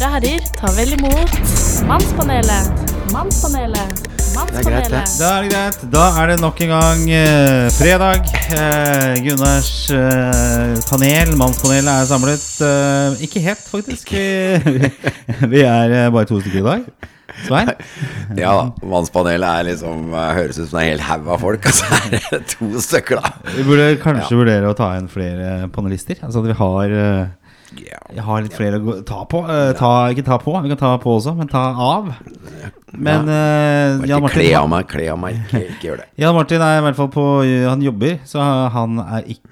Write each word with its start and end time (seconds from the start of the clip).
damer 0.00 0.06
og 0.08 0.24
herrer, 0.24 0.44
ta 0.56 0.70
vel 0.72 0.94
imot 0.96 1.32
Mannspanelet. 1.84 2.92
Mannspanelet. 3.12 3.98
Det 4.30 4.60
er 4.60 4.64
greit, 4.64 4.88
det. 4.92 5.00
Da 5.18 5.28
er 5.28 5.42
det 5.42 5.50
greit. 5.52 5.80
Da 5.92 6.04
er 6.22 6.30
det 6.30 6.36
nok 6.40 6.60
en 6.64 6.70
gang 6.72 7.02
eh, 7.12 7.66
fredag. 7.74 8.30
Eh, 8.54 9.18
Gunnars 9.26 9.72
eh, 9.92 10.78
panel, 10.88 11.34
mannspanelet, 11.36 11.90
er 11.92 12.08
samlet. 12.08 12.46
Eh, 12.64 13.24
ikke 13.26 13.42
helt, 13.44 13.64
faktisk. 13.68 14.12
Vi, 14.14 14.90
vi 15.52 15.64
er 15.66 15.96
eh, 15.98 16.12
bare 16.14 16.28
to 16.30 16.40
stykker 16.40 16.62
i 16.62 16.68
dag. 16.68 16.86
Svein? 17.44 17.70
Ja 18.38 18.54
da. 18.56 18.64
Mannspanelet 18.86 19.48
er 19.50 19.68
liksom 19.72 20.14
eh, 20.14 20.30
høres 20.38 20.62
ut 20.62 20.68
som 20.70 20.78
det 20.78 20.86
er 20.86 20.94
en 20.94 20.94
hel 20.94 21.04
haug 21.10 21.28
av 21.34 21.44
folk, 21.44 21.66
og 21.68 21.76
så 21.76 21.90
er 21.98 22.16
det 22.16 22.40
to 22.54 22.70
stykker, 22.86 23.20
da. 23.20 23.52
Vi 23.58 23.66
burde 23.68 23.90
kanskje 24.00 24.38
vurdere 24.38 24.70
å 24.70 24.78
ta 24.78 24.94
inn 25.00 25.10
flere 25.12 25.68
panelister. 25.74 26.22
Altså 26.24 26.40
at 26.44 26.50
vi 26.52 26.58
har 26.62 26.96
eh, 27.02 27.20
Ja. 27.20 27.28
Jeg 27.78 28.24
har 28.26 28.42
litt 28.42 28.56
flere 28.56 28.80
å 28.80 28.96
ta 29.06 29.20
på. 29.30 29.42
Eh, 29.46 29.70
ta, 29.78 29.90
ikke 30.10 30.24
ta 30.26 30.40
på, 30.42 30.54
vi 30.64 30.72
kan 30.72 30.80
ta 30.80 30.94
på 31.02 31.14
også, 31.18 31.36
men 31.38 31.50
ta 31.50 31.62
av. 31.74 32.10
Men 32.90 33.30
eh, 33.30 34.08
Jan 34.10 34.24
Martin 34.24 34.40
kle 34.40 34.50
av 34.58 34.66
meg, 34.72 34.88
kle 34.90 35.06
av 35.12 35.20
meg. 35.22 35.38
Ikke, 35.46 35.62
ikke 35.76 35.88
gjør 35.90 36.02
det. 36.02 36.08
Jan 36.24 36.36
Martin 36.36 36.66
er 36.66 36.80
i 36.80 36.84
hvert 36.88 36.98
fall 36.98 37.10
på 37.14 37.26
Han 37.70 37.86
jobber, 37.86 38.18
så 38.28 38.50
han 38.74 39.00
er 39.06 39.30
ikke 39.30 39.46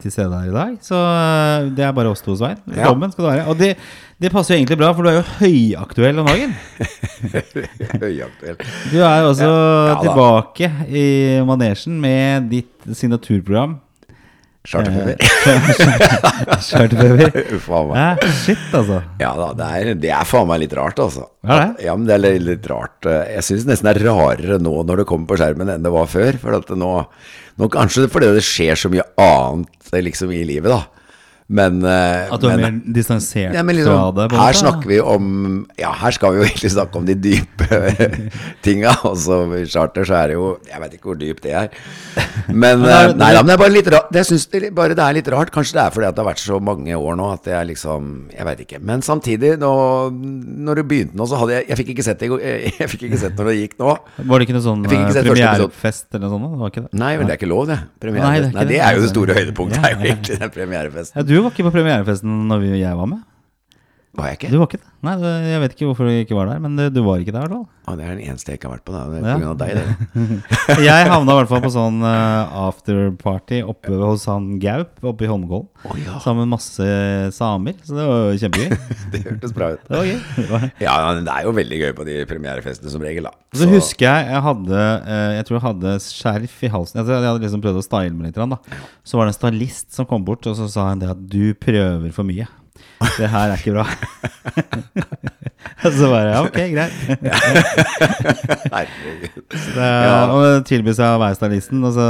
til 0.00 0.12
stede 0.14 0.32
her 0.32 0.48
i 0.48 0.56
dag. 0.56 0.74
Så 0.84 0.96
eh, 0.96 1.70
det 1.76 1.84
er 1.84 1.94
bare 1.96 2.14
oss 2.14 2.24
to, 2.24 2.36
Svein. 2.40 2.58
Ja. 2.70 2.86
Velkommen 2.86 3.12
skal 3.12 3.26
du 3.26 3.30
være. 3.30 3.46
Og 3.52 3.60
det, 3.60 3.74
det 4.22 4.32
passer 4.32 4.54
jo 4.54 4.62
egentlig 4.62 4.80
bra, 4.80 4.92
for 4.96 5.04
du 5.04 5.12
er 5.12 5.18
jo 5.20 5.26
høyaktuell 5.42 6.22
om 6.22 6.30
dagen. 6.32 6.56
Høyaktuell. 8.06 8.60
Du 8.92 9.00
er 9.02 9.18
jo 9.20 9.32
også 9.34 9.50
Ja, 9.50 9.90
ja 9.92 9.98
tilbake 10.06 10.72
i 10.88 11.08
manesjen 11.48 12.00
med 12.00 12.48
ditt 12.54 12.96
signaturprogram. 12.96 13.82
Charterfeber. 14.66 15.16
Charterfeber. 16.68 17.36
faen 17.66 17.90
meg. 17.92 17.98
Ja, 18.00 18.32
shit, 18.42 18.64
altså. 18.74 19.00
Ja 19.22 19.30
da, 19.38 19.48
det 19.58 19.68
er, 19.78 19.90
det 20.02 20.12
er 20.16 20.26
faen 20.28 20.48
meg 20.50 20.64
litt 20.64 20.74
rart, 20.76 20.98
altså. 21.02 21.28
Ja, 21.46 21.58
det? 21.60 21.86
Ja, 21.86 21.94
men 21.98 22.08
det 22.08 22.16
er 22.16 22.24
litt, 22.24 22.44
litt 22.48 22.68
rart. 22.72 23.06
Jeg 23.06 23.46
syns 23.46 23.68
nesten 23.68 23.90
det 23.90 23.94
er 24.00 24.08
rarere 24.10 24.58
nå 24.62 24.74
når 24.88 25.02
det 25.02 25.08
kommer 25.12 25.30
på 25.30 25.38
skjermen 25.40 25.70
enn 25.76 25.86
det 25.86 25.94
var 25.94 26.10
før. 26.10 26.40
For 26.42 26.58
at 26.58 26.74
nå, 26.74 26.92
nå 27.60 27.70
Kanskje 27.76 28.08
fordi 28.12 28.32
det 28.36 28.44
skjer 28.46 28.78
så 28.78 28.90
mye 28.92 29.06
annet 29.22 29.94
liksom 30.06 30.34
i 30.34 30.42
livet, 30.48 30.72
da. 30.72 30.82
Men, 31.48 31.76
eh, 31.86 32.26
At 32.34 32.40
du 32.42 32.48
er 32.50 32.56
men- 32.58 32.80
mer 32.82 32.92
distansert 32.92 33.54
Ja, 33.54 33.62
liksom, 33.62 33.94
fra 33.94 34.26
det? 34.28 34.32
her 34.36 34.52
snakker 34.58 34.86
vi 34.90 34.98
om 34.98 35.66
Ja, 35.78 35.92
her 35.92 36.10
skal 36.10 36.32
vi 36.34 36.40
jo 36.40 36.44
egentlig 36.48 36.72
snakke 36.74 36.96
om 36.98 37.04
de 37.06 37.14
dype 37.14 37.68
tinga. 38.66 38.90
Og 39.06 39.14
så 39.16 39.38
i 39.54 39.64
charter 39.70 40.02
så 40.08 40.16
er 40.24 40.32
det 40.32 40.34
jo 40.40 40.48
Jeg 40.66 40.80
vet 40.82 40.96
ikke 40.96 41.12
hvor 41.12 41.18
dypt 41.20 41.42
det 41.46 41.52
er. 41.54 41.68
Men, 42.48 42.80
Men 42.80 42.82
det 42.82 42.90
er- 42.96 43.10
eh, 43.10 43.14
nei 43.20 43.28
da, 43.32 43.42
men 43.44 43.46
det 43.52 43.54
er 43.54 43.62
bare 43.62 43.74
litt 43.76 43.90
rart. 43.94 44.10
Jeg 44.18 44.26
syns 44.26 44.46
det, 44.50 44.72
bare 44.74 44.96
det 44.98 45.04
er 45.06 45.14
litt 45.20 45.28
rart. 45.30 45.52
Kanskje 45.54 45.76
det 45.78 45.82
er 45.84 45.94
fordi 45.94 46.10
det 46.10 46.18
har 46.24 46.28
vært 46.32 46.42
så 46.42 46.58
mange 46.60 46.98
år 46.98 47.14
nå 47.20 47.28
at 47.32 47.44
det 47.46 47.54
er 47.54 47.64
liksom 47.70 48.10
Jeg 48.34 48.44
veit 48.50 48.64
ikke. 48.66 48.82
Men 48.82 49.02
samtidig, 49.06 49.54
nå, 49.62 49.70
når 50.66 50.82
det 50.82 50.86
begynte 50.90 51.14
nå, 51.14 51.28
så 51.30 51.38
hadde 51.44 51.60
jeg 51.60 51.68
Jeg 51.70 51.78
fikk 51.82 51.94
ikke 51.94 52.06
sett 52.08 52.18
det 52.18 52.32
Jeg 52.42 52.90
fikk 52.90 53.06
ikke 53.06 53.22
sett 53.22 53.38
når 53.38 53.52
det 53.52 53.56
gikk 53.62 53.78
nå. 53.78 53.94
Var 54.18 54.38
det 54.42 54.48
ikke 54.48 54.58
noe 54.58 54.66
sånn 54.66 54.82
eh, 54.82 55.22
premierefest 55.22 56.10
eller 56.10 56.26
noe 56.26 56.34
sånt? 56.34 56.74
Det 56.74 56.82
det? 56.90 56.92
Nei, 56.98 57.14
men 57.20 57.26
det 57.30 57.36
er 57.36 57.40
ikke 57.40 57.52
lov, 57.54 57.66
det. 57.70 57.78
Premiere. 58.02 58.26
Nei, 58.26 58.50
Nei, 58.50 58.50
det 58.50 58.50
er 58.50 58.50
ikke 58.50 58.66
det, 58.66 58.74
det. 58.74 58.82
er 58.82 58.98
jo 58.98 59.06
det 59.06 59.10
store 59.14 59.38
høydepunktet. 59.38 59.78
Ja, 59.78 59.86
er 59.86 59.94
jo 59.94 60.10
egentlig 60.10 60.38
den 60.42 60.50
premierefesten. 60.58 61.16
Ja, 61.20 61.22
du 61.26 61.35
var 61.42 61.52
ikke 61.52 61.66
på 61.68 61.74
premierefesten 61.74 62.46
når 62.50 62.62
vi, 62.62 62.74
jeg 62.80 62.98
var 62.98 63.08
med. 63.10 63.22
Var 64.16 64.30
jeg 64.30 64.38
ikke? 64.38 64.50
Du 64.52 64.58
var 64.60 64.68
ikke 64.70 64.80
det? 64.80 64.90
Nei, 65.06 65.12
det, 65.20 65.30
jeg 65.46 65.60
vet 65.62 65.74
ikke 65.76 65.86
hvorfor 65.90 66.08
du 66.08 66.12
ikke 66.16 66.36
var 66.38 66.48
der, 66.50 66.60
men 66.64 66.76
det, 66.78 66.86
du 66.96 67.02
var 67.04 67.20
ikke 67.22 67.34
der 67.34 67.50
fall. 67.52 67.66
Å, 67.86 67.92
det 67.94 68.02
er 68.06 68.16
den 68.16 68.22
eneste 68.26 68.50
jeg 68.50 68.58
ikke 68.58 68.66
har 68.70 68.78
vært 68.78 68.84
på. 68.88 68.94
Da. 68.96 69.02
Det 69.12 69.18
er 69.20 69.26
Ja. 69.28 69.50
av 69.52 69.58
deg, 69.60 69.76
det. 69.76 70.38
Jeg 70.88 71.10
havna 71.12 71.34
i 71.36 71.38
hvert 71.38 71.50
fall 71.52 71.62
på 71.62 71.70
sånn 71.70 72.00
uh, 72.02 72.56
afterparty 72.66 73.60
oppe 73.68 73.98
hos 74.00 74.24
han 74.30 74.48
Gaup 74.62 75.04
oppe 75.06 75.26
i 75.26 75.30
Holmenkollen. 75.30 75.68
Oh, 75.86 75.94
ja. 76.00 76.16
Sammen 76.24 76.46
med 76.46 76.56
masse 76.56 76.88
samer, 77.36 77.76
så 77.86 77.94
det 77.98 78.08
var 78.08 78.40
kjempegøy. 78.42 78.80
Det 79.12 79.22
hørtes 79.28 79.54
bra 79.54 79.70
ut. 79.76 79.84
Det 79.86 80.00
var 80.00 80.08
gøy. 80.10 80.66
Ja, 80.82 80.96
det 81.14 81.30
er 81.36 81.46
jo 81.46 81.54
veldig 81.60 81.78
gøy 81.84 81.92
på 82.00 82.08
de 82.08 82.18
premierefestene 82.26 82.90
som 82.90 83.04
regel, 83.06 83.28
da. 83.28 83.34
Så 83.56 83.68
husker 83.70 84.08
jeg 84.08 84.26
jeg 84.32 84.42
hadde 84.44 84.80
uh, 85.06 85.30
Jeg 85.36 85.46
tror 85.46 85.56
jeg 85.60 85.64
hadde 85.68 85.94
skjerf 86.08 86.58
i 86.66 86.72
halsen. 86.74 87.00
Jeg, 87.00 87.12
jeg 87.14 87.28
hadde 87.30 87.44
liksom 87.46 87.62
prøvd 87.64 87.80
å 87.84 87.86
style 87.86 88.16
meg 88.16 88.32
litt. 88.32 88.42
Da. 88.56 88.82
Så 89.06 89.20
var 89.20 89.28
det 89.30 89.36
en 89.36 89.38
stylist 89.40 89.94
som 89.94 90.08
kom 90.10 90.26
bort, 90.26 90.46
og 90.50 90.58
så 90.58 90.66
sa 90.72 90.90
han 90.90 91.02
det 91.04 91.12
at 91.14 91.22
du 91.30 91.52
prøver 91.54 92.10
for 92.16 92.26
mye. 92.26 92.48
Det 93.16 93.28
her 93.28 93.52
er 93.52 93.58
ikke 93.60 93.74
bra. 93.76 93.86
Så 95.86 96.08
bare 96.10 96.30
ja, 96.32 96.40
ok, 96.42 96.56
greit. 96.72 96.94
Herregud. 98.72 99.26
Det, 99.76 99.90
Og 100.32 100.64
tilbød 100.66 100.96
seg 100.98 101.14
å 101.14 101.20
være 101.20 101.36
stylisten, 101.38 101.84
og 101.86 101.92
så 101.94 102.06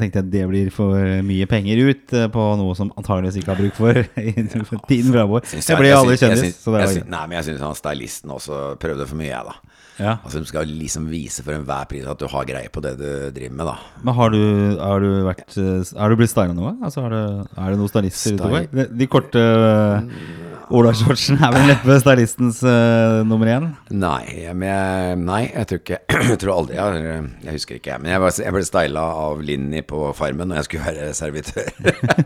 tenkte 0.00 0.20
jeg 0.22 0.24
at 0.24 0.30
det 0.32 0.44
blir 0.50 0.70
for 0.74 0.96
mye 1.26 1.46
penger 1.50 1.82
ut 1.90 2.14
eh, 2.16 2.26
på 2.32 2.46
noe 2.58 2.74
som 2.78 2.90
antageligvis 2.98 3.38
ikke 3.42 3.52
har 3.52 3.60
bruk 3.60 3.76
for 3.78 4.00
i 4.24 4.32
tiden 4.34 5.12
framover. 5.12 5.44
Jeg, 5.52 5.66
Jeg 5.68 5.80
ble 5.82 5.92
aldri 5.94 6.18
kjendis. 6.22 6.58
Nei, 7.04 7.24
men 7.28 7.36
jeg 7.38 7.50
syns 7.50 7.66
han 7.68 7.78
stylisten 7.78 8.34
også 8.34 8.62
prøvde 8.82 9.06
for 9.10 9.20
mye, 9.20 9.30
jeg, 9.34 9.44
da. 9.52 9.67
Ja. 9.98 10.16
Altså, 10.24 10.40
Du 10.42 10.48
skal 10.50 10.66
liksom 10.70 11.08
vise 11.10 11.42
for 11.42 11.56
enhver 11.58 11.88
pris 11.90 12.06
at 12.08 12.20
du 12.22 12.26
har 12.30 12.46
greie 12.48 12.70
på 12.72 12.82
det 12.84 12.96
du 13.00 13.08
driver 13.34 13.54
med, 13.58 13.66
da. 13.66 13.76
Men 14.06 14.14
har 14.18 14.34
du, 14.34 14.42
har 14.78 15.02
du 15.02 15.08
vært 15.26 15.56
Er 15.58 16.12
du 16.12 16.18
blitt 16.20 16.32
styla 16.34 16.54
noe? 16.54 16.76
Altså, 16.84 17.06
er, 17.08 17.14
du, 17.16 17.48
er 17.58 17.72
det 17.74 17.80
noen 17.80 17.90
stylister 17.92 18.36
Styl- 18.36 18.38
utover? 18.42 18.68
De, 18.72 18.86
de 19.00 19.08
korte 19.10 19.42
uh, 19.42 20.46
Ola-shortsen 20.68 21.38
er 21.40 21.52
vel 21.54 21.62
neppe 21.70 21.94
stylistens 22.02 22.58
uh, 22.60 23.22
nummer 23.24 23.48
én? 23.48 23.68
Nei, 23.96 24.50
men 24.52 24.66
jeg, 24.68 25.14
nei, 25.24 25.38
jeg 25.48 25.68
tror 25.70 25.78
ikke 25.80 25.98
Jeg 26.28 26.40
tror 26.42 26.52
aldri 26.58 26.76
jeg 26.76 27.22
Jeg 27.46 27.54
husker 27.56 27.78
ikke. 27.78 27.96
Men 28.02 28.12
jeg, 28.12 28.20
var, 28.20 28.34
jeg 28.44 28.54
ble 28.54 28.62
styla 28.68 29.04
av 29.22 29.40
Linni 29.48 29.80
på 29.88 30.10
Farmen 30.18 30.50
når 30.52 30.60
jeg 30.60 30.68
skulle 30.68 30.90
være 30.90 31.06
servitør. 31.16 31.70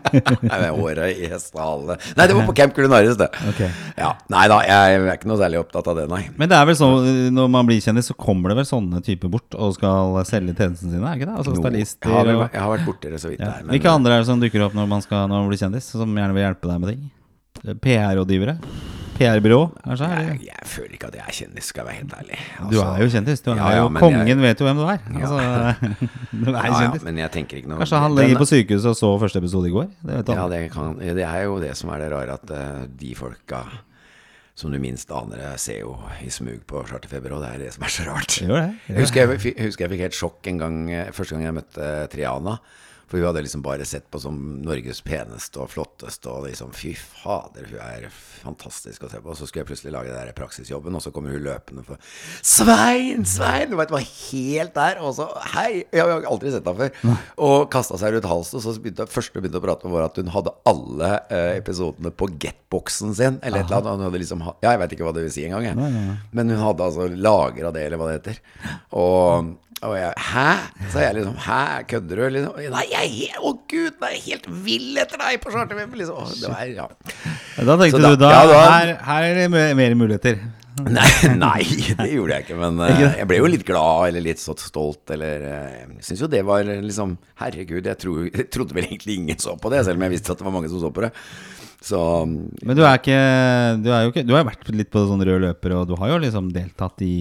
Håret 0.73 1.21
i 1.23 1.29
hestehale 1.31 1.95
Nei, 2.17 2.25
det 2.27 2.35
var 2.35 2.47
på 2.49 2.55
Camp 2.57 2.75
Culinaris, 2.75 3.15
det. 3.19 3.29
Okay. 3.53 3.69
Ja, 3.97 4.11
Nei 4.33 4.43
da, 4.51 4.59
jeg 4.67 4.97
er 4.99 5.07
ikke 5.13 5.29
noe 5.31 5.39
særlig 5.39 5.61
opptatt 5.61 5.87
av 5.93 5.97
det, 6.01 6.05
nei. 6.11 6.23
Men 6.39 6.51
det 6.51 6.57
er 6.59 6.67
vel 6.67 6.77
sånn 6.79 7.07
når 7.35 7.51
man 7.53 7.62
blir 7.69 7.81
kjendis, 7.83 8.09
så 8.11 8.15
kommer 8.19 8.53
det 8.53 8.57
vel 8.61 8.67
sånne 8.69 9.01
typer 9.05 9.31
bort 9.33 9.55
og 9.57 9.75
skal 9.77 10.19
selge 10.29 10.55
tjenestene 10.57 10.93
sine? 10.95 11.03
er 11.09 11.19
ikke 11.19 11.29
det? 11.29 11.37
Altså 11.41 11.55
stylister 11.57 12.09
jeg, 12.09 12.17
har 12.17 12.29
vel, 12.29 12.41
jeg 12.45 12.63
har 12.65 12.71
vært 12.75 12.87
borti 12.87 13.11
det 13.13 13.21
så 13.23 13.31
vidt 13.33 13.43
ja. 13.43 13.51
der. 13.59 13.69
Hvilke 13.73 13.93
andre 13.97 14.15
er 14.17 14.23
det 14.23 14.29
som 14.31 14.41
dukker 14.43 14.65
opp 14.67 14.77
når 14.77 14.89
man, 14.95 15.05
skal, 15.05 15.27
når 15.31 15.43
man 15.45 15.51
blir 15.51 15.61
kjendis, 15.61 15.91
som 15.93 16.17
gjerne 16.17 16.37
vil 16.37 16.45
hjelpe 16.47 16.71
deg 16.71 16.83
med 16.83 16.93
ting? 16.93 17.05
PR-rådgivere? 17.83 18.57
PR-byrå, 19.13 19.59
kanskje? 19.83 20.07
jeg, 20.09 20.37
jeg 20.47 20.67
føler 20.67 20.95
ikke 20.97 21.09
at 21.11 21.15
jeg 21.19 21.23
er 21.29 21.35
kjendis, 21.37 21.67
skal 21.69 21.83
jeg 21.83 21.87
være 21.87 21.97
helt 21.99 22.13
ærlig. 22.17 22.37
Du 22.57 22.63
Altså, 22.65 22.85
er 22.89 23.03
jo 23.03 23.09
kjendis. 23.13 23.43
Du 23.45 23.49
er 23.51 23.59
Ja, 23.59 23.67
ja, 23.69 23.77
jo 23.83 23.89
Kongen 24.01 24.27
jeg- 24.27 24.41
vet 24.41 24.59
jo 24.63 24.65
hvem 24.65 24.79
du 24.81 24.85
er. 24.89 24.99
Altså, 25.13 25.37
du 26.43 26.49
er 26.49 26.57
ja, 26.65 26.73
kjendis. 26.79 27.03
men 27.05 27.21
jeg 27.21 27.31
tenker 27.35 27.59
ikke 27.59 27.69
noe 27.69 27.77
Kanskje 27.83 28.01
han 28.01 28.15
ligger 28.17 28.41
på 28.41 28.47
sykehuset 28.49 28.89
og 28.89 28.97
så 28.97 29.11
første 29.21 29.41
episode 29.43 29.69
i 29.69 29.73
går? 29.75 29.87
Det 30.01 30.17
vet 30.17 30.33
Ja, 30.33 30.47
det, 30.49 30.61
kan, 30.73 30.97
det 30.97 31.27
er 31.27 31.41
jo 31.45 31.59
det 31.61 31.75
som 31.77 31.93
er 31.93 32.01
det 32.01 32.09
rare, 32.15 32.39
at 32.41 32.55
uh, 32.57 32.87
de 32.89 33.13
folka 33.15 33.61
som 34.55 34.69
du 34.73 34.77
minst 34.77 35.09
aner, 35.09 35.39
jeg 35.41 35.61
ser 35.63 35.79
jo 35.81 35.95
i 36.21 36.29
smug 36.29 36.61
på 36.69 36.83
Charterfeber, 36.85 37.33
og 37.33 37.41
det 37.41 37.49
er 37.49 37.61
det 37.63 37.71
som 37.73 37.85
er 37.87 37.93
så 37.93 38.03
rart. 38.05 38.35
Det 38.37 38.45
gjør 38.45 38.59
det. 38.61 38.73
Jeg 38.87 38.99
husker 39.01 39.23
jeg, 39.23 39.39
jeg 39.49 39.69
husker 39.71 39.85
jeg 39.85 39.93
fikk 39.95 40.03
helt 40.05 40.17
sjokk 40.19 40.49
en 40.51 40.61
gang, 40.61 40.77
første 41.17 41.35
gang 41.35 41.47
jeg 41.47 41.57
møtte 41.57 41.91
Triana. 42.13 42.57
For 43.07 43.19
hun 43.19 43.27
hadde 43.27 43.43
liksom 43.45 43.63
bare 43.65 43.85
sett 43.87 44.05
på 44.11 44.19
som 44.21 44.37
Norges 44.63 45.01
peneste 45.05 45.61
og 45.61 45.71
flotteste, 45.73 46.31
og 46.31 46.47
liksom 46.47 46.71
fy 46.75 46.93
fader, 46.97 47.67
hun 47.69 47.81
er 47.83 48.07
fantastisk 48.13 49.05
å 49.05 49.09
se 49.11 49.19
på. 49.21 49.31
Og 49.31 49.37
så 49.37 49.47
skulle 49.47 49.63
jeg 49.63 49.69
plutselig 49.71 49.93
lage 49.95 50.11
den 50.11 50.19
der 50.19 50.37
praksisjobben, 50.37 50.95
og 50.97 51.03
så 51.03 51.11
kommer 51.15 51.35
hun 51.35 51.43
løpende 51.45 51.85
for 51.87 52.01
Svein, 52.41 53.25
Svein! 53.29 53.69
Du 53.71 53.77
vet, 53.79 53.93
var 53.93 54.03
helt 54.03 54.73
der. 54.77 55.01
Og 55.03 55.15
så 55.19 55.27
hei! 55.53 55.83
Jeg 55.93 56.03
har 56.03 56.27
aldri 56.29 56.53
sett 56.53 56.67
henne 56.67 56.89
før. 56.89 57.19
Og 57.47 57.67
kasta 57.73 57.99
seg 58.01 58.15
rundt 58.15 58.29
halsen, 58.29 58.59
og 58.59 58.65
så 58.65 58.75
begynte 58.83 59.07
første 59.11 59.37
hun 59.37 59.45
begynte 59.45 59.61
å 59.61 59.65
prate 59.65 59.87
om, 59.89 59.95
var 59.95 60.07
at 60.07 60.19
hun 60.19 60.31
hadde 60.33 60.55
alle 60.69 61.11
eh, 61.33 61.49
episodene 61.59 62.13
på 62.13 62.29
Getboxen 62.41 63.13
sin. 63.17 63.39
Eller 63.43 63.63
et 63.63 63.69
eller 63.69 63.81
annet. 63.81 63.99
Hun 63.99 64.07
hadde 64.09 64.23
liksom, 64.23 64.45
ja, 64.63 64.73
jeg 64.73 64.81
vet 64.83 64.95
ikke 64.97 65.07
hva 65.07 65.15
det 65.15 65.27
vil 65.27 65.35
si 65.35 65.45
engang, 65.47 65.69
jeg. 65.69 65.91
Men 66.33 66.53
hun 66.53 66.63
hadde 66.63 66.87
altså 66.89 67.09
lagra 67.13 67.73
det, 67.75 67.85
eller 67.87 68.01
hva 68.01 68.09
det 68.09 68.17
heter. 68.19 68.41
Og 68.99 69.53
og 69.87 69.93
jeg 69.97 70.13
Hæ? 70.29 70.47
Så 70.93 71.01
jeg 71.03 71.15
liksom 71.19 71.35
Hæ, 71.45 71.59
kødder 71.91 72.19
du? 72.21 72.23
Liksom. 72.37 72.57
Nei, 72.73 72.83
jeg 72.91 72.99
er 73.03 73.13
helt 73.19 73.37
Å, 73.43 73.53
gud, 73.69 73.93
jeg 74.01 74.17
er 74.17 74.25
helt 74.29 74.49
vill 74.65 74.97
etter 75.03 75.21
deg 75.21 75.39
på 75.43 75.53
charterweb! 75.53 75.93
Liksom. 76.01 76.19
Å, 76.23 76.27
Det 76.41 76.51
var, 76.51 76.65
ja. 76.73 76.87
Da 77.69 77.77
tenkte 77.81 78.01
da- 78.03 78.11
du 78.13 78.19
da, 78.23 78.33
ja, 78.33 78.43
da- 78.49 78.65
her, 78.73 78.93
her 79.09 79.29
er 79.29 79.39
det 79.43 79.47
mer, 79.53 79.95
muligheter. 79.99 80.39
Nei, 80.89 81.05
nei, 81.37 81.59
det 81.99 82.07
gjorde 82.09 82.33
jeg 82.39 82.45
ikke. 82.47 82.55
Men 82.57 82.79
uh, 82.81 82.87
jeg 83.19 83.27
ble 83.29 83.37
jo 83.37 83.49
litt 83.53 83.65
glad, 83.67 84.07
eller 84.09 84.23
litt 84.25 84.41
så 84.41 84.55
stolt, 84.57 85.03
eller 85.13 85.43
eh, 85.45 85.75
Jeg 85.99 86.07
syns 86.07 86.23
jo 86.25 86.29
det 86.33 86.41
var 86.47 86.65
liksom 86.65 87.13
Herregud, 87.43 87.85
jeg, 87.85 87.99
tro, 88.01 88.15
jeg 88.25 88.47
trodde 88.49 88.73
vel 88.73 88.87
egentlig 88.87 89.19
ingen 89.19 89.37
så 89.43 89.53
på 89.61 89.69
det, 89.69 89.83
selv 89.85 90.01
om 90.01 90.07
jeg 90.07 90.15
visste 90.15 90.33
at 90.33 90.41
det 90.41 90.47
var 90.47 90.55
mange 90.55 90.71
som 90.73 90.81
så 90.81 90.89
på 90.95 91.05
det. 91.05 91.11
Så 91.83 91.99
Men 92.25 92.73
du 92.79 92.81
er 92.87 92.95
ikke 92.97 93.19
Du 93.83 93.89
er 93.91 94.05
jo 94.05 94.13
ikke 94.13 94.21
Du 94.23 94.29
har 94.31 94.39
jo 94.39 94.47
vært 94.47 94.69
litt 94.71 94.89
på 94.93 95.01
sånn 95.09 95.21
rød 95.27 95.41
løper, 95.43 95.73
og 95.77 95.89
du 95.89 95.97
har 95.99 96.13
jo 96.13 96.19
liksom 96.23 96.49
deltatt 96.55 97.01
i 97.05 97.13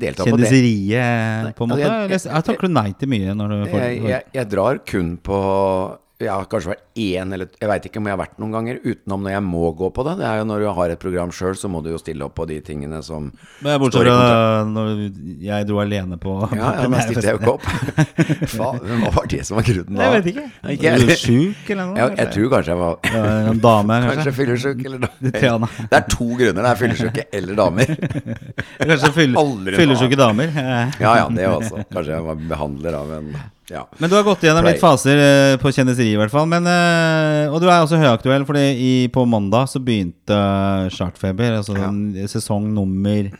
jeg 0.00 0.14
på 0.16 0.24
det. 0.24 0.48
kjendiseriet, 0.48 1.54
på 1.56 1.64
en 1.64 1.70
måte? 1.70 1.82
altså, 1.82 1.92
jeg- 1.92 2.10
jeg- 2.10 2.32
jeg 2.34 2.44
takker 2.44 2.60
du 2.68 2.68
nei 2.72 2.92
til 2.98 3.08
mye 3.08 3.34
når 3.34 3.48
du 3.48 3.70
får 3.70 3.78
Jeg, 3.80 4.02
jeg, 4.08 4.22
jeg 4.34 4.48
drar 4.50 4.78
kun 4.86 5.16
på 5.18 5.98
jeg 6.26 6.32
har 6.32 6.46
kanskje 6.50 6.70
vært 6.72 6.82
én 7.02 7.32
eller 7.34 7.48
Jeg 7.60 7.68
veit 7.70 7.86
ikke 7.88 8.00
om 8.00 8.06
jeg 8.08 8.14
har 8.16 8.20
vært 8.20 8.38
noen 8.42 8.52
ganger 8.54 8.78
utenom 8.84 9.22
når 9.24 9.32
jeg 9.34 9.42
må 9.46 9.62
gå 9.78 9.88
på 9.96 10.04
det. 10.06 10.14
Det 10.20 10.26
er 10.28 10.38
jo 10.42 10.46
Når 10.50 10.64
du 10.64 10.66
har 10.78 10.92
et 10.94 11.00
program 11.02 11.32
sjøl, 11.34 11.54
så 11.58 11.70
må 11.72 11.80
du 11.84 11.90
jo 11.92 11.98
stille 12.00 12.24
opp 12.26 12.34
på 12.38 12.46
de 12.50 12.58
tingene 12.64 13.00
som 13.06 13.30
Men 13.64 13.78
Bortsett 13.82 14.06
fra 14.06 14.64
når 14.68 14.92
jeg 15.42 15.68
dro 15.68 15.80
alene 15.82 16.18
på 16.22 16.36
Ja, 16.56 16.72
ja, 16.82 16.88
men 16.92 17.00
stilte 17.06 17.26
jeg 17.26 17.38
jo 17.38 17.42
ikke 17.42 17.54
opp. 17.56 17.66
Hva 18.56 18.70
var 19.16 19.30
det 19.32 19.42
som 19.48 19.58
var 19.58 19.66
grunnen 19.68 19.98
da? 19.98 20.08
Jeg 20.08 20.16
vet 20.18 20.30
ikke. 20.32 20.46
Er 20.92 21.06
du 21.06 21.14
sjuk 21.16 21.72
eller 21.74 21.90
noe? 21.90 21.98
Jeg, 22.02 22.16
jeg 22.22 22.32
tror 22.36 22.52
kanskje 22.56 22.74
jeg 22.74 22.80
var 22.82 23.12
Ja, 23.12 23.24
en 23.52 23.62
dame 23.66 24.00
Kanskje 24.02 24.16
kanskje? 24.18 24.36
fyllesjuk 24.40 24.84
eller 24.90 25.06
Det 25.08 25.32
tror 25.38 25.48
jeg 25.48 25.64
noe. 25.64 25.72
da. 25.72 25.88
Det 25.92 25.98
er 26.02 26.06
to 26.16 26.28
grunner. 26.38 26.62
Det 26.62 26.70
er 26.72 26.80
fyllesjuke 26.82 27.26
eller 27.40 27.58
damer. 27.62 27.94
Kanskje 28.92 29.12
fyll, 29.16 29.36
Aldri 29.42 30.16
damer. 30.20 30.54
Ja 31.00 31.12
ja, 31.22 31.26
det 31.32 31.48
også. 31.48 31.82
Kanskje 31.92 32.12
jeg 32.16 32.26
var 32.28 32.46
behandler 32.52 32.96
av 32.98 33.12
en 33.18 33.32
Ja. 33.70 33.84
Men 33.98 34.10
du 34.10 34.16
har 34.16 34.24
gått 34.26 34.42
gjennom 34.42 34.66
litt 34.66 34.80
faser 34.82 35.20
eh, 35.22 35.56
på 35.62 35.70
kjendiseri, 35.72 36.10
i 36.12 36.18
hvert 36.18 36.32
fall. 36.34 36.48
Men, 36.50 36.66
eh, 36.66 37.46
og 37.52 37.60
du 37.62 37.68
er 37.70 37.78
også 37.84 38.00
høyaktuell, 38.00 38.44
fordi 38.48 38.64
i, 38.74 38.92
på 39.12 39.22
mandag 39.28 39.70
så 39.70 39.80
begynte 39.82 40.34
eh, 40.34 40.88
Chartfeber. 40.92 41.58
Altså 41.60 41.76
Ja. 41.78 41.86
den 41.90 42.28
sesong 42.28 42.72
nummer 42.74 43.30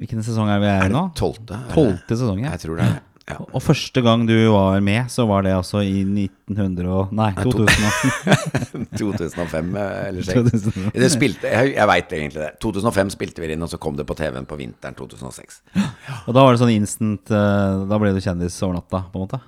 Hvilken 0.00 0.24
sesong 0.24 0.48
er 0.48 0.60
vi 0.62 0.66
er 0.70 0.88
i 0.88 0.92
nå? 0.92 1.06
Tolvte? 1.18 1.58
Tolvte 1.74 2.16
sesong, 2.16 2.42
ja. 2.44 2.54
Jeg 2.56 2.62
tror 2.64 2.78
det. 2.80 2.88
Ja. 3.30 3.36
Og 3.54 3.60
første 3.62 4.00
gang 4.02 4.24
du 4.26 4.32
var 4.50 4.80
med, 4.82 5.06
så 5.12 5.22
var 5.28 5.44
det 5.46 5.52
altså 5.54 5.82
i 5.86 6.00
1900 6.02 6.88
og 6.90 7.12
Nei, 7.14 7.28
2000. 7.38 8.88
2005 8.98 9.68
eller 10.08 10.26
2006. 10.26 10.88
Det 10.96 11.10
spilte, 11.12 11.52
jeg 11.52 11.74
jeg 11.76 11.88
veit 11.92 12.14
egentlig 12.16 12.42
det. 12.42 12.50
2005 12.64 13.12
spilte 13.14 13.44
vi 13.44 13.52
inn, 13.54 13.62
og 13.62 13.70
så 13.70 13.78
kom 13.82 13.94
det 13.98 14.06
på 14.08 14.16
TV-en 14.18 14.48
på 14.50 14.58
vinteren 14.58 14.96
2006. 14.98 15.60
Og 16.26 16.34
da 16.34 16.42
var 16.42 16.56
det 16.56 16.62
sånn 16.64 16.74
instant 16.74 17.30
Da 17.30 18.00
ble 18.00 18.10
du 18.16 18.20
kjendis 18.24 18.56
over 18.66 18.80
natta, 18.80 19.04
på 19.12 19.20
en 19.20 19.26
måte? 19.28 19.40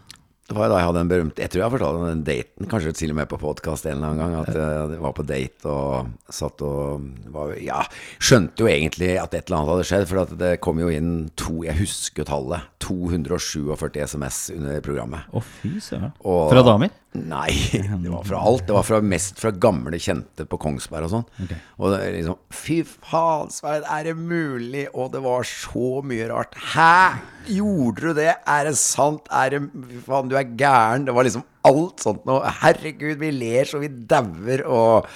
Det 0.48 0.56
var 0.58 0.68
da 0.68 0.80
jeg 0.80 0.88
hadde 0.88 1.02
en 1.04 1.10
berømt 1.10 1.38
Jeg 1.38 1.52
tror 1.52 1.60
jeg 1.60 1.64
har 1.64 1.72
fortalt 1.72 1.98
om 2.00 2.08
den 2.10 2.24
daten, 2.26 2.66
kanskje 2.68 2.92
til 2.98 3.12
og 3.14 3.18
med 3.20 3.28
på 3.30 3.38
podkast 3.40 3.86
en 3.86 3.94
eller 3.94 4.10
annen 4.10 4.20
gang. 4.20 4.34
At 4.42 4.58
jeg 4.92 5.02
var 5.04 5.14
på 5.16 5.24
date 5.28 5.70
og 5.70 6.10
satt 6.34 6.64
og 6.66 7.06
var, 7.32 7.54
Ja, 7.62 7.82
skjønte 8.18 8.64
jo 8.64 8.70
egentlig 8.70 9.14
at 9.22 9.36
et 9.38 9.46
eller 9.46 9.60
annet 9.60 9.72
hadde 9.72 9.86
skjedd. 9.92 10.08
For 10.10 10.22
at 10.24 10.34
det 10.42 10.52
kom 10.64 10.82
jo 10.82 10.90
inn 10.92 11.12
to 11.40 11.62
Jeg 11.66 11.78
husker 11.78 12.24
jo 12.24 12.28
tallet. 12.32 12.68
247 12.82 14.02
SMS 14.02 14.42
under 14.56 14.82
programmet. 14.84 15.30
Å, 15.30 15.44
fy 15.62 15.76
søren. 15.80 16.12
Fra 16.20 16.66
damer? 16.66 16.90
Nei, 17.12 17.52
det 17.76 18.08
var 18.08 18.24
fra 18.24 18.38
alt. 18.40 18.64
Det 18.66 18.72
var 18.72 18.86
fra, 18.88 19.00
mest 19.04 19.40
fra 19.42 19.50
gamle 19.52 19.98
kjente 20.00 20.46
på 20.48 20.58
Kongsberg 20.60 21.10
og 21.10 21.12
sånn. 21.12 21.58
Og 21.76 21.96
er 21.98 22.14
liksom 22.14 22.38
Fy 22.56 22.78
faen, 22.88 23.52
Svein, 23.52 23.84
er 23.84 24.08
det 24.08 24.14
mulig? 24.16 24.86
Og 24.96 25.12
det 25.12 25.20
var 25.24 25.44
så 25.48 26.00
mye 26.08 26.30
rart. 26.30 26.56
Hæ? 26.72 27.20
Gjorde 27.52 28.06
du 28.14 28.20
det? 28.22 28.30
Er 28.48 28.70
det 28.70 28.78
sant? 28.80 29.28
Er 29.28 29.52
det 29.52 29.60
Fy 29.90 30.00
faen, 30.06 30.32
du 30.32 30.38
er 30.40 30.56
gæren. 30.56 31.04
Det 31.08 31.16
var 31.16 31.28
liksom 31.28 31.44
alt 31.68 32.00
sånt 32.02 32.24
noe. 32.28 32.48
Herregud, 32.62 33.20
vi 33.20 33.30
ler 33.36 33.68
så 33.68 33.82
vi 33.82 33.92
dauer, 33.92 34.64
og 34.66 35.12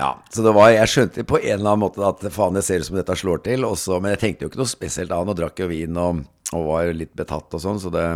ja, 0.00 0.14
så 0.32 0.42
det 0.42 0.52
var, 0.56 0.70
Jeg 0.72 0.88
skjønte 0.88 1.24
på 1.28 1.38
en 1.38 1.58
eller 1.58 1.74
annen 1.74 1.82
måte 1.84 2.04
at 2.06 2.22
faen, 2.32 2.56
det 2.56 2.64
ser 2.66 2.80
ut 2.80 2.88
som 2.88 2.98
dette 2.98 3.16
slår 3.20 3.42
til. 3.44 3.66
Også, 3.68 4.00
men 4.00 4.14
jeg 4.16 4.22
tenkte 4.24 4.46
jo 4.46 4.50
ikke 4.50 4.62
noe 4.62 4.70
spesielt 4.74 5.12
annet. 5.14 5.34
Og 5.34 5.40
drakk 5.44 5.60
jo 5.60 5.70
vin 5.70 5.98
og, 6.00 6.22
og 6.56 6.68
var 6.72 6.90
litt 6.96 7.12
betatt 7.18 7.54
og 7.54 7.62
sånn. 7.62 7.78
Så 7.82 7.92
det, 7.92 8.06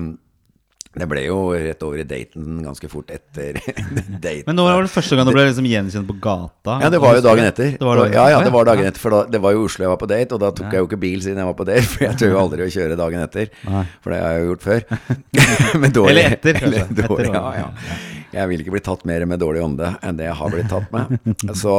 det 0.95 1.07
ble 1.11 1.25
jo 1.27 1.39
rett 1.59 1.83
over 1.83 1.99
i 1.99 2.07
daten 2.07 2.61
ganske 2.63 2.89
fort 2.91 3.11
etter 3.15 3.57
daten. 4.25 4.45
Men 4.47 4.59
nå 4.59 4.67
var 4.67 4.85
det 4.87 4.93
første 4.93 5.19
gang 5.19 5.27
du 5.27 5.33
ble 5.35 5.47
liksom 5.49 5.67
gjenkjent 5.67 6.07
på 6.07 6.17
gata? 6.23 6.77
Ja, 6.85 6.91
det 6.93 7.01
var 7.03 7.19
jo 7.19 7.25
dagen 7.25 7.49
etter. 7.49 7.73
Det 7.81 7.89
var 7.89 7.99
dagen 8.03 8.15
ja, 8.15 8.27
ja, 8.35 8.43
det 8.45 8.53
var 8.55 8.69
dagen 8.69 8.87
etter 8.91 9.03
For 9.03 9.17
da, 9.17 9.23
det 9.35 9.41
var 9.43 9.57
jo 9.57 9.65
Oslo 9.67 9.87
jeg 9.87 9.93
var 9.95 10.01
på 10.01 10.09
date, 10.11 10.37
og 10.37 10.43
da 10.45 10.53
tok 10.55 10.69
jeg 10.71 10.85
jo 10.85 10.89
ikke 10.91 11.01
bil 11.03 11.23
siden 11.25 11.43
jeg 11.43 11.51
var 11.51 11.57
på 11.59 11.67
date. 11.69 11.87
For 11.95 12.07
jeg 12.07 12.21
tør 12.21 12.35
jo 12.35 12.41
aldri 12.45 12.67
å 12.67 12.71
kjøre 12.77 12.99
dagen 13.01 13.25
etter. 13.27 13.51
Nei. 13.67 13.85
For 14.05 14.15
det 14.15 14.21
har 14.23 14.37
jeg 14.37 14.45
jo 14.45 14.53
gjort 14.53 14.69
før. 14.69 14.87
Men 15.83 15.97
dårlig, 15.99 16.13
Eller 16.15 16.37
etter, 16.39 16.61
kanskje. 16.61 16.85
eller 16.85 17.09
dårlig, 17.09 17.33
ja, 17.35 17.45
ja. 17.59 17.99
Jeg 18.35 18.51
vil 18.51 18.63
ikke 18.65 18.75
bli 18.75 18.83
tatt 18.83 19.05
mer 19.07 19.27
med 19.31 19.39
dårlig 19.43 19.63
ånde 19.63 19.93
enn 20.03 20.17
det 20.19 20.27
jeg 20.27 20.39
har 20.41 20.51
blitt 20.51 20.71
tatt 20.71 20.95
med. 20.95 21.35
Så, 21.55 21.75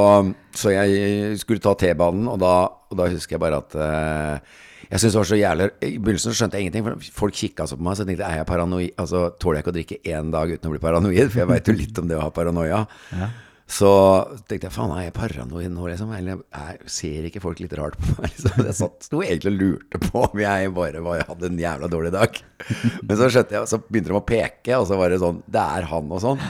så 0.56 0.72
jeg 0.72 1.40
skulle 1.42 1.64
ta 1.64 1.74
T-banen, 1.80 2.30
og, 2.32 2.44
og 2.44 3.00
da 3.00 3.10
husker 3.12 3.36
jeg 3.36 3.44
bare 3.44 3.60
at 3.64 3.76
eh, 3.76 4.62
jeg 4.96 5.02
synes 5.02 5.16
det 5.16 5.20
var 5.20 5.28
så 5.28 5.38
jævlig 5.40 5.66
I 5.84 5.96
begynnelsen 6.00 6.36
skjønte 6.38 6.56
jeg 6.60 6.66
ingenting, 6.66 6.86
for 6.86 7.16
folk 7.20 7.36
kikka 7.36 7.66
så 7.68 7.76
på 7.76 7.84
meg. 7.84 7.98
Så 7.98 8.06
jeg 8.06 8.14
tenkte 8.14 8.28
er 8.30 8.38
jeg 8.40 8.48
paranoid? 8.48 8.94
Altså, 9.02 9.24
tåler 9.42 9.60
jeg 9.60 9.66
ikke 9.66 9.74
å 9.74 9.80
drikke 9.80 9.98
én 10.16 10.30
dag 10.32 10.54
uten 10.54 10.70
å 10.70 10.76
bli 10.76 10.84
paranoid? 10.84 11.26
For 11.34 11.42
jeg 11.42 11.52
veit 11.52 11.72
jo 11.72 11.76
litt 11.76 12.00
om 12.00 12.08
det 12.08 12.20
å 12.20 12.24
ha 12.24 12.30
paranoia. 12.36 12.86
Så 13.66 13.90
tenkte 14.46 14.68
jeg 14.68 14.76
faen, 14.76 14.92
er 14.94 15.08
jeg 15.08 15.16
paranoid 15.16 15.72
nå, 15.74 15.88
liksom? 15.90 16.12
Eller 16.14 16.44
er, 16.54 16.78
ser 16.86 17.26
ikke 17.26 17.42
folk 17.42 17.64
litt 17.64 17.74
rart 17.76 17.98
på 17.98 18.12
meg? 18.20 18.30
Liksom? 18.36 18.62
Jeg 18.62 18.78
satt, 18.78 19.08
sto 19.08 19.24
egentlig 19.26 19.56
og 19.56 19.58
lurte 19.64 20.02
på 20.04 20.22
om 20.28 20.44
jeg 20.44 20.70
bare 20.76 21.02
var, 21.02 21.24
hadde 21.32 21.50
en 21.50 21.58
jævla 21.64 21.90
dårlig 21.90 22.14
dag. 22.14 22.38
Men 23.08 23.18
så 23.18 23.32
skjønte 23.34 23.58
jeg, 23.58 23.72
så 23.72 23.82
begynte 23.82 24.14
de 24.14 24.20
å 24.20 24.24
peke, 24.30 24.78
og 24.78 24.86
så 24.86 25.00
var 25.02 25.10
det 25.10 25.18
sånn 25.24 25.42
Det 25.50 25.66
er 25.80 25.90
han 25.90 26.14
og 26.14 26.22
sånn. 26.22 26.46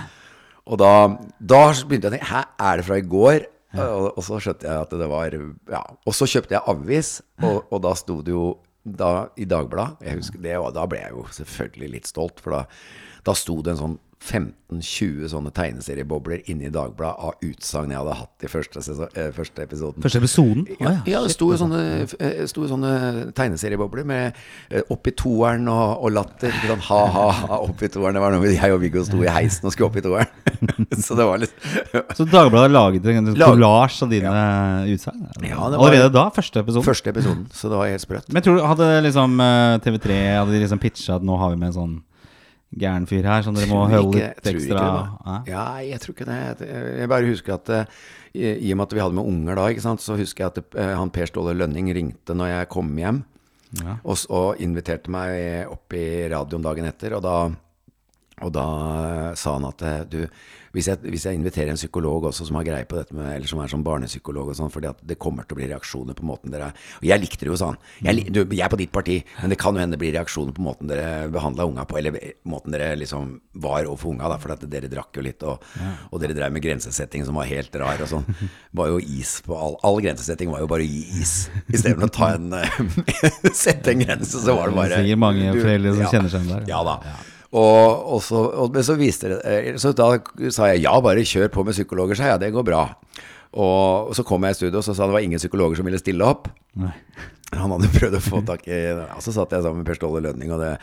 Og 0.66 0.82
da, 0.82 0.92
da 1.40 1.62
begynte 1.88 2.10
jeg 2.10 2.12
å 2.12 2.16
tenke 2.18 2.32
Hæ, 2.34 2.44
er 2.68 2.82
det 2.82 2.88
fra 2.90 3.00
i 3.00 3.08
går? 3.16 3.48
Og, 3.84 4.08
og 4.16 4.24
så 4.24 4.40
skjønte 4.44 4.68
jeg 4.70 4.86
at 4.86 4.96
det 5.00 5.10
var 5.12 5.36
Ja. 5.72 5.82
Og 6.06 6.16
så 6.16 6.28
kjøpte 6.30 6.56
jeg 6.56 6.64
avis, 6.72 7.12
og, 7.44 7.66
og 7.70 7.84
da 7.84 7.94
sto 8.00 8.22
det 8.26 8.34
jo 8.36 8.48
da, 8.86 9.28
i 9.42 9.48
Dagbladet 9.50 10.06
Da 10.76 10.86
ble 10.90 11.00
jeg 11.02 11.16
jo 11.16 11.26
selvfølgelig 11.34 11.92
litt 11.96 12.10
stolt, 12.10 12.42
for 12.44 12.54
da, 12.54 12.64
da 13.26 13.34
sto 13.38 13.58
det 13.66 13.74
en 13.74 13.82
sånn 13.82 13.96
15-20 14.26 15.30
sånne 15.32 15.52
tegneseriebobler 15.56 16.44
inni 16.52 16.72
Dagbladet 16.74 17.16
av 17.30 17.46
utsagn 17.46 17.94
jeg 17.94 18.02
hadde 18.02 18.18
hatt 18.20 18.46
i 18.46 18.50
første, 18.52 18.84
eh, 19.14 19.32
første 19.36 19.64
episoden. 19.64 20.04
Første 20.04 20.22
episoden? 20.24 20.68
Ah, 20.80 20.84
Ja, 20.84 20.94
ja, 21.06 21.22
det 21.22 21.30
Shit, 21.32 21.38
sto 21.38 21.52
jo 21.54 21.60
sånne, 21.62 21.82
eh, 22.20 22.46
sånne 22.50 22.94
tegneseriebobler 23.38 24.06
med 24.06 24.34
opp 24.90 25.06
oppi 25.06 25.14
toeren 25.14 25.68
og, 25.70 26.04
og 26.04 26.14
latter. 26.16 26.50
Sånn 26.52 26.82
sant? 26.82 26.88
Ha, 26.90 27.02
ha, 27.14 27.26
ha, 27.52 27.60
oppi 27.62 27.90
toeren. 27.94 28.18
Det 28.18 28.24
var 28.24 28.34
noe 28.34 28.54
jeg 28.56 28.74
og 28.74 28.82
Viggo 28.82 29.04
sto 29.06 29.22
i 29.22 29.30
heisen 29.30 29.68
og 29.70 29.76
skulle 29.76 29.92
opp 29.92 30.00
i 30.00 30.06
toeren. 30.06 30.28
Så 31.06 31.18
det 31.18 31.28
var 31.28 31.42
litt 31.42 31.54
Så 32.16 32.26
Dagbladet 32.30 32.72
laget 32.74 33.06
en 33.12 33.34
kollasj 33.36 34.02
av 34.06 34.14
dine 34.14 34.34
utsagn? 34.96 35.28
Ja, 35.46 35.70
Allerede 35.70 36.10
da? 36.14 36.30
Første 36.34 36.64
episoden? 36.64 36.88
første 36.88 37.14
episoden. 37.14 37.46
Så 37.54 37.70
det 37.70 37.78
var 37.78 37.92
helt 37.92 38.02
sprøtt. 38.06 38.32
Men 38.34 38.46
tror 38.46 38.58
du, 38.58 38.66
hadde 38.66 38.90
liksom 39.06 39.40
eh, 39.44 39.78
TV3 39.86 40.20
Hadde 40.40 40.56
de 40.56 40.64
liksom 40.64 40.82
pitcha 40.82 41.20
at 41.20 41.26
nå 41.26 41.38
har 41.38 41.54
vi 41.54 41.62
med 41.62 41.74
en 41.74 41.78
sånn 41.80 41.96
gæren 42.78 43.06
fyr 43.08 43.24
her, 43.24 43.42
som 43.46 43.56
dere 43.56 43.68
må 43.72 43.86
holde 43.90 44.12
ikke- 44.12 44.28
litt 44.36 44.50
ikke 44.50 44.56
ekstra 44.60 44.82
det, 44.86 45.54
Ja, 45.54 45.66
jeg 45.86 46.00
tror 46.04 46.14
ikke 46.16 46.26
det. 46.28 46.68
Jeg 47.00 47.10
bare 47.10 47.26
husker 47.30 47.54
at 47.56 47.70
eh, 47.70 47.86
i 48.60 48.72
og 48.74 48.78
med 48.78 48.88
at 48.88 48.94
vi 48.94 49.00
hadde 49.00 49.16
med 49.16 49.26
unger 49.26 49.56
da, 49.56 49.68
ikke 49.72 49.82
sant, 49.86 50.02
så 50.04 50.18
husker 50.20 50.44
jeg 50.44 50.52
at 50.58 50.76
eh, 50.76 50.96
han 50.98 51.10
Per 51.10 51.26
Ståle 51.26 51.56
Lønning 51.56 51.88
ringte 51.96 52.36
når 52.36 52.48
jeg 52.52 52.70
kom 52.70 52.90
hjem. 52.98 53.24
Ja. 53.82 53.98
Og, 54.06 54.18
og 54.30 54.60
inviterte 54.64 55.10
meg 55.12 55.68
opp 55.72 55.94
i 55.94 56.28
radioen 56.32 56.64
dagen 56.64 56.86
etter. 56.86 57.16
Og 57.18 57.24
da, 57.24 57.38
og 58.44 58.52
da 58.56 58.66
sa 59.36 59.54
han 59.58 59.66
at 59.72 59.82
eh, 59.82 60.04
du, 60.06 60.28
hvis 60.76 60.90
jeg, 60.92 61.00
hvis 61.08 61.26
jeg 61.28 61.40
inviterer 61.40 61.72
en 61.72 61.80
psykolog 61.80 62.28
også 62.30 62.48
som 62.50 62.58
har 62.60 62.66
greie 62.68 62.88
på 62.90 62.98
dette 63.00 63.16
med, 63.16 63.30
eller 63.38 63.50
som 63.50 63.62
er 63.64 63.72
sånn 63.72 63.86
barnepsykolog 63.86 64.52
og 64.52 64.58
sånn, 64.58 64.72
fordi 64.74 64.90
at 64.92 65.02
det 65.08 65.18
kommer 65.22 65.48
til 65.48 65.56
å 65.56 65.60
bli 65.62 65.70
reaksjoner 65.72 66.18
på 66.18 66.28
måten 66.28 66.54
dere 66.54 66.72
Og 67.00 67.08
jeg 67.08 67.22
likte 67.22 67.46
det 67.46 67.52
jo, 67.52 67.60
sånn. 67.60 67.78
Jeg, 68.04 68.28
du, 68.34 68.42
jeg 68.44 68.64
er 68.66 68.72
på 68.72 68.80
ditt 68.80 68.94
parti, 68.96 69.20
men 69.42 69.54
det 69.54 69.60
kan 69.62 69.76
jo 69.76 69.84
hende 69.84 69.96
det 69.96 70.02
blir 70.04 70.16
reaksjoner 70.18 70.56
på 70.56 70.66
måten 70.66 70.92
dere 70.92 71.30
behandla 71.32 71.68
unga 71.70 71.86
på, 71.88 72.00
eller 72.00 72.18
måten 72.50 72.76
dere 72.76 72.96
liksom 73.00 73.36
var 73.64 73.88
overfor 73.88 74.16
unga, 74.16 74.32
da, 74.34 74.40
for 74.42 74.56
at 74.56 74.66
dere 74.72 74.90
drakk 74.92 75.16
jo 75.16 75.26
litt, 75.26 75.46
og, 75.48 75.64
og 76.12 76.24
dere 76.24 76.36
drev 76.38 76.56
med 76.56 76.66
grensesetting 76.66 77.24
som 77.28 77.40
var 77.40 77.48
helt 77.50 77.76
rar 77.80 78.04
og 78.04 78.12
sånn. 78.12 78.28
Var 78.76 78.92
jo 78.92 79.00
is 79.00 79.38
på 79.46 79.56
all, 79.56 79.78
all 79.88 80.02
grensesetting 80.04 80.52
var 80.52 80.66
jo 80.66 80.72
bare 80.72 80.84
å 80.84 80.90
gi 80.90 81.22
is, 81.22 81.36
istedenfor 81.72 82.10
å 82.10 82.14
ta 82.16 82.34
en 82.36 82.52
Sette 83.56 83.94
en 83.94 84.04
grense, 84.04 84.42
så 84.42 84.58
var 84.58 84.70
det 84.70 84.78
bare 84.78 85.00
Det 85.00 85.06
Sikkert 85.06 85.22
mange 85.22 85.56
foreldre 85.56 85.96
som 85.96 86.04
ja. 86.04 86.12
kjenner 86.12 86.34
seg 86.34 86.44
igjen 86.44 86.54
der. 86.58 86.68
Ja 86.72 86.82
da. 86.86 86.98
Og, 87.56 88.16
og, 88.16 88.20
så, 88.26 88.42
og 88.64 88.74
men 88.76 88.84
så 88.84 88.98
viste 89.00 89.30
det 89.32 89.38
eh, 89.48 89.68
Så 89.80 89.94
da 89.96 90.10
sa 90.52 90.68
jeg 90.74 90.84
ja, 90.84 90.96
bare 91.04 91.24
kjør 91.24 91.54
på 91.54 91.64
med 91.64 91.78
psykologer, 91.78 92.18
sa 92.18 92.28
jeg. 92.28 92.36
Ja, 92.36 92.42
det 92.42 92.52
går 92.56 92.68
bra. 92.68 92.84
Og 93.56 94.12
så 94.18 94.26
kom 94.28 94.44
jeg 94.44 94.56
i 94.56 94.60
studio, 94.60 94.82
og 94.82 94.84
så 94.84 94.96
sa 94.98 95.08
det 95.08 95.16
var 95.16 95.24
ingen 95.24 95.40
psykologer 95.40 95.80
som 95.80 95.88
ville 95.88 96.02
stille 96.02 96.28
opp. 96.28 96.50
Nei. 96.82 96.92
Han 97.56 97.72
hadde 97.72 97.92
prøvd 97.94 98.18
å 98.18 98.24
få 98.24 98.42
tak 98.44 98.66
i 98.68 98.80
Og 98.98 99.22
så 99.24 99.32
satt 99.32 99.54
jeg 99.54 99.64
sammen 99.64 99.84
med 99.84 99.88
Per 99.88 99.96
Ståle 99.96 100.20
Lønning, 100.26 100.52
og 100.52 100.60
det, 100.60 100.74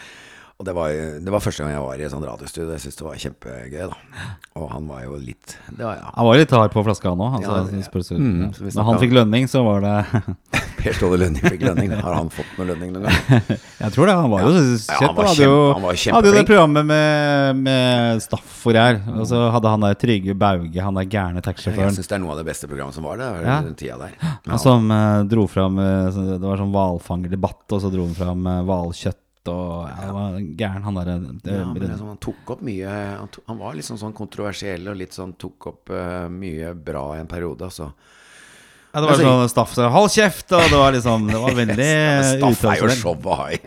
og 0.56 0.64
det, 0.64 0.72
var, 0.78 0.94
det 1.20 1.34
var 1.34 1.42
første 1.44 1.64
gang 1.64 1.74
jeg 1.74 1.84
var 1.84 2.00
i 2.00 2.06
et 2.06 2.14
sånt 2.14 2.24
radiostudio. 2.24 2.70
Jeg 2.72 2.84
syntes 2.86 3.00
det 3.00 3.06
var 3.08 3.20
kjempegøy, 3.26 3.90
da. 3.90 4.28
Og 4.62 4.68
han 4.72 4.88
var 4.88 5.02
jo 5.04 5.18
litt 5.20 5.56
Det 5.68 5.82
var 5.82 5.98
ja. 5.98 6.12
Han 6.14 6.28
var 6.30 6.40
litt 6.40 6.54
hard 6.56 6.72
på 6.72 6.84
flaska, 6.86 7.12
han. 7.12 7.24
Altså, 7.40 7.50
Ja, 7.50 7.82
ja. 7.82 8.20
Mm. 8.22 8.70
Når 8.78 8.88
han 8.88 9.02
fikk 9.02 9.16
lønning, 9.18 9.50
så 9.50 9.64
var 9.66 9.84
det 9.84 10.22
Per 10.82 10.96
Ståle 10.96 11.18
Lønning 11.22 11.42
fikk 11.44 11.62
lønning. 11.62 11.92
Har 12.02 12.16
han 12.18 12.30
fått 12.32 12.52
noe 12.58 12.66
lønning 12.72 12.92
noen 12.96 13.06
gang? 13.06 13.42
Jeg 13.82 13.94
tror 13.94 14.08
det. 14.10 14.14
Han 14.18 14.30
var 14.32 14.42
jo 14.44 14.50
Ja. 14.52 14.62
sett 14.82 14.90
Ja, 14.92 15.06
han 15.06 15.16
var 15.16 15.30
kjempe- 15.30 15.72
han 15.72 15.82
var 15.86 16.00
hadde 16.16 16.28
jo 16.32 16.34
det 16.36 16.44
programmet 16.48 16.86
med, 16.88 17.56
med 17.62 18.22
Staff 18.24 18.66
og 18.66 18.74
greier. 18.74 19.00
Og 19.16 19.26
så 19.30 19.40
hadde 19.54 19.72
han 19.74 19.86
der 19.86 19.94
Trygve 20.02 20.34
Bauge, 20.38 20.82
han 20.82 20.98
der 20.98 21.08
gærne 21.10 21.40
Jeg 21.40 21.46
taxisjåføren. 21.48 21.96
syns 21.96 22.10
det 22.10 22.16
er 22.18 22.22
noe 22.24 22.34
av 22.34 22.42
det 22.42 22.46
beste 22.50 22.68
programmet 22.70 22.94
som 22.98 23.06
var 23.06 23.18
det. 23.22 23.30
Ja. 23.46 23.58
Den 23.62 23.74
tida 23.78 23.98
der. 24.02 24.16
Han 24.50 24.58
som 24.62 24.90
uh, 24.90 25.22
dro 25.30 25.46
fram 25.50 25.78
eh, 25.78 26.10
Det 26.12 26.40
var 26.42 26.58
sånn 26.60 26.72
hvalfangerdebatt, 26.74 27.66
og 27.72 27.82
så 27.82 27.90
dro 27.92 28.06
han 28.08 28.16
fram 28.18 28.46
eh, 28.46 28.62
hvalkjøtt 28.68 29.18
og 29.50 29.88
ja, 29.90 29.94
det 30.06 30.12
var 30.14 30.34
gæren, 30.38 30.82
han 30.86 30.94
derre 31.00 31.14
Ja, 31.50 31.64
liksom, 31.74 32.06
han 32.12 32.18
tok 32.22 32.50
opp 32.54 32.60
mye 32.62 32.86
Han, 33.18 33.26
to, 33.34 33.40
han 33.48 33.58
var 33.58 33.74
liksom 33.74 33.98
sånn 33.98 34.12
kontroversiell 34.14 34.86
og 34.92 35.00
litt 35.00 35.16
sånn 35.18 35.32
tok 35.34 35.66
opp 35.66 35.90
mye 36.30 36.70
bra 36.78 37.16
i 37.16 37.20
en 37.24 37.26
periode. 37.26 37.66
Altså. 37.66 37.88
Ja, 38.92 39.00
det 39.00 39.06
var 39.08 39.12
Altså, 39.14 39.24
sånn 39.24 39.48
Staff 39.48 39.70
sa 39.72 39.86
'hold 39.88 40.10
kjeft', 40.12 40.52
og 40.52 40.66
det 40.68 40.78
var 40.78 40.92
liksom 40.92 41.22
Det 41.30 41.38
var 41.40 41.54
veldig 41.56 41.90
Staff 42.36 42.64
er 42.68 42.76
jo 42.76 42.88
show 43.00 43.14
å 43.24 43.36
ha 43.38 43.46
i. 43.48 43.60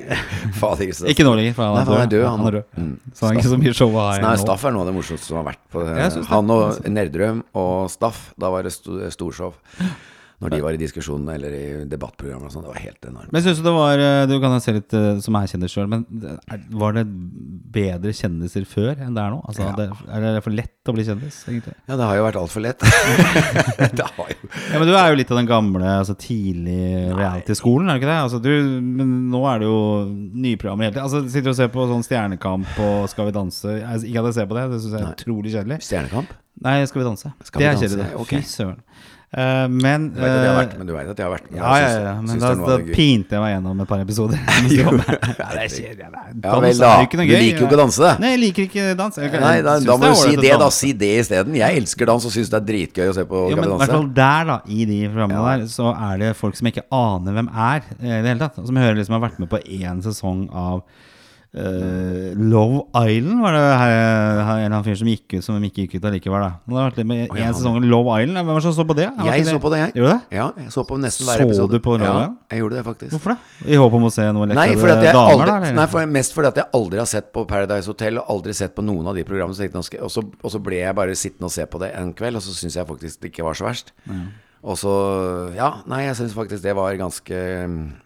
Ikke 1.09 1.25
nå 1.25 1.33
lenger, 1.39 1.55
for 1.57 1.63
han 1.65 1.75
Nei, 1.79 1.85
for 1.85 1.97
han 1.97 2.05
er 2.05 2.11
død. 2.13 2.25
Han 2.29 2.39
han. 2.39 2.47
er 2.47 2.57
død. 2.59 2.65
Mm. 2.77 2.99
Så 3.13 3.25
han 3.25 3.31
er 3.35 3.39
ikke 3.41 3.49
så 3.55 3.57
mye 3.63 3.73
show 3.73 3.89
å 3.89 4.03
ha 4.05 4.11
i 4.17 4.21
Nei. 4.21 4.35
Staff 4.37 4.65
er 4.65 4.71
noe 4.75 4.81
av 4.85 4.91
det 4.91 4.95
morsomste 4.99 5.25
som 5.31 5.37
har 5.41 5.47
vært 5.49 5.63
på 5.73 5.81
det. 5.85 6.25
Han 6.29 6.49
og 6.53 6.85
Nerdrøm 6.85 7.43
og 7.55 7.89
Staff, 7.89 8.33
da 8.37 8.49
var 8.53 8.63
det 8.69 8.73
sto- 8.77 9.01
storshow. 9.09 9.53
Når 10.43 10.51
de 10.51 10.57
var 10.65 10.75
i 10.75 10.79
diskusjonene 10.81 11.33
eller 11.37 11.53
i 11.55 11.65
debattprogrammer 11.87 12.49
og 12.49 12.51
sånn. 12.51 12.65
Det 12.65 12.71
var 12.73 12.81
helt 12.83 13.05
enormt. 13.07 13.31
Men 13.31 13.41
synes 13.45 13.61
du 13.61 13.63
det 13.63 13.71
var 13.71 14.01
eh, 14.03 14.25
Du 14.27 14.33
kan 14.43 14.57
se 14.59 14.73
litt 14.75 14.93
eh, 14.93 15.19
som 15.23 15.37
er 15.39 15.47
kjendis 15.47 15.71
sjøl, 15.71 15.87
men 15.87 16.01
er- 16.51 16.65
var 16.75 16.91
det 16.97 17.05
bedre 17.75 18.11
kjendiser 18.11 18.65
før 18.67 18.99
enn 18.99 19.15
det 19.15 19.23
er 19.23 19.31
nå? 19.31 19.39
Altså, 19.47 19.63
Ja. 19.63 19.71
det, 19.79 19.85
er 20.11 20.25
det 20.35 20.43
for 20.43 20.51
lett 20.51 20.91
å 20.91 20.93
bli 20.97 21.05
kjendis, 21.07 21.37
egentlig? 21.47 21.73
Ja, 21.87 21.95
det 21.95 22.03
har 22.09 22.19
jo 22.19 22.25
vært 22.27 22.39
altfor 22.41 22.61
lett. 22.65 22.79
det 23.95 24.05
har 24.05 24.27
jo 24.33 24.49
Ja, 24.73 24.79
men 24.79 24.87
Du 24.87 24.93
er 24.95 25.07
jo 25.13 25.19
litt 25.21 25.31
av 25.31 25.39
den 25.39 25.47
gamle, 25.49 25.87
altså 26.03 26.17
tidlig 26.19 27.15
reality-skolen, 27.15 27.89
er 27.89 27.95
du 27.97 28.03
ikke 28.03 28.11
det? 28.11 28.19
Altså, 28.27 28.41
du, 28.43 28.51
men 28.83 29.15
nå 29.31 29.41
er 29.53 29.63
det 29.63 29.69
jo 29.71 29.79
nye 30.11 30.59
programmer 30.61 30.89
hele 30.89 30.97
tiden. 30.97 31.07
Altså, 31.07 31.23
sitter 31.31 31.53
og 31.55 31.59
ser 31.63 31.71
på 31.73 31.87
sånn 31.89 32.03
Stjernekamp 32.05 32.75
og 32.85 33.07
Skal 33.11 33.31
vi 33.31 33.35
danse. 33.39 33.71
Jeg, 33.79 34.03
ikke 34.11 34.19
at 34.25 34.31
jeg 34.33 34.37
ser 34.41 34.51
på 34.51 34.59
det, 34.59 34.67
det 34.75 34.81
syns 34.83 34.97
jeg 34.99 35.01
er 35.07 35.15
utrolig 35.15 35.55
kjedelig. 35.55 35.79
Stjernekamp. 35.87 36.35
Nei, 36.65 36.77
Skal 36.87 37.01
vi 37.01 37.07
danse. 37.09 37.31
Skal 37.43 37.61
det 37.63 37.67
er 37.71 37.79
kjedelig. 37.81 38.03
det. 38.03 38.15
ok. 38.21 38.35
Fy 38.35 38.41
søren. 38.51 38.83
Eh, 39.35 39.67
men 39.67 40.05
Du 40.15 40.21
vet 40.21 40.31
at 40.31 40.35
jeg 40.39 40.47
har 40.47 40.53
eh, 40.53 40.59
vært, 40.61 40.73
men 40.79 40.87
du 40.87 40.91
vet 40.95 41.09
at 41.11 41.17
jeg 41.19 41.25
har 41.25 41.31
vært 41.33 41.47
med. 41.49 41.57
Ja, 41.59 41.71
ja, 41.81 41.87
ja, 42.05 42.11
men 42.23 42.39
da, 42.39 42.51
det 42.55 42.67
da 42.69 42.75
det 42.79 42.93
pinte 42.95 43.35
jeg 43.35 43.41
meg 43.43 43.49
gjennom 43.51 43.81
et 43.83 43.89
par 43.89 44.03
episoder. 44.03 44.39
Ja, 44.75 45.47
det 45.51 45.65
er 45.65 45.73
kjedelig. 45.73 46.21
Ja 46.45 46.59
vel, 46.63 46.79
da. 46.79 46.91
Du 47.03 47.17
liker 47.19 47.59
jo 47.59 47.65
ikke 47.67 47.75
å 47.75 47.79
danse. 47.81 48.11
Nei, 48.23 48.29
jeg 48.35 48.41
liker 48.45 48.67
ikke 48.69 48.85
dans. 49.01 49.17
Jeg, 49.19 49.33
Nei, 49.43 49.57
da, 49.65 49.73
da 49.83 49.97
må 49.99 50.11
du 50.13 50.21
si 50.21 50.37
det, 50.39 50.53
da. 50.61 50.69
Si 50.71 50.91
det 50.95 51.09
isteden. 51.25 51.57
Jeg 51.59 51.81
elsker 51.81 52.07
dans 52.07 52.27
og 52.29 52.31
syns 52.35 52.53
det 52.53 52.61
er 52.61 52.67
dritgøy 52.69 53.11
å 53.11 53.17
se 53.17 53.25
på 53.27 53.41
Jo, 53.51 53.57
men 53.59 53.67
vi 53.67 53.73
i 53.73 53.73
hvert 53.73 53.83
danse. 53.83 53.97
fall 53.97 54.07
der, 54.21 54.47
da, 54.53 54.57
i 54.71 54.87
de 54.87 55.01
programmene 55.09 55.41
Ja. 55.41 55.57
der, 55.59 55.67
så 55.75 55.91
er 56.11 56.23
det 56.23 56.31
folk 56.39 56.55
som 56.55 56.71
ikke 56.71 56.85
aner 56.95 57.35
hvem 57.35 57.51
er 57.51 57.83
eh, 57.99 58.05
i 58.05 58.21
det 58.21 58.29
hele 58.31 58.39
tatt. 58.45 58.61
Som 58.63 58.79
jeg 58.79 58.87
hører 58.87 59.01
liksom 59.01 59.17
har 59.19 59.25
vært 59.27 59.43
med 59.43 59.51
på 59.51 59.59
én 59.81 59.99
sesong 60.05 60.45
av 60.55 60.85
eh, 61.55 62.35
Love 62.35 62.83
Island, 63.07 63.41
var 63.41 63.55
det 63.55 63.63
her, 63.79 64.41
her, 64.47 64.63
en 64.67 64.75
fyr 64.85 64.97
som 64.99 65.09
gikk 65.09 65.37
ut 65.37 65.45
som 65.45 65.63
ikke 65.63 65.85
gikk 65.85 65.95
ut 65.97 66.07
allikevel, 66.09 66.43
da. 66.43 66.51
Det 66.65 66.77
har 66.77 66.89
vært 66.89 66.99
litt 66.99 67.09
med 67.09 67.21
oh, 67.25 67.39
ja, 67.39 67.49
en 67.49 67.57
sesong 67.57 67.79
Love 67.87 68.17
Island. 68.19 68.39
Hvem 68.41 68.51
var 68.51 68.61
det 68.61 68.67
som 68.67 68.75
så 68.77 68.85
på 68.89 68.97
det? 68.99 69.07
Jeg, 69.07 69.31
Jeg 69.39 69.47
så 69.49 69.61
på 69.63 69.71
det, 69.73 69.81
jeg. 69.81 69.95
Gjorde 69.99 70.13
det? 70.13 70.37
Ja, 70.37 70.47
jeg 70.61 70.75
så 70.75 70.85
på 70.89 70.99
nesten 71.01 71.29
hver 71.29 71.55
Så 71.59 71.67
du 71.71 71.77
på 71.79 71.97
Love 71.97 72.21
Ja, 72.21 72.29
jeg 72.53 72.63
gjorde 72.63 72.79
det 72.79 72.85
faktisk. 72.89 73.11
Hvorfor 73.15 73.35
det? 73.35 73.67
I 73.71 73.81
håp 73.81 73.99
om 73.99 74.07
å 74.09 74.13
se 74.13 74.29
noe 74.35 74.49
lekre 74.51 74.95
damer, 75.01 75.25
aldri, 75.25 75.51
da? 75.51 75.75
nei 75.79 75.89
for, 75.91 76.15
mest 76.19 76.37
fordi 76.37 76.51
at 76.51 76.63
jeg 76.63 76.71
aldri 76.79 77.03
har 77.03 77.11
sett 77.11 77.31
på 77.35 77.45
Paradise 77.49 77.91
Hotel, 77.91 78.21
og 78.21 78.33
aldri 78.37 78.55
sett 78.57 78.75
på 78.75 78.85
noen 78.85 79.11
av 79.11 79.17
de 79.17 79.25
programmene. 79.27 79.83
Og 80.05 80.11
så, 80.11 80.23
og 80.23 80.49
så 80.51 80.61
ble 80.63 80.81
jeg 80.81 80.97
bare 80.97 81.15
sittende 81.17 81.49
og 81.49 81.55
se 81.55 81.65
på 81.69 81.81
det 81.83 81.93
en 81.95 82.11
kveld, 82.17 82.39
og 82.39 82.43
så 82.45 82.55
syns 82.55 82.79
jeg 82.79 82.89
faktisk 82.89 83.21
det 83.23 83.31
ikke 83.31 83.47
var 83.47 83.57
så 83.57 83.69
verst. 83.69 83.93
Og 84.65 84.79
så 84.81 84.93
Ja, 85.55 85.81
nei, 85.89 86.05
jeg 86.07 86.17
syns 86.17 86.33
faktisk 86.35 86.63
det 86.65 86.73
var 86.77 86.95
ganske, 86.97 87.41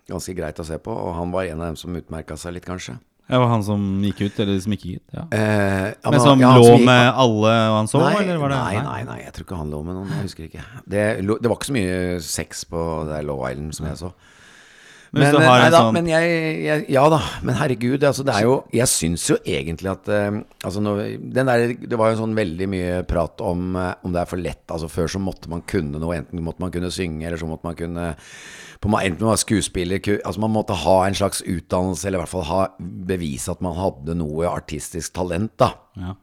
ganske 0.10 0.36
greit 0.36 0.60
å 0.60 0.68
se 0.68 0.78
på, 0.84 0.92
og 0.92 1.16
han 1.16 1.32
var 1.32 1.48
en 1.48 1.62
av 1.62 1.72
dem 1.72 1.80
som 1.80 1.96
utmerka 1.96 2.38
seg 2.40 2.58
litt, 2.58 2.68
kanskje. 2.68 2.98
Det 3.30 3.38
var 3.38 3.48
han 3.52 3.62
som 3.64 3.82
gikk 4.02 4.22
ut, 4.26 4.40
eller 4.42 4.58
som 4.64 4.74
ikke 4.74 4.88
gikk 4.90 5.02
ut? 5.04 5.12
Ja. 5.14 5.24
Eh, 5.38 5.90
ja, 5.94 6.10
Men 6.12 6.20
som 6.24 6.42
ja, 6.42 6.50
lå 6.58 6.64
gikk- 6.72 6.86
med 6.88 7.10
alle 7.24 7.52
han 7.76 7.88
så, 7.92 8.02
Nei, 8.02 8.24
eller 8.24 8.40
var 8.42 8.50
det 8.50 8.58
nei, 8.64 8.82
nei, 8.88 9.04
nei, 9.06 9.18
jeg 9.22 9.34
tror 9.36 9.46
ikke 9.46 9.60
han 9.60 9.70
lå 9.76 9.84
med 9.86 10.00
noen. 10.00 10.10
Jeg 10.16 10.26
husker 10.26 10.48
ikke. 10.50 10.64
Det, 10.90 11.04
det 11.22 11.52
var 11.52 11.56
ikke 11.60 11.70
så 11.70 11.76
mye 11.78 12.00
sex 12.26 12.66
på 12.72 12.84
det 13.12 13.22
Low 13.30 13.44
Island 13.46 13.78
som 13.78 13.86
jeg 13.92 14.02
så. 14.02 14.12
Men 15.12 15.24
Men, 15.34 15.42
nei 15.42 15.70
da, 15.74 15.80
sånn 15.82 15.94
men 15.96 16.08
jeg, 16.12 16.34
jeg 16.68 16.84
Ja 16.94 17.04
da, 17.10 17.18
men 17.42 17.56
herregud, 17.58 18.04
altså 18.06 18.22
det 18.28 18.36
er 18.36 18.44
jo 18.46 18.56
Jeg 18.76 18.88
syns 18.92 19.24
jo 19.32 19.38
egentlig 19.42 19.90
at 19.90 20.10
uh, 20.14 20.38
Altså 20.64 20.84
når, 20.86 21.02
den 21.34 21.50
der, 21.50 21.64
Det 21.82 21.98
var 21.98 22.12
jo 22.14 22.20
sånn 22.22 22.36
veldig 22.38 22.68
mye 22.70 23.00
prat 23.10 23.42
om 23.42 23.74
uh, 23.80 23.94
om 24.06 24.14
det 24.14 24.22
er 24.22 24.30
for 24.30 24.38
lett. 24.38 24.66
Altså 24.70 24.90
Før 24.92 25.10
så 25.10 25.22
måtte 25.24 25.50
man 25.50 25.64
kunne 25.66 25.98
noe. 26.02 26.20
Enten 26.20 26.44
måtte 26.46 26.62
man 26.62 26.72
kunne 26.72 26.92
synge, 26.94 27.26
eller 27.26 27.42
så 27.42 27.50
måtte 27.50 27.66
man 27.66 27.78
kunne 27.80 28.12
på, 28.80 28.88
Enten 28.94 29.26
man 29.26 29.34
var 29.34 29.42
skuespiller 29.42 30.00
ku- 30.00 30.22
Altså 30.24 30.40
man 30.46 30.54
måtte 30.54 30.78
ha 30.86 30.98
en 31.08 31.18
slags 31.18 31.42
utdannelse, 31.42 32.06
eller 32.08 32.20
i 32.20 32.24
hvert 32.24 32.36
fall 32.38 32.48
ha 32.52 32.62
bevise 33.10 33.50
at 33.52 33.62
man 33.66 33.76
hadde 33.82 34.16
noe 34.20 34.46
artistisk 34.52 35.14
talent, 35.18 35.56
da 35.60 35.74
ja. 36.00 36.14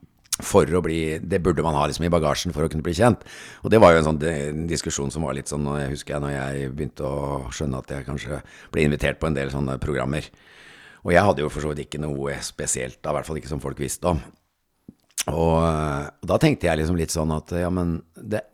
For 0.42 0.68
å 0.68 0.82
bli 0.84 1.18
Det 1.22 1.40
burde 1.40 1.64
man 1.64 1.76
ha 1.78 1.86
liksom 1.88 2.04
i 2.04 2.12
bagasjen 2.12 2.52
for 2.52 2.66
å 2.66 2.70
kunne 2.72 2.84
bli 2.84 2.94
kjent. 2.96 3.22
Og 3.64 3.72
det 3.72 3.80
var 3.80 3.94
jo 3.94 4.02
en 4.02 4.08
sånn 4.10 4.22
en 4.28 4.66
diskusjon 4.68 5.12
som 5.12 5.24
var 5.24 5.36
litt 5.36 5.48
sånn 5.48 5.66
og 5.66 5.78
Jeg 5.80 5.94
husker 5.94 6.16
jeg 6.16 6.24
når 6.24 6.34
jeg 6.34 6.72
begynte 6.76 7.08
å 7.08 7.46
skjønne 7.50 7.80
at 7.80 7.94
jeg 7.94 8.08
kanskje 8.08 8.40
ble 8.74 8.84
invitert 8.84 9.20
på 9.20 9.30
en 9.30 9.38
del 9.38 9.52
sånne 9.54 9.78
programmer. 9.82 10.28
Og 11.06 11.14
jeg 11.14 11.24
hadde 11.24 11.44
jo 11.44 11.52
for 11.52 11.64
så 11.64 11.70
vidt 11.70 11.86
ikke 11.86 12.02
noe 12.02 12.34
spesielt, 12.42 12.98
da, 13.00 13.12
i 13.12 13.16
hvert 13.16 13.28
fall 13.28 13.38
ikke 13.40 13.52
som 13.52 13.62
folk 13.62 13.78
visste 13.80 14.10
om. 14.10 14.20
Og, 15.26 15.54
og 15.58 16.26
da 16.30 16.38
tenkte 16.42 16.68
jeg 16.68 16.82
liksom 16.82 16.98
litt 16.98 17.14
sånn 17.14 17.32
at 17.34 17.50
ja, 17.58 17.70
men 17.72 17.96
det 18.14 18.44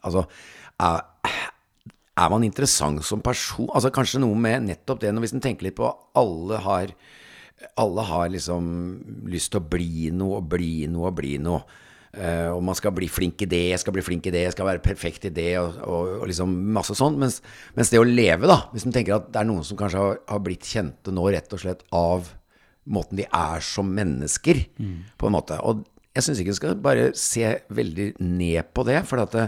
Altså 0.00 0.22
er, 0.80 1.02
er 2.16 2.30
man 2.32 2.46
interessant 2.46 3.02
som 3.04 3.20
person? 3.24 3.68
Altså 3.72 3.92
Kanskje 3.94 4.22
noe 4.22 4.38
med 4.38 4.68
nettopp 4.70 5.02
det, 5.02 5.12
hvis 5.24 5.34
en 5.36 5.44
tenker 5.44 5.68
litt 5.68 5.76
på 5.78 5.90
alle 6.18 6.62
har 6.64 6.94
alle 7.78 8.04
har 8.08 8.32
liksom 8.32 8.66
lyst 9.30 9.52
til 9.52 9.62
å 9.62 9.70
bli 9.74 10.10
noe 10.14 10.40
og 10.40 10.50
bli 10.52 10.88
noe 10.90 11.10
og 11.10 11.16
bli 11.18 11.38
noe. 11.42 11.62
Uh, 12.12 12.52
og 12.52 12.60
man 12.60 12.76
skal 12.76 12.92
bli 12.92 13.06
flink 13.08 13.40
i 13.40 13.48
det, 13.48 13.62
jeg 13.70 13.80
skal 13.80 13.94
bli 13.96 14.02
flink 14.04 14.26
i 14.28 14.32
det, 14.34 14.42
jeg 14.44 14.52
skal 14.52 14.66
være 14.68 14.82
perfekt 14.84 15.24
i 15.24 15.32
det, 15.32 15.54
og, 15.56 15.78
og, 15.80 16.10
og 16.18 16.26
liksom 16.28 16.52
masse 16.76 16.96
sånt. 16.98 17.16
Mens, 17.20 17.38
mens 17.78 17.88
det 17.88 18.02
å 18.02 18.04
leve, 18.04 18.50
da, 18.50 18.58
hvis 18.74 18.84
man 18.84 18.92
tenker 18.98 19.16
at 19.16 19.30
det 19.32 19.40
er 19.40 19.48
noen 19.48 19.64
som 19.64 19.78
kanskje 19.80 20.02
har, 20.02 20.20
har 20.28 20.42
blitt 20.44 20.68
kjente 20.68 21.14
nå 21.14 21.24
rett 21.32 21.56
og 21.56 21.62
slett 21.62 21.86
av 21.96 22.28
måten 22.92 23.16
de 23.20 23.24
er 23.24 23.64
som 23.64 23.88
mennesker, 23.96 24.60
på 25.16 25.28
en 25.28 25.34
måte. 25.36 25.56
Og 25.62 25.86
jeg 26.12 26.26
syns 26.26 26.42
ikke 26.42 26.52
du 26.52 26.58
skal 26.58 26.80
bare 26.84 27.10
se 27.16 27.54
veldig 27.72 28.08
ned 28.20 28.72
på 28.76 28.84
det, 28.88 28.98
for 29.08 29.22
at 29.22 29.36
det, 29.38 29.46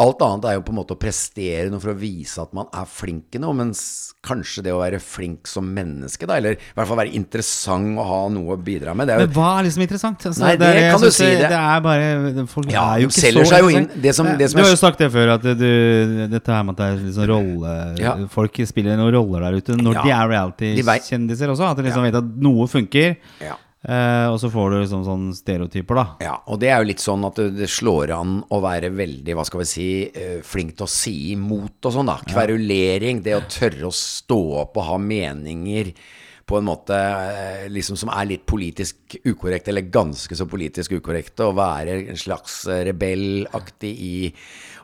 alt 0.00 0.22
annet 0.24 0.44
er 0.48 0.54
jo 0.56 0.62
på 0.62 0.72
en 0.72 0.78
måte 0.80 0.94
å 0.94 0.98
prestere 0.98 1.68
noe 1.70 1.78
for 1.82 1.92
å 1.92 1.98
vise 1.98 2.40
at 2.42 2.52
man 2.56 2.66
er 2.72 2.86
flink 2.88 3.34
i 3.36 3.38
noe, 3.38 3.52
mens 3.54 4.12
kanskje 4.24 4.62
det 4.64 4.72
å 4.72 4.78
være 4.80 4.98
flink 5.02 5.46
som 5.46 5.66
menneske, 5.74 6.26
da, 6.26 6.36
eller 6.38 6.52
i 6.56 6.74
hvert 6.74 6.88
fall 6.88 6.96
være 6.98 7.12
interessant 7.14 7.98
og 7.98 8.06
ha 8.06 8.20
noe 8.32 8.56
å 8.56 8.58
bidra 8.62 8.94
med, 8.96 9.06
det 9.08 9.14
er 9.14 9.18
Men 9.18 9.28
jo 9.30 9.40
hva 9.40 9.50
er 9.60 9.66
liksom 9.68 9.82
interessant? 9.84 10.26
Altså, 10.30 10.40
Nei, 10.42 10.56
det 10.56 10.70
det 10.74 10.90
kan 10.90 11.00
du 11.00 11.10
si, 11.10 11.24
Det, 11.24 11.48
det- 11.50 11.60
er 11.62 11.80
bare 11.80 12.46
Folk 12.46 12.70
Ja, 12.72 12.84
er 12.94 13.00
jo 13.02 13.08
ikke 13.08 13.32
så 13.32 13.44
seg 13.52 13.60
jo 13.60 13.68
inn. 13.68 13.88
Det 14.02 14.14
som- 14.14 14.26
det 14.38 14.50
som 14.50 14.58
du 14.58 14.64
har 14.64 14.70
jo 14.70 14.76
sagt 14.76 14.98
det 14.98 15.10
før, 15.12 15.34
at 15.34 15.42
du, 15.42 16.28
dette 16.28 16.46
her 16.52 16.62
med 16.64 16.72
at 16.72 16.76
det 16.78 16.86
er 16.86 17.04
liksom 17.06 17.26
rolle 17.28 17.98
Ja. 17.98 18.16
Folk 18.28 18.54
spiller 18.66 18.96
noen 18.96 19.12
roller 19.14 19.40
der 19.40 19.52
ute 19.60 19.76
når 19.76 19.94
Ja. 19.94 20.02
de 20.02 20.10
er 20.10 20.28
reality-kjendiser 20.28 21.48
også. 21.52 21.70
At 21.70 21.76
de 21.76 21.82
liksom 21.84 22.02
vet 22.02 22.14
at 22.14 22.24
noe 22.24 22.66
funker, 22.66 23.16
Ja. 23.40 23.54
Eh, 23.88 24.26
og 24.30 24.38
så 24.42 24.50
får 24.52 24.70
du 24.70 24.76
liksom 24.80 25.04
sånne 25.06 25.36
stereotyper, 25.36 25.98
da. 25.98 26.06
Ja, 26.24 26.34
og 26.46 26.60
det 26.62 26.72
er 26.72 26.82
jo 26.82 26.88
litt 26.90 27.02
sånn 27.02 27.26
at 27.28 27.40
det, 27.56 27.68
slår 27.70 28.14
an 28.16 28.40
å 28.52 28.62
være 28.62 28.92
veldig, 28.94 29.36
hva 29.38 29.46
skal 29.48 29.62
vi 29.62 29.68
si, 29.68 29.90
eh, 30.08 30.40
flink 30.46 30.76
til 30.78 30.88
å 30.88 30.90
si 30.90 31.14
imot 31.34 31.90
og 31.90 31.96
sånn, 31.98 32.10
da. 32.10 32.18
Kverulering, 32.28 33.22
det 33.24 33.38
å 33.38 33.46
tørre 33.48 33.88
å 33.90 33.94
stå 33.96 34.42
opp 34.64 34.80
og 34.80 34.90
ha 34.90 34.98
meninger 35.02 35.94
på 36.48 36.58
en 36.58 36.66
måte 36.66 36.96
eh, 36.96 37.68
liksom 37.70 37.96
som 38.00 38.10
er 38.12 38.26
litt 38.32 38.44
politisk 38.50 39.16
ukorrekt, 39.24 39.70
eller 39.70 39.88
ganske 39.94 40.36
så 40.36 40.48
politisk 40.50 40.98
ukorrekte, 40.98 41.46
og 41.46 41.58
være 41.60 42.00
en 42.12 42.18
slags 42.18 42.64
rebellaktig 42.66 43.92
i 43.92 44.14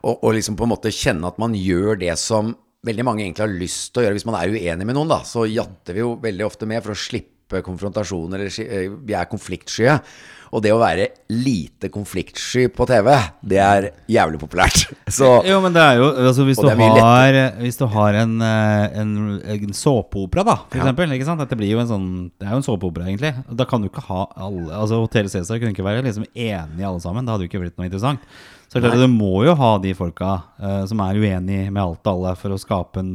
og, 0.04 0.22
og 0.22 0.34
liksom 0.36 0.54
på 0.58 0.66
en 0.66 0.72
måte 0.76 0.94
kjenne 0.94 1.26
at 1.26 1.40
man 1.42 1.56
gjør 1.58 1.98
det 1.98 2.14
som 2.20 2.52
veldig 2.86 3.06
mange 3.06 3.24
egentlig 3.24 3.44
har 3.44 3.58
lyst 3.60 3.90
til 3.90 4.02
å 4.02 4.06
gjøre. 4.06 4.18
Hvis 4.18 4.28
man 4.28 4.38
er 4.38 4.54
uenig 4.54 4.86
med 4.86 4.96
noen, 4.96 5.10
da, 5.10 5.22
så 5.26 5.44
jatter 5.50 5.96
vi 5.96 6.04
jo 6.04 6.14
veldig 6.22 6.46
ofte 6.46 6.68
med 6.70 6.84
for 6.84 6.94
å 6.94 6.98
slippe 6.98 7.38
konfrontasjoner, 7.64 8.44
eller 8.44 8.66
eh, 8.66 8.90
vi 9.08 9.14
er 9.16 9.30
konfliktskye. 9.30 10.00
Og 10.48 10.62
det 10.64 10.70
å 10.72 10.78
være 10.80 11.10
lite 11.28 11.90
konfliktsky 11.92 12.70
på 12.72 12.86
TV, 12.88 13.10
det 13.44 13.58
er 13.60 13.88
jævlig 14.08 14.38
populært. 14.40 14.86
Så 15.18 15.28
Jo, 15.44 15.58
men 15.60 15.74
det 15.76 15.82
er 15.82 15.98
jo 16.00 16.06
altså, 16.08 16.46
hvis, 16.48 16.60
du 16.60 16.68
er 16.70 16.78
har, 16.80 17.38
hvis 17.60 17.76
du 17.76 17.84
har 17.92 18.16
en, 18.22 18.36
eh, 18.40 19.00
en, 19.02 19.10
en 19.44 19.74
såpeopera, 19.76 20.46
da, 20.48 20.56
for 20.64 20.80
Ja. 20.80 20.86
eksempel. 20.86 21.12
Ikke 21.18 21.28
sant? 21.28 21.42
Dette 21.44 21.58
blir 21.58 21.74
jo 21.74 21.82
en 21.82 21.90
sånn 21.90 22.06
Det 22.38 22.46
er 22.48 22.54
jo 22.54 22.62
en 22.62 22.68
såpeopera, 22.68 23.10
egentlig. 23.10 23.34
Da 23.60 23.66
kan 23.68 23.84
du 23.84 23.90
ikke 23.90 24.06
ha 24.08 24.22
alle 24.36 24.70
Altså 24.72 25.02
Hotell 25.02 25.28
Cæsar 25.28 25.60
kunne 25.60 25.74
ikke 25.76 25.84
være 25.84 26.06
liksom 26.06 26.24
enige 26.32 26.88
alle 26.88 27.02
sammen. 27.04 27.26
Det 27.26 27.34
hadde 27.34 27.44
jo 27.44 27.50
ikke 27.52 27.64
blitt 27.66 27.76
noe 27.76 27.88
interessant. 27.90 28.24
Så 28.68 28.80
klart, 28.80 28.96
du 29.00 29.08
må 29.08 29.44
jo 29.46 29.54
ha 29.56 29.74
de 29.80 29.94
folka 29.96 30.32
uh, 30.60 30.82
som 30.88 31.00
er 31.00 31.16
uenig 31.16 31.60
med 31.72 31.80
alt 31.80 32.04
og 32.04 32.10
alle, 32.18 32.34
for 32.36 32.52
å 32.52 32.58
skape 32.60 33.00
en 33.00 33.14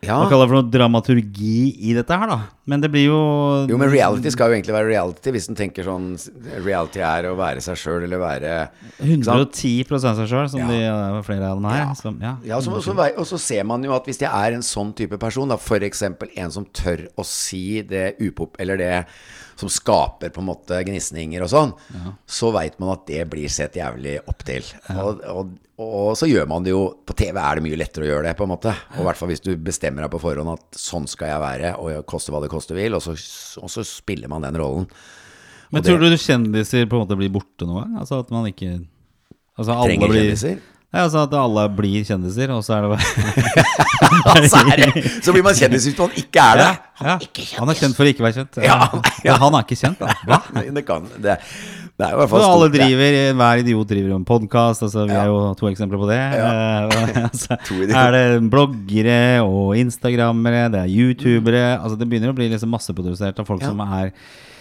ja. 0.00 0.16
Hva 0.16 0.30
kaller 0.30 0.46
det 0.46 0.50
for 0.50 0.56
noe 0.56 0.72
dramaturgi 0.72 1.56
i 1.90 1.92
dette 1.92 2.16
her, 2.16 2.30
da. 2.30 2.38
Men 2.70 2.82
det 2.84 2.90
blir 2.92 3.08
jo 3.08 3.18
Jo, 3.70 3.78
men 3.80 3.90
reality 3.90 4.30
skal 4.32 4.50
jo 4.52 4.58
egentlig 4.58 4.76
være 4.76 4.90
reality, 4.92 5.32
hvis 5.34 5.48
en 5.50 5.58
tenker 5.58 5.86
sånn 5.86 6.12
Reality 6.62 7.02
er 7.04 7.28
å 7.30 7.34
være 7.38 7.62
seg 7.64 7.78
sjøl, 7.80 8.04
eller 8.06 8.22
være 8.22 8.54
110 9.00 9.26
sant? 9.26 9.54
110 9.58 10.00
seg 10.22 10.30
sjøl, 10.30 10.48
som 10.52 10.62
Ja. 10.62 10.68
de 10.70 11.24
flere 11.26 11.50
av 11.50 11.58
dem 11.58 11.68
her. 11.70 11.82
Ja. 11.82 11.90
Som, 11.98 12.20
ja. 12.22 12.36
Ja, 12.46 12.60
så, 12.64 12.78
så, 12.84 12.94
og 12.94 13.26
så 13.28 13.40
ser 13.42 13.66
man 13.68 13.84
jo 13.86 13.94
at 13.96 14.06
hvis 14.08 14.22
jeg 14.22 14.30
er 14.30 14.56
en 14.56 14.66
sånn 14.66 14.94
type 14.96 15.18
person, 15.20 15.50
da 15.50 15.58
f.eks. 15.58 16.02
en 16.06 16.54
som 16.54 16.68
tør 16.70 17.08
å 17.18 17.26
si 17.26 17.82
det 17.82 18.14
upop... 18.22 18.60
Eller 18.62 18.80
det 18.80 18.94
som 19.60 19.68
skaper 19.68 20.30
på 20.32 20.40
en 20.40 20.48
måte 20.48 20.78
gnisninger 20.88 21.42
og 21.44 21.50
sånn, 21.52 21.72
så 22.24 22.48
veit 22.54 22.78
man 22.80 22.94
at 22.94 23.02
det 23.10 23.26
blir 23.30 23.50
sett 23.52 23.76
jævlig 23.76 24.16
opp 24.30 24.44
til. 24.48 24.64
Og, 24.94 25.20
og, 25.28 25.50
og 25.80 26.14
så 26.18 26.28
gjør 26.30 26.48
man 26.50 26.64
det 26.64 26.72
jo 26.74 26.80
På 27.08 27.14
TV 27.16 27.38
er 27.40 27.56
det 27.58 27.64
mye 27.64 27.78
lettere 27.80 28.06
å 28.06 28.10
gjøre 28.10 28.28
det, 28.30 28.34
på 28.38 28.46
en 28.46 28.52
måte. 28.54 28.72
Og 28.94 29.02
i 29.02 29.06
hvert 29.08 29.20
fall 29.20 29.30
hvis 29.32 29.44
du 29.44 29.52
bestemmer 29.60 30.04
deg 30.06 30.12
på 30.14 30.20
forhånd 30.22 30.52
at 30.54 30.80
sånn 30.80 31.08
skal 31.10 31.34
jeg 31.34 31.44
være, 31.44 31.74
og 31.80 32.06
koste 32.08 32.32
hva 32.34 32.40
det 32.44 32.50
koste 32.60 32.76
vil, 32.78 32.94
og 32.94 33.02
så, 33.02 33.16
og 33.64 33.72
så 33.72 33.82
spiller 33.88 34.28
man 34.30 34.44
den 34.46 34.60
rollen. 34.60 34.86
Men 35.72 35.82
tror 35.86 35.98
det- 36.02 36.12
du 36.14 36.18
kjendiser 36.20 36.86
på 36.90 36.98
en 36.98 37.04
måte 37.06 37.16
blir 37.18 37.30
borte 37.32 37.66
noe? 37.66 37.86
Altså 37.98 38.20
at 38.22 38.30
man 38.34 38.46
ikke 38.52 38.80
Altså 39.60 39.74
alle 39.74 39.90
Trenger 39.90 40.08
blir 40.08 40.22
kjendiser? 40.30 40.60
Ja, 40.90 41.04
altså 41.04 41.20
at 41.22 41.34
alle 41.38 41.62
blir 41.70 42.02
kjendiser, 42.08 42.50
og 42.50 42.64
så 42.66 42.74
er 42.74 42.82
det 42.82 42.88
bare 42.90 44.48
så, 44.50 44.62
er 44.72 44.80
det, 44.80 45.02
så 45.22 45.34
blir 45.36 45.44
man 45.46 45.54
kjendis 45.54 45.84
hvis 45.86 45.98
man 46.00 46.16
ikke 46.18 46.42
er 46.42 46.58
det. 46.58 46.70
ja. 47.04 47.14
Han 47.60 47.70
er 47.70 47.78
kjent 47.78 47.94
for 47.98 48.08
å 48.08 48.10
ikke 48.10 48.24
være 48.24 48.40
kjent. 48.40 48.58
Ja, 48.64 48.78
ja. 49.28 49.36
Han 49.38 49.54
er 49.54 49.62
ikke 49.68 49.78
kjent, 49.78 50.00
da. 50.02 50.16
Hva? 50.26 50.40
Det, 50.80 50.82
kan, 50.88 51.06
det, 51.22 51.36
det 52.00 52.06
er 52.08 52.14
jo 52.14 52.18
i 52.18 52.20
hvert 52.22 52.32
fall 52.32 52.44
stort, 52.44 52.56
alle 52.56 52.68
driver, 52.72 53.16
hver 53.40 53.62
idiot 53.62 53.90
driver 53.92 54.12
jo 54.14 54.18
en 54.20 54.28
podkast. 54.28 54.84
Altså, 54.86 55.06
vi 55.06 55.14
Ja. 55.14 55.22
er 55.22 55.30
jo 55.30 55.40
to 55.60 55.68
eksempler 55.68 56.00
på 56.00 56.08
det. 56.10 56.20
Ja. 56.40 56.52
altså, 57.28 57.58
er 57.86 58.14
det 58.16 58.26
bloggere 58.52 59.18
og 59.44 59.74
instagrammere, 59.76 60.68
det 60.72 60.84
er 60.84 60.94
youtubere 60.94 61.64
altså, 61.78 61.98
Det 62.00 62.08
begynner 62.08 62.32
å 62.32 62.38
bli 62.38 62.48
liksom 62.52 62.72
masseprodusert 62.72 63.38
av 63.42 63.48
folk 63.48 63.60
Ja. 63.62 63.72
som 63.74 63.80
er 63.84 64.14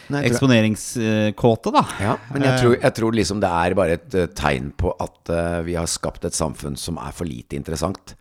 eksponeringskåte, 0.10 1.72
da. 1.74 1.84
Ja, 2.01 2.15
men 2.34 2.46
jeg 2.48 2.62
tror, 2.63 2.75
jeg 2.81 2.93
tror 2.98 3.15
liksom 3.15 3.41
det 3.43 3.51
er 3.62 3.75
bare 3.77 3.98
et 4.00 4.15
eh, 4.17 4.29
tegn 4.34 4.72
på 4.74 4.93
at 5.00 5.29
uh, 5.29 5.60
vi 5.65 5.75
har 5.77 5.86
skapt 5.89 6.25
et 6.25 6.34
samfunn 6.38 6.77
som 6.79 6.98
er 6.98 7.13
for 7.15 7.29
lite 7.29 7.55
interessant. 7.60 8.15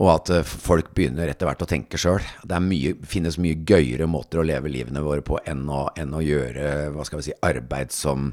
Og 0.00 0.08
at 0.14 0.30
eh, 0.32 0.44
folk 0.46 0.92
begynner 0.96 1.28
etter 1.28 1.48
hvert 1.48 1.64
å 1.64 1.68
tenke 1.68 2.00
sjøl. 2.00 2.22
Det 2.48 2.60
mye, 2.64 2.94
finnes 3.08 3.38
mye 3.42 3.60
gøyere 3.68 4.08
måter 4.08 4.40
å 4.40 4.46
leve 4.46 4.72
livene 4.72 5.04
våre 5.04 5.24
på 5.24 5.40
enn 5.48 5.66
å, 5.68 5.84
enn 5.98 6.14
å 6.16 6.22
gjøre 6.24 7.04
si, 7.20 7.34
arbeid 7.44 7.92
som, 7.92 8.30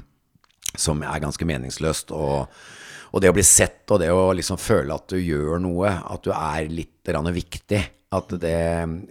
som 0.72 1.04
er 1.04 1.22
ganske 1.22 1.48
meningsløst. 1.48 2.14
Og, 2.16 2.48
og 3.10 3.22
det 3.22 3.32
å 3.32 3.36
bli 3.36 3.44
sett, 3.44 3.84
og 3.90 4.00
det 4.00 4.10
å 4.14 4.30
liksom 4.36 4.60
føle 4.60 4.96
at 4.96 5.12
du 5.12 5.18
gjør 5.20 5.60
noe, 5.60 5.92
at 6.00 6.24
du 6.24 6.32
er 6.32 6.70
litt 6.72 6.96
viktig. 7.10 7.80
At 8.10 8.32
det 8.42 8.58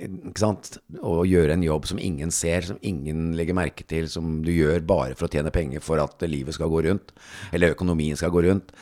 Ikke 0.04 0.42
sant? 0.42 0.74
Å 1.00 1.22
gjøre 1.28 1.56
en 1.56 1.64
jobb 1.64 1.86
som 1.88 2.00
ingen 2.04 2.32
ser, 2.36 2.66
som 2.68 2.80
ingen 2.82 3.34
legger 3.38 3.56
merke 3.56 3.86
til, 3.88 4.10
som 4.12 4.42
du 4.44 4.52
gjør 4.52 4.82
bare 4.84 5.16
for 5.16 5.28
å 5.28 5.32
tjene 5.32 5.54
penger 5.56 5.84
for 5.84 6.02
at 6.04 6.20
livet 6.28 6.58
skal 6.58 6.72
gå 6.72 6.82
rundt, 6.88 7.14
eller 7.54 7.76
økonomien 7.78 8.18
skal 8.20 8.34
gå 8.34 8.44
rundt. 8.48 8.74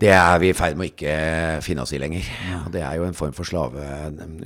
Det 0.00 0.10
er 0.10 0.40
vi 0.42 0.50
i 0.50 0.56
ferd 0.56 0.78
med 0.78 0.88
å 0.88 0.90
ikke 0.90 1.14
finne 1.62 1.84
oss 1.84 1.94
i 1.94 2.00
lenger. 2.02 2.26
Og 2.64 2.72
det 2.74 2.82
er 2.82 2.98
jo 2.98 3.06
en 3.06 3.16
form 3.16 3.34
for 3.36 3.46
slave, 3.46 3.84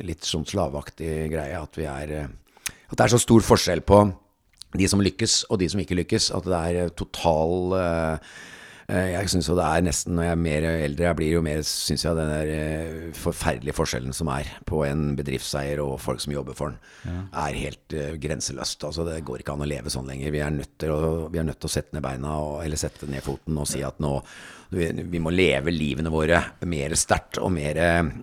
litt 0.05 0.27
sånn 0.29 0.45
slaveaktig 0.49 1.31
greie. 1.33 1.57
At, 1.57 1.79
vi 1.79 1.89
er, 1.89 2.13
eh, 2.19 2.75
at 2.91 2.99
det 2.99 3.07
er 3.07 3.15
så 3.15 3.23
stor 3.23 3.47
forskjell 3.47 3.83
på 3.89 4.03
de 4.77 4.91
som 4.91 5.01
lykkes 5.01 5.47
og 5.49 5.63
de 5.63 5.71
som 5.73 5.81
ikke 5.81 5.97
lykkes. 6.03 6.31
At 6.37 6.49
det 6.49 6.61
er 6.61 6.83
eh, 6.83 6.93
total 6.93 7.77
eh, 7.79 8.31
Jeg 8.89 9.29
syns 9.33 9.49
jo 9.49 9.57
det 9.57 9.65
er 9.69 9.83
nesten 9.85 10.15
Når 10.17 10.25
jeg 10.25 10.33
er 10.33 10.39
mer 10.41 10.67
eldre 10.71 11.05
jeg 11.05 11.17
blir, 11.19 11.33
jo 11.37 11.43
mer 11.45 11.59
syns 11.69 12.05
jeg 12.05 12.17
den 12.17 12.31
der 12.33 13.11
forferdelige 13.17 13.77
forskjellen 13.77 14.17
som 14.17 14.31
er 14.33 14.53
på 14.69 14.81
en 14.85 15.11
bedriftseier 15.17 15.81
og 15.85 15.99
folk 16.01 16.21
som 16.25 16.33
jobber 16.33 16.57
for 16.57 16.73
den, 16.77 17.25
er 17.33 17.59
helt 17.65 17.97
grenseløst. 18.21 18.85
Altså, 18.85 19.09
det 19.09 19.25
går 19.29 19.41
ikke 19.41 19.57
an 19.57 19.65
å 19.65 19.69
leve 19.69 19.93
sånn 19.93 20.09
lenger. 20.09 20.33
Vi 20.33 20.45
er 20.45 20.57
nødt 20.61 20.77
til 20.81 20.93
å, 20.93 21.03
vi 21.33 21.41
er 21.41 21.49
nødt 21.49 21.61
til 21.61 21.73
å 21.73 21.77
sette 21.77 21.97
ned 21.97 22.05
beina, 22.05 22.37
og, 22.37 22.63
eller 22.65 22.81
sette 22.81 23.09
ned 23.09 23.25
foten 23.25 23.61
og 23.61 23.69
si 23.69 23.85
at 23.85 24.01
nå 24.05 24.15
vi, 24.71 24.89
vi 25.11 25.21
må 25.23 25.31
leve 25.33 25.73
livene 25.73 26.11
våre 26.13 26.41
mer 26.69 26.95
sterkt 26.99 27.39
og 27.41 27.51
mer, 27.55 27.79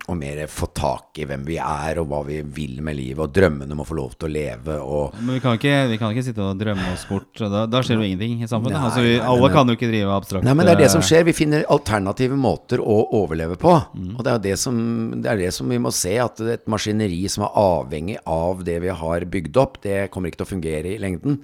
og 0.05 0.17
mer 0.19 0.43
få 0.51 0.69
tak 0.75 1.21
i 1.21 1.25
hvem 1.27 1.45
vi 1.47 1.57
er 1.61 1.99
og 2.01 2.09
hva 2.11 2.21
vi 2.27 2.39
vil 2.43 2.81
med 2.85 2.97
livet, 2.99 3.21
og 3.23 3.33
drømmene 3.33 3.77
må 3.77 3.85
få 3.87 3.97
lov 3.97 4.13
til 4.19 4.29
å 4.29 4.33
leve. 4.33 4.77
og 4.77 5.17
Men 5.21 5.37
vi 5.37 5.43
kan 5.43 5.57
ikke, 5.57 5.75
vi 5.89 5.99
kan 6.01 6.13
ikke 6.13 6.25
sitte 6.27 6.45
og 6.45 6.59
drømme 6.59 6.91
oss 6.93 7.05
bort. 7.09 7.31
Da, 7.39 7.65
da 7.69 7.81
skjer 7.85 7.99
jo 7.99 8.07
ingenting 8.07 8.43
i 8.45 8.49
samfunnet. 8.49 8.77
Nei, 8.77 8.85
altså, 8.89 9.05
vi, 9.05 9.15
alle 9.33 9.51
kan 9.53 9.69
jo 9.69 9.77
ikke 9.77 9.89
drive 9.89 10.15
abstrakt 10.15 10.47
Nei, 10.47 10.55
men 10.57 10.67
det 10.67 10.75
er 10.75 10.83
det 10.85 10.91
som 10.93 11.03
eh, 11.03 11.09
skjer. 11.09 11.27
Vi 11.29 11.37
finner 11.37 11.67
alternative 11.73 12.37
måter 12.39 12.83
å 12.83 12.99
overleve 13.21 13.57
på. 13.61 13.73
Og 14.15 14.25
det 14.25 14.33
er 14.33 14.43
det 14.49 14.57
som, 14.61 14.75
det 15.17 15.31
er 15.31 15.45
det 15.47 15.53
som 15.55 15.71
vi 15.71 15.81
må 15.81 15.93
se, 15.95 16.15
at 16.21 16.41
et 16.55 16.67
maskineri 16.71 17.23
som 17.31 17.47
er 17.47 17.57
avhengig 17.61 18.19
av 18.29 18.65
det 18.67 18.79
vi 18.85 18.93
har 19.03 19.25
bygd 19.31 19.61
opp, 19.61 19.81
det 19.85 20.05
kommer 20.13 20.29
ikke 20.29 20.43
til 20.43 20.49
å 20.49 20.53
fungere 20.55 20.93
i 20.93 21.01
lengden. 21.01 21.41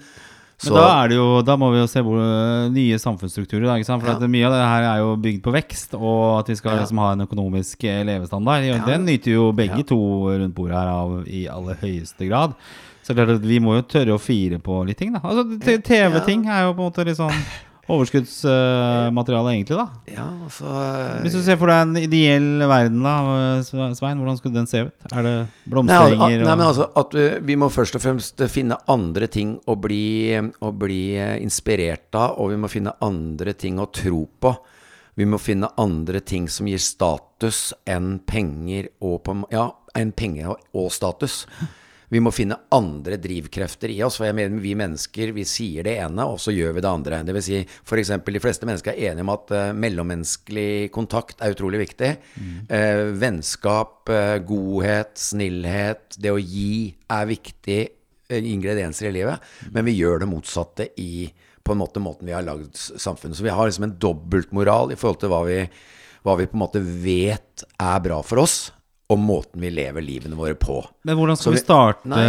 Men 0.63 0.75
da, 0.77 1.03
er 1.03 1.07
det 1.09 1.15
jo, 1.17 1.27
da 1.41 1.55
må 1.57 1.71
vi 1.73 1.79
jo 1.79 1.87
se 1.89 2.03
hvor, 2.05 2.19
nye 2.75 2.99
samfunnsstrukturer. 3.01 3.65
Da? 3.65 3.77
For 3.87 4.11
Ja. 4.11 4.27
mye 4.27 4.45
av 4.45 4.53
det 4.53 4.61
her 4.67 4.83
er 4.91 4.97
jo 5.01 5.15
bygd 5.17 5.41
på 5.41 5.53
vekst, 5.55 5.95
og 5.97 6.39
at 6.39 6.47
vi 6.51 6.55
skal 6.55 6.75
Ja. 6.75 6.83
liksom 6.83 6.97
ha 7.01 7.11
en 7.13 7.25
økonomisk 7.25 7.83
eh, 7.83 8.03
levestandard. 8.05 8.63
Ja. 8.63 8.77
Den 8.85 9.05
nyter 9.05 9.31
jo 9.33 9.51
begge 9.51 9.83
to 9.87 9.97
rundt 10.29 10.53
bordet 10.53 10.77
her 10.77 10.87
av 10.87 11.27
i 11.27 11.47
aller 11.47 11.75
høyeste 11.81 12.27
grad. 12.29 12.53
Så 13.03 13.15
det 13.15 13.41
vi 13.41 13.57
må 13.59 13.73
jo 13.79 13.81
tørre 13.81 14.13
å 14.13 14.21
fire 14.21 14.59
på 14.59 14.85
litt 14.85 14.97
ting, 14.97 15.11
da. 15.13 15.19
Altså, 15.23 15.57
TV-ting 15.81 16.45
er 16.47 16.67
jo 16.67 16.73
på 16.75 16.85
en 16.85 16.91
måte 16.91 17.05
litt 17.05 17.17
sånn 17.17 17.33
overskuddsmateriale, 17.89 19.53
egentlig, 19.55 19.77
da. 19.77 19.87
Ja, 20.13 20.25
altså 20.45 20.73
Hvis 21.23 21.33
du 21.35 21.41
ser 21.45 21.57
for 21.59 21.71
deg 21.71 21.81
en 21.85 21.97
ideell 22.01 22.61
verden, 22.69 23.01
da, 23.05 23.15
Svein, 23.65 24.19
hvordan 24.21 24.37
skulle 24.39 24.55
den 24.59 24.69
se 24.69 24.83
ut? 24.87 25.07
Er 25.11 25.25
det 25.25 25.35
Nei, 25.65 25.95
al- 25.97 26.17
nei, 26.17 26.43
men 26.45 26.65
altså 26.67 26.89
at 26.99 27.15
vi, 27.17 27.25
vi 27.51 27.57
må 27.59 27.69
først 27.73 27.97
og 27.97 28.03
fremst 28.03 28.43
finne 28.51 28.77
andre 28.91 29.27
ting 29.31 29.55
å 29.69 29.75
bli, 29.79 30.35
å 30.61 30.71
bli 30.75 31.01
eh, 31.17 31.37
inspirert 31.43 32.13
av, 32.17 32.37
og 32.41 32.51
vi 32.53 32.59
må 32.61 32.69
finne 32.71 32.93
andre 33.01 33.53
ting 33.57 33.79
å 33.81 33.89
tro 33.93 34.25
på. 34.41 34.55
Vi 35.19 35.25
må 35.27 35.37
finne 35.43 35.67
andre 35.81 36.21
ting 36.23 36.47
som 36.49 36.69
gir 36.71 36.79
status 36.81 37.73
enn 37.89 38.19
penger 38.25 38.87
og 39.03 39.23
på, 39.25 39.35
Ja, 39.51 39.69
enn 39.97 40.13
penger 40.15 40.55
og 40.73 40.87
status. 40.95 41.45
Vi 42.11 42.19
må 42.19 42.33
finne 42.35 42.57
andre 42.75 43.15
drivkrefter 43.21 43.91
i 43.93 44.01
oss. 44.03 44.17
For 44.19 44.27
jeg 44.27 44.35
mener, 44.35 44.59
vi 44.63 44.73
mennesker 44.77 45.31
vi 45.35 45.45
sier 45.47 45.87
det 45.87 45.95
ene, 46.03 46.25
og 46.27 46.41
så 46.43 46.51
gjør 46.51 46.75
vi 46.75 46.83
det 46.83 46.91
andre. 46.91 47.21
Det 47.27 47.35
vil 47.37 47.45
si, 47.45 47.61
f.eks. 47.63 48.11
de 48.27 48.43
fleste 48.43 48.67
mennesker 48.67 48.91
er 48.91 49.13
enige 49.13 49.25
om 49.25 49.31
at 49.31 49.53
uh, 49.55 49.61
mellommenneskelig 49.77 50.91
kontakt 50.95 51.39
er 51.39 51.55
utrolig 51.55 51.79
viktig. 51.85 52.11
Eh, 52.67 53.03
vennskap, 53.21 54.11
uh, 54.11 54.35
godhet, 54.43 55.15
snillhet, 55.19 56.19
det 56.19 56.35
å 56.35 56.41
gi 56.41 56.91
er 57.11 57.31
viktig 57.31 57.79
ingredienser 58.31 59.09
i 59.09 59.15
livet. 59.15 59.47
Men 59.71 59.87
vi 59.87 59.95
gjør 59.95 60.23
det 60.23 60.29
motsatte 60.31 60.91
i 60.99 61.31
på 61.61 61.75
en 61.75 61.81
måte 61.81 62.01
måten 62.03 62.27
vi 62.27 62.35
har 62.35 62.45
lagd 62.45 62.75
samfunnet. 62.75 63.37
Så 63.37 63.45
vi 63.45 63.53
har 63.53 63.67
liksom 63.67 63.87
en 63.87 63.97
dobbeltmoral 64.01 64.91
i 64.91 64.99
forhold 64.99 65.21
til 65.21 65.31
hva 65.31 65.41
vi, 65.47 65.59
hva 66.25 66.35
vi 66.39 66.47
på 66.49 66.57
en 66.57 66.63
måte 66.63 66.81
vet 66.81 67.65
er 67.79 68.03
bra 68.03 68.21
for 68.25 68.43
oss, 68.43 68.71
og 69.11 69.19
måten 69.19 69.59
vi 69.59 69.69
lever 69.75 70.01
livene 70.05 70.37
våre 70.39 70.55
på. 70.55 70.77
Men 71.03 71.17
hvordan 71.19 71.35
skal 71.39 71.51
vi 71.51 71.57
vi- 71.59 71.63
starte 71.65 72.07
Nei. 72.07 72.21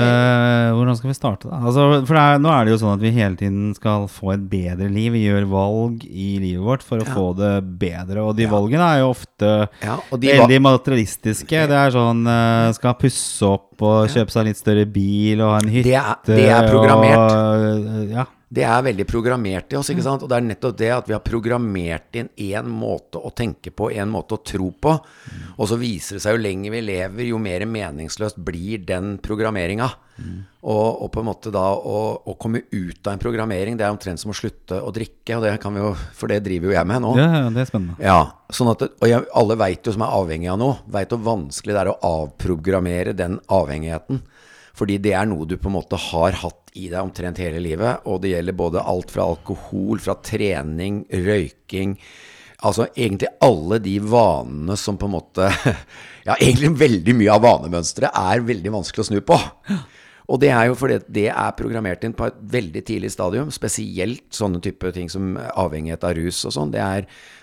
Hvordan 0.74 0.96
skal 0.98 1.10
vi 1.12 1.14
starte 1.16 1.48
da? 1.50 1.60
Altså, 1.62 1.84
for 2.08 2.18
er, 2.18 2.38
nå 2.42 2.50
er 2.50 2.64
det 2.66 2.72
jo 2.74 2.80
sånn 2.82 2.94
at 2.96 3.00
vi 3.04 3.12
hele 3.14 3.36
tiden 3.38 3.74
skal 3.78 4.08
få 4.10 4.32
et 4.34 4.44
bedre 4.50 4.88
liv. 4.90 5.12
Vi 5.14 5.24
gjør 5.28 5.46
valg 5.52 6.02
i 6.08 6.28
livet 6.42 6.64
vårt 6.66 6.82
for 6.82 6.98
å 6.98 7.06
Ja. 7.06 7.14
få 7.14 7.26
det 7.38 7.52
bedre. 7.78 8.24
Og 8.26 8.34
de 8.36 8.46
valgene 8.50 8.82
er 8.96 8.98
jo 9.04 9.10
ofte 9.14 9.68
Ja, 9.82 9.96
de 10.10 10.28
veldig 10.34 10.60
materialistiske. 10.62 11.66
Det 11.68 11.78
er 11.78 11.90
sånn 11.94 12.26
uh, 12.26 12.72
Skal 12.72 12.94
pusse 12.94 13.42
opp 13.46 13.80
og 13.82 14.08
kjøpe 14.08 14.30
seg 14.30 14.44
litt 14.46 14.56
større 14.60 14.84
bil 14.86 15.40
og 15.42 15.50
ha 15.54 15.58
en 15.62 15.68
hytte. 15.72 15.84
Det 15.84 15.94
er- 15.96 16.36
det 16.36 16.48
er 16.50 16.68
programmert. 16.70 17.30
Og, 17.32 18.06
eh, 18.10 18.14
ja. 18.14 18.24
Det 18.52 18.64
er 18.68 18.84
veldig 18.84 19.06
programmert 19.08 19.72
i 19.72 19.78
oss, 19.78 19.88
ikke 19.92 20.04
sant? 20.04 20.24
Og 20.24 20.28
det 20.28 20.36
er 20.36 20.44
nettopp 20.44 20.76
det 20.76 20.90
at 20.92 21.06
vi 21.08 21.14
har 21.16 21.22
programmert 21.24 22.18
inn 22.20 22.28
én 22.36 22.68
måte 22.68 23.16
å 23.16 23.30
tenke 23.32 23.72
på, 23.72 23.88
én 23.96 24.10
måte 24.12 24.36
å 24.36 24.42
tro 24.44 24.68
på. 24.76 24.92
Og 25.56 25.70
så 25.70 25.78
viser 25.80 26.18
det 26.18 26.24
seg 26.26 26.36
jo 26.36 26.42
lenger 26.42 26.74
vi 26.74 26.82
lever, 26.84 27.30
jo 27.30 27.40
mer 27.40 27.64
meningsløst 27.64 28.40
blir 28.44 28.84
den 28.84 29.16
programmeringa. 29.24 29.88
Og, 30.62 31.02
og 31.02 31.08
på 31.14 31.22
en 31.22 31.26
måte 31.26 31.50
da 31.54 31.64
å, 31.72 32.02
å 32.28 32.34
komme 32.38 32.60
ut 32.68 33.08
av 33.08 33.14
en 33.14 33.22
programmering, 33.22 33.78
det 33.80 33.86
er 33.86 33.94
omtrent 33.94 34.20
som 34.20 34.34
å 34.34 34.36
slutte 34.36 34.82
å 34.84 34.92
drikke. 34.94 35.38
Og 35.38 35.46
det 35.46 35.54
kan 35.62 35.72
vi 35.72 35.80
jo, 35.80 35.94
for 36.18 36.28
det 36.30 36.42
driver 36.44 36.70
jo 36.70 36.76
jeg 36.76 36.90
med 36.92 37.02
nå. 37.06 37.14
ja, 37.22 37.30
ja, 37.40 37.48
det 37.54 37.64
er 37.64 37.72
spennende. 37.72 37.96
Ja, 38.04 38.20
sånn 38.52 38.74
at, 38.74 38.84
og 38.92 39.08
jeg, 39.08 39.24
alle 39.40 39.56
veit 39.64 39.88
jo 39.88 39.96
som 39.96 40.04
er 40.04 40.12
avhengig 40.20 40.52
av 40.52 40.60
noe, 40.60 40.76
veit 40.92 41.14
hvor 41.14 41.24
vanskelig 41.24 41.72
det 41.72 41.82
er 41.86 41.94
å 41.94 41.98
avprogrammere 42.12 43.16
den 43.16 43.40
avhengigheten. 43.48 44.20
Fordi 44.78 44.98
det 45.04 45.14
er 45.18 45.28
noe 45.28 45.46
du 45.48 45.58
på 45.60 45.68
en 45.68 45.76
måte 45.76 46.00
har 46.00 46.38
hatt 46.42 46.72
i 46.78 46.88
deg 46.88 47.00
omtrent 47.02 47.40
hele 47.42 47.60
livet. 47.60 48.06
Og 48.08 48.22
det 48.22 48.32
gjelder 48.32 48.56
både 48.56 48.84
alt 48.92 49.12
fra 49.12 49.26
alkohol, 49.34 50.00
fra 50.00 50.16
trening, 50.24 51.04
røyking 51.12 51.98
Altså 52.62 52.86
egentlig 52.94 53.30
alle 53.42 53.78
de 53.82 53.96
vanene 54.06 54.76
som 54.78 54.98
på 54.98 55.08
en 55.08 55.16
måte 55.16 55.48
Ja, 56.28 56.36
egentlig 56.36 56.70
veldig 56.78 57.16
mye 57.18 57.34
av 57.34 57.42
vanemønsteret 57.42 58.14
er 58.14 58.44
veldig 58.46 58.70
vanskelig 58.70 59.02
å 59.02 59.06
snu 59.08 59.16
på. 59.26 59.34
Og 60.30 60.38
det 60.38 60.52
er 60.54 60.68
jo 60.68 60.76
fordi 60.78 61.00
det 61.10 61.24
er 61.32 61.56
programmert 61.58 62.04
inn 62.06 62.14
på 62.14 62.28
et 62.28 62.36
veldig 62.52 62.82
tidlig 62.86 63.10
stadium. 63.10 63.50
Spesielt 63.50 64.28
sånne 64.30 64.60
type 64.62 64.92
ting 64.94 65.10
som 65.10 65.34
avhengighet 65.34 66.06
av 66.06 66.14
rus 66.14 66.44
og 66.46 66.54
sånn. 66.54 66.70
Det, 66.70 66.84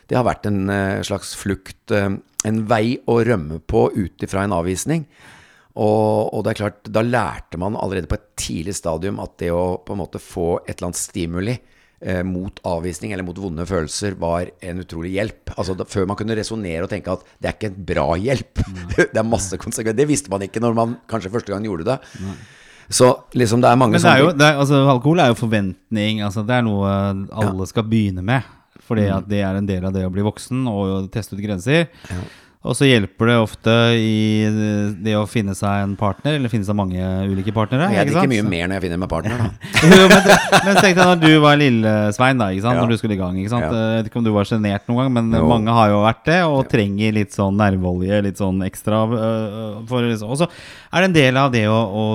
det 0.08 0.16
har 0.16 0.24
vært 0.24 0.48
en 0.48 0.72
eh, 0.72 1.02
slags 1.04 1.34
flukt, 1.36 1.92
eh, 1.92 2.08
en 2.48 2.62
vei 2.72 2.96
å 3.04 3.18
rømme 3.28 3.60
på 3.60 3.90
ut 3.98 4.24
ifra 4.24 4.48
en 4.48 4.56
avvisning. 4.56 5.04
Og, 5.80 6.34
og 6.36 6.44
det 6.44 6.52
er 6.52 6.60
klart, 6.60 6.80
da 6.92 7.04
lærte 7.06 7.60
man 7.62 7.78
allerede 7.80 8.10
på 8.12 8.18
et 8.20 8.26
tidlig 8.40 8.74
stadium 8.76 9.20
at 9.24 9.38
det 9.40 9.52
å 9.56 9.78
på 9.86 9.96
en 9.96 10.02
måte 10.02 10.20
få 10.20 10.58
et 10.66 10.74
eller 10.76 10.90
annet 10.90 11.00
stimuli 11.00 11.54
eh, 11.56 12.20
mot 12.28 12.60
avvisning 12.68 13.14
eller 13.16 13.24
mot 13.28 13.40
vonde 13.40 13.64
følelser 13.70 14.18
var 14.20 14.50
en 14.66 14.84
utrolig 14.84 15.14
hjelp. 15.16 15.54
Altså 15.56 15.78
da, 15.80 15.88
Før 15.88 16.10
man 16.12 16.20
kunne 16.20 16.36
resonnere 16.36 16.84
og 16.84 16.92
tenke 16.92 17.16
at 17.16 17.24
det 17.40 17.52
er 17.52 17.56
ikke 17.56 17.72
en 17.72 17.82
bra 17.94 18.08
hjelp. 18.20 18.64
det 18.98 19.08
er 19.16 19.28
masse 19.28 19.56
konsekvenser. 19.62 19.96
Det 20.02 20.10
visste 20.10 20.34
man 20.34 20.44
ikke 20.50 20.64
når 20.64 20.76
man 20.82 20.98
kanskje 21.12 21.32
første 21.38 21.56
gang 21.56 21.64
gjorde 21.70 21.88
det. 21.94 22.00
Så 22.90 23.12
liksom 23.38 23.62
det 23.62 23.70
er 23.70 23.78
mange 23.78 24.00
Men 24.00 24.02
det 24.04 24.12
er 24.18 24.24
jo, 24.26 24.30
det 24.34 24.46
er, 24.48 24.60
altså, 24.66 24.82
alkohol 24.90 25.20
er 25.22 25.32
jo 25.32 25.40
forventning. 25.46 26.24
Altså, 26.26 26.42
det 26.44 26.56
er 26.58 26.64
noe 26.66 26.94
alle 27.38 27.68
skal 27.70 27.86
begynne 27.88 28.26
med. 28.26 28.56
Fordi 28.90 29.04
Mm. 29.06 29.18
at 29.20 29.28
det 29.30 29.40
er 29.46 29.56
en 29.60 29.68
del 29.70 29.84
av 29.86 29.94
det 29.94 30.02
å 30.08 30.10
bli 30.10 30.24
voksen 30.26 30.64
og 30.68 31.12
teste 31.14 31.38
ut 31.38 31.44
grenser. 31.44 31.84
Og 32.68 32.76
så 32.76 32.84
hjelper 32.90 33.30
det 33.30 33.36
ofte 33.40 33.74
i 33.96 34.48
det 35.00 35.14
å 35.16 35.22
finne 35.32 35.54
seg 35.56 35.86
en 35.86 35.94
partner, 35.96 36.34
eller 36.36 36.52
finne 36.52 36.68
seg 36.68 36.76
mange 36.76 37.00
ulike 37.32 37.54
partnere. 37.56 37.86
Jeg 37.96 38.10
ikke 38.10 38.18
drikker 38.18 38.32
mye 38.34 38.48
mer 38.52 38.66
når 38.68 38.76
jeg 38.76 38.84
finner 38.84 39.00
meg 39.00 39.12
partner, 39.14 39.40
da. 39.40 39.70
jo, 39.96 40.10
men, 40.12 40.28
men 40.68 40.80
tenk 40.84 40.98
deg 40.98 41.08
når 41.08 41.22
du 41.24 41.30
var 41.40 41.56
Lille-Svein, 41.62 42.42
da? 42.42 42.50
Ja. 42.52 42.74
når 42.82 42.92
du 42.92 42.98
skulle 43.00 43.16
i 43.16 43.22
gang. 43.22 43.40
ikke 43.40 43.54
sant? 43.54 43.64
Ja. 43.64 43.72
Jeg 43.94 44.02
vet 44.02 44.12
ikke 44.12 44.20
om 44.20 44.28
du 44.28 44.32
var 44.36 44.50
sjenert 44.52 44.92
noen 44.92 45.00
gang, 45.06 45.16
men 45.22 45.40
Jo. 45.40 45.46
mange 45.54 45.78
har 45.80 45.94
jo 45.94 46.04
vært 46.04 46.22
det, 46.28 46.38
og 46.52 46.68
trenger 46.76 47.16
litt 47.22 47.40
sånn 47.40 47.56
nerveolje, 47.64 48.20
litt 48.28 48.44
sånn 48.44 48.60
ekstra. 48.68 49.06
øh. 49.08 50.20
Og 50.28 50.38
så 50.44 50.50
er 50.52 51.00
det 51.00 51.08
en 51.14 51.16
del 51.22 51.40
av 51.40 51.56
det 51.56 51.64
å, 51.72 51.80
å, 51.80 52.06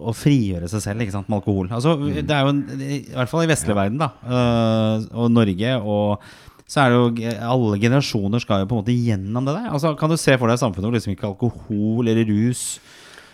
å 0.00 0.16
frigjøre 0.16 0.72
seg 0.72 0.80
selv 0.88 1.04
ikke 1.04 1.18
sant, 1.18 1.28
med 1.28 1.42
alkohol. 1.42 1.68
Altså, 1.76 1.98
Mm. 2.00 2.22
Det 2.24 2.32
er 2.32 2.46
jo, 2.46 2.50
en, 2.54 2.80
I 2.80 2.98
hvert 3.12 3.28
fall 3.28 3.42
i 3.44 3.48
vestlig 3.50 3.74
verden, 3.76 3.98
da, 4.00 4.14
øh, 4.24 5.04
og 5.12 5.28
Norge 5.34 5.76
og 5.82 6.22
så 6.70 6.84
er 6.84 6.92
det 6.92 6.98
jo 7.00 7.34
Alle 7.50 7.78
generasjoner 7.82 8.42
skal 8.42 8.62
jo 8.62 8.70
på 8.70 8.76
en 8.76 8.82
måte 8.84 8.94
gjennom 8.94 9.46
det 9.48 9.56
der. 9.56 9.70
Altså, 9.74 9.94
kan 9.98 10.12
du 10.12 10.18
se 10.20 10.36
for 10.38 10.50
deg 10.50 10.60
samfunnet 10.60 10.86
hvor 10.86 10.94
liksom 10.94 11.16
ikke 11.16 11.30
alkohol 11.32 12.10
eller 12.12 12.28
rus 12.30 12.78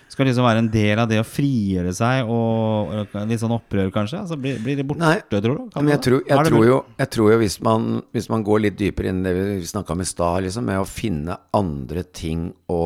skal 0.09 0.29
liksom 0.31 0.46
være 0.46 0.61
en 0.62 0.68
del 0.70 1.01
av 1.03 1.09
det 1.11 1.18
å 1.20 1.27
frigjøre 1.27 1.90
seg 1.96 2.29
og 2.31 3.16
litt 3.27 3.42
sånn 3.42 3.57
opprør, 3.57 3.90
kanskje? 3.92 4.20
Altså, 4.22 4.38
blir, 4.40 4.61
blir 4.62 4.79
det 4.79 4.87
borte, 4.87 5.03
Nei, 5.03 5.18
tror 5.29 5.59
du? 5.59 5.64
Kan 5.75 5.83
Men 5.83 5.96
jeg 5.96 6.03
tror, 6.07 6.22
jeg 6.31 6.46
tror, 6.49 6.62
jo, 6.68 6.79
jeg 7.03 7.11
tror 7.16 7.33
jo 7.33 7.40
hvis 7.42 7.59
man, 7.66 7.88
hvis 8.14 8.31
man 8.33 8.46
går 8.46 8.62
litt 8.68 8.79
dypere 8.79 9.11
inn 9.11 9.20
i 9.20 9.27
det 9.27 9.35
vi 9.37 9.68
snakka 9.68 9.96
om 9.96 10.05
i 10.05 10.09
stad, 10.09 10.46
liksom, 10.46 10.70
med 10.70 10.81
å 10.81 10.88
finne 10.88 11.37
andre 11.59 12.07
ting 12.07 12.49
å 12.72 12.81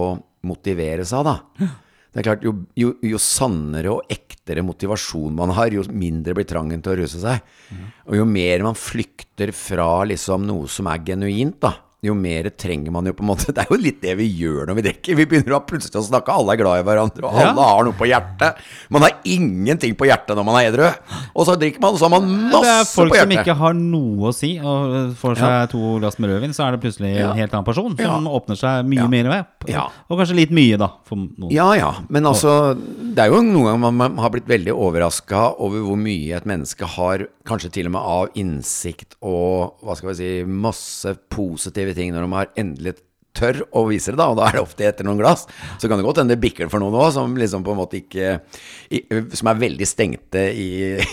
motivere 0.48 1.04
seg 1.06 1.20
av, 1.20 1.30
da. 1.60 1.70
Det 2.10 2.20
er 2.20 2.26
klart, 2.26 2.42
jo, 2.42 2.52
jo, 2.74 2.94
jo 3.06 3.18
sannere 3.22 3.92
og 3.92 4.10
ektere 4.10 4.64
motivasjon 4.66 5.36
man 5.36 5.52
har, 5.54 5.70
jo 5.70 5.84
mindre 5.94 6.34
blir 6.34 6.48
trangen 6.48 6.82
til 6.82 6.96
å 6.96 6.98
ruse 7.02 7.20
seg. 7.22 7.44
Og 8.10 8.18
jo 8.18 8.24
mer 8.26 8.64
man 8.66 8.78
flykter 8.78 9.52
fra 9.54 10.02
liksom 10.10 10.42
noe 10.48 10.66
som 10.70 10.90
er 10.90 11.04
genuint, 11.06 11.60
da, 11.62 11.76
jo 12.02 12.14
mer 12.16 12.48
trenger 12.56 12.90
man 12.94 13.04
jo 13.04 13.12
på 13.12 13.20
en 13.20 13.28
måte 13.28 13.52
Det 13.54 13.60
er 13.64 13.68
jo 13.70 13.76
litt 13.76 14.00
det 14.00 14.14
vi 14.16 14.26
gjør 14.40 14.66
når 14.70 14.78
vi 14.78 14.84
drikker. 14.86 15.16
Vi 15.18 15.26
begynner 15.28 15.56
å 15.58 15.60
plutselig 15.68 16.00
å 16.00 16.04
snakke, 16.06 16.32
alle 16.32 16.54
er 16.54 16.60
glad 16.62 16.80
i 16.80 16.86
hverandre, 16.88 17.24
og 17.28 17.34
Ja. 17.36 17.50
alle 17.50 17.66
har 17.68 17.84
noe 17.84 17.96
på 17.98 18.08
hjertet. 18.08 18.56
Man 18.88 19.02
har 19.04 19.18
ingenting 19.28 19.94
på 20.00 20.06
hjertet 20.08 20.32
når 20.38 20.44
man 20.48 20.56
er 20.62 20.70
edru. 20.70 20.86
Og 21.36 21.44
så 21.46 21.56
drikker 21.60 21.80
man, 21.84 21.92
og 21.92 22.00
så 22.00 22.08
har 22.08 22.14
man 22.16 22.30
masse 22.50 22.62
Det 22.64 22.72
er 22.80 22.88
folk 22.88 23.16
som 23.20 23.34
ikke 23.36 23.56
har 23.60 23.74
noe 23.76 24.30
å 24.30 24.34
si, 24.34 24.52
og 24.58 25.12
får 25.20 25.36
seg 25.36 25.50
Ja. 25.50 25.66
to 25.66 25.98
glass 26.00 26.18
med 26.18 26.30
rødvin, 26.30 26.54
så 26.56 26.66
er 26.68 26.76
det 26.76 26.80
plutselig 26.86 27.12
Ja. 27.18 27.30
en 27.32 27.36
helt 27.36 27.52
annen 27.52 27.64
person 27.68 27.96
som 27.96 28.24
Ja. 28.26 28.30
åpner 28.40 28.56
seg 28.56 28.86
mye 28.88 29.02
Ja. 29.04 29.06
mer 29.08 29.24
ved 29.28 29.68
Ja. 29.68 29.88
Og 30.08 30.18
kanskje 30.18 30.34
litt 30.36 30.50
mye, 30.50 30.78
da. 30.78 30.88
Ja 31.50 31.72
ja, 31.74 31.94
men 32.08 32.24
altså 32.24 32.74
Det 33.14 33.18
er 33.18 33.30
jo 33.30 33.42
noen 33.42 33.64
ganger 33.66 33.78
man, 33.78 33.94
man 33.96 34.16
har 34.18 34.30
blitt 34.30 34.46
veldig 34.46 34.72
overraska 34.72 35.54
over 35.58 35.80
hvor 35.82 35.96
mye 35.98 36.36
et 36.36 36.44
menneske 36.46 36.86
har, 36.86 37.26
kanskje 37.44 37.70
til 37.72 37.86
og 37.86 37.92
med 37.92 38.00
av 38.00 38.28
innsikt 38.38 39.16
og 39.22 39.74
hva 39.82 39.96
skal 39.96 40.08
vi 40.10 40.14
si, 40.14 40.44
masse 40.44 41.16
positive 41.28 41.89
ting 41.96 42.12
når 42.14 42.26
de 42.26 42.32
har 42.36 42.50
endelig 42.60 42.96
tør 43.36 43.60
å 43.78 43.84
vise 43.86 44.10
det, 44.10 44.18
da, 44.18 44.26
og 44.32 44.40
da 44.40 44.48
er 44.48 44.56
det 44.58 44.62
ofte 44.64 44.86
etter 44.88 45.06
noen 45.06 45.20
glass. 45.20 45.44
Så 45.78 45.86
kan 45.88 46.00
det 46.00 46.04
godt 46.06 46.18
hende 46.18 46.34
det 46.34 46.40
bikker 46.42 46.66
for 46.72 46.82
noen 46.82 46.96
òg, 46.98 47.12
som 47.14 47.36
liksom 47.38 47.62
på 47.62 47.70
en 47.74 47.78
måte 47.78 48.00
ikke 48.00 48.32
i, 48.90 49.04
Som 49.38 49.52
er 49.52 49.60
veldig 49.60 49.86
stengte 49.86 50.42
i, 50.50 50.66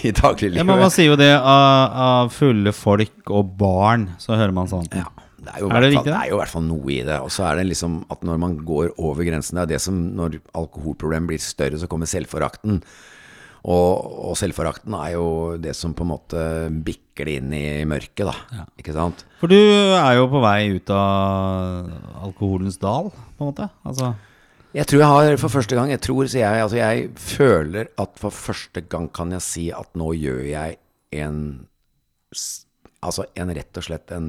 i 0.08 0.12
dagliglivet. 0.18 0.58
Ja, 0.58 0.66
men 0.66 0.82
man 0.82 0.94
sier 0.94 1.12
jo 1.12 1.20
det 1.20 1.30
av, 1.38 1.94
av 2.08 2.34
fulle 2.34 2.74
folk 2.74 3.30
og 3.30 3.54
barn, 3.62 4.10
så 4.22 4.34
hører 4.34 4.56
man 4.58 4.72
sånn. 4.72 4.90
Ja, 4.98 5.06
det 5.38 5.54
er, 5.54 5.62
jo 5.62 5.70
Er 5.70 5.78
det 5.78 5.78
fall, 5.78 5.94
riktig, 5.94 6.10
det? 6.10 6.18
er 6.24 6.32
jo 6.32 6.40
i 6.40 6.42
hvert 6.42 6.56
fall 6.56 6.66
noe 6.72 6.92
i 6.98 7.00
det. 7.12 7.20
Og 7.22 7.30
så 7.38 7.46
er 7.52 7.62
det 7.62 7.68
liksom 7.70 8.00
at 8.18 8.26
når 8.26 8.42
man 8.48 8.58
går 8.66 8.96
over 8.98 9.28
grensen, 9.30 9.62
det 9.62 9.68
er 9.68 9.74
det 9.76 9.84
som 9.86 10.02
når 10.18 10.40
alkoholproblemet 10.58 11.30
blir 11.36 11.44
større, 11.46 11.78
så 11.80 11.88
kommer 11.92 12.10
selvforakten. 12.10 12.82
Og, 13.65 14.30
og 14.30 14.38
selvforakten 14.39 14.93
er 14.98 15.15
jo 15.15 15.28
det 15.62 15.74
som 15.76 15.96
på 15.98 16.06
en 16.06 16.12
måte 16.12 16.41
bikker 16.86 17.28
det 17.28 17.36
inn 17.41 17.54
i 17.58 17.63
mørket, 17.89 18.28
da. 18.30 18.65
Ikke 18.80 18.93
sant? 18.96 19.24
For 19.41 19.50
du 19.52 19.58
er 19.58 20.13
jo 20.20 20.28
på 20.32 20.41
vei 20.43 20.70
ut 20.78 20.91
av 20.93 21.89
alkoholens 22.28 22.78
dal, 22.82 23.10
på 23.10 23.43
en 23.43 23.52
måte. 23.52 23.70
Altså, 23.88 24.13
Jeg 24.78 24.86
tror 24.88 25.02
jeg 25.02 25.10
har 25.15 25.38
for 25.41 25.50
første 25.50 25.76
gang 25.78 25.89
Jeg 25.89 26.02
tror, 26.06 26.28
sier 26.28 26.43
jeg, 26.43 26.62
altså 26.67 26.78
jeg 26.78 27.10
føler 27.17 27.89
at 27.98 28.20
for 28.20 28.36
første 28.36 28.84
gang 28.86 29.08
kan 29.15 29.32
jeg 29.34 29.41
si 29.46 29.65
at 29.74 29.89
nå 29.98 30.12
gjør 30.20 30.43
jeg 30.52 30.78
en 31.17 31.39
Altså 33.02 33.28
en 33.38 33.54
rett 33.56 33.78
og 33.80 33.86
slett 33.86 34.12
en 34.12 34.28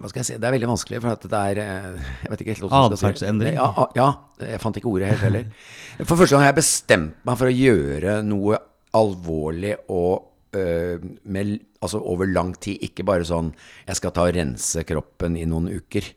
hva 0.00 0.08
skal 0.08 0.22
jeg 0.22 0.26
si, 0.30 0.36
Det 0.40 0.48
er 0.48 0.54
veldig 0.54 0.68
vanskelig, 0.70 1.00
for 1.04 1.12
at 1.12 1.24
det 1.28 1.38
er 1.52 1.58
eh, 1.62 2.04
Jeg 2.24 2.32
vet 2.32 2.42
ikke 2.44 2.54
helt 2.54 2.62
hva 2.64 2.70
som 2.70 2.96
skal 2.96 3.16
si. 3.20 3.26
Ja, 3.58 3.86
ja, 3.98 4.06
jeg 4.40 4.60
fant 4.62 4.78
ikke 4.80 4.88
ordet 4.92 5.10
helt 5.12 5.24
heller. 5.26 5.48
For 6.08 6.16
første 6.16 6.32
gang 6.34 6.44
har 6.46 6.52
jeg 6.52 6.60
bestemt 6.62 7.18
meg 7.28 7.36
for 7.40 7.50
å 7.50 7.52
gjøre 7.52 8.14
noe 8.24 8.58
alvorlig 8.96 9.74
og 9.92 10.56
øh, 10.56 11.04
med, 11.24 11.52
altså 11.84 12.00
over 12.00 12.28
lang 12.28 12.54
tid. 12.60 12.80
Ikke 12.88 13.04
bare 13.08 13.28
sånn 13.28 13.52
jeg 13.86 14.00
skal 14.00 14.14
ta 14.16 14.24
og 14.28 14.34
rense 14.36 14.84
kroppen 14.88 15.36
i 15.36 15.44
noen 15.48 15.68
uker. 15.76 16.08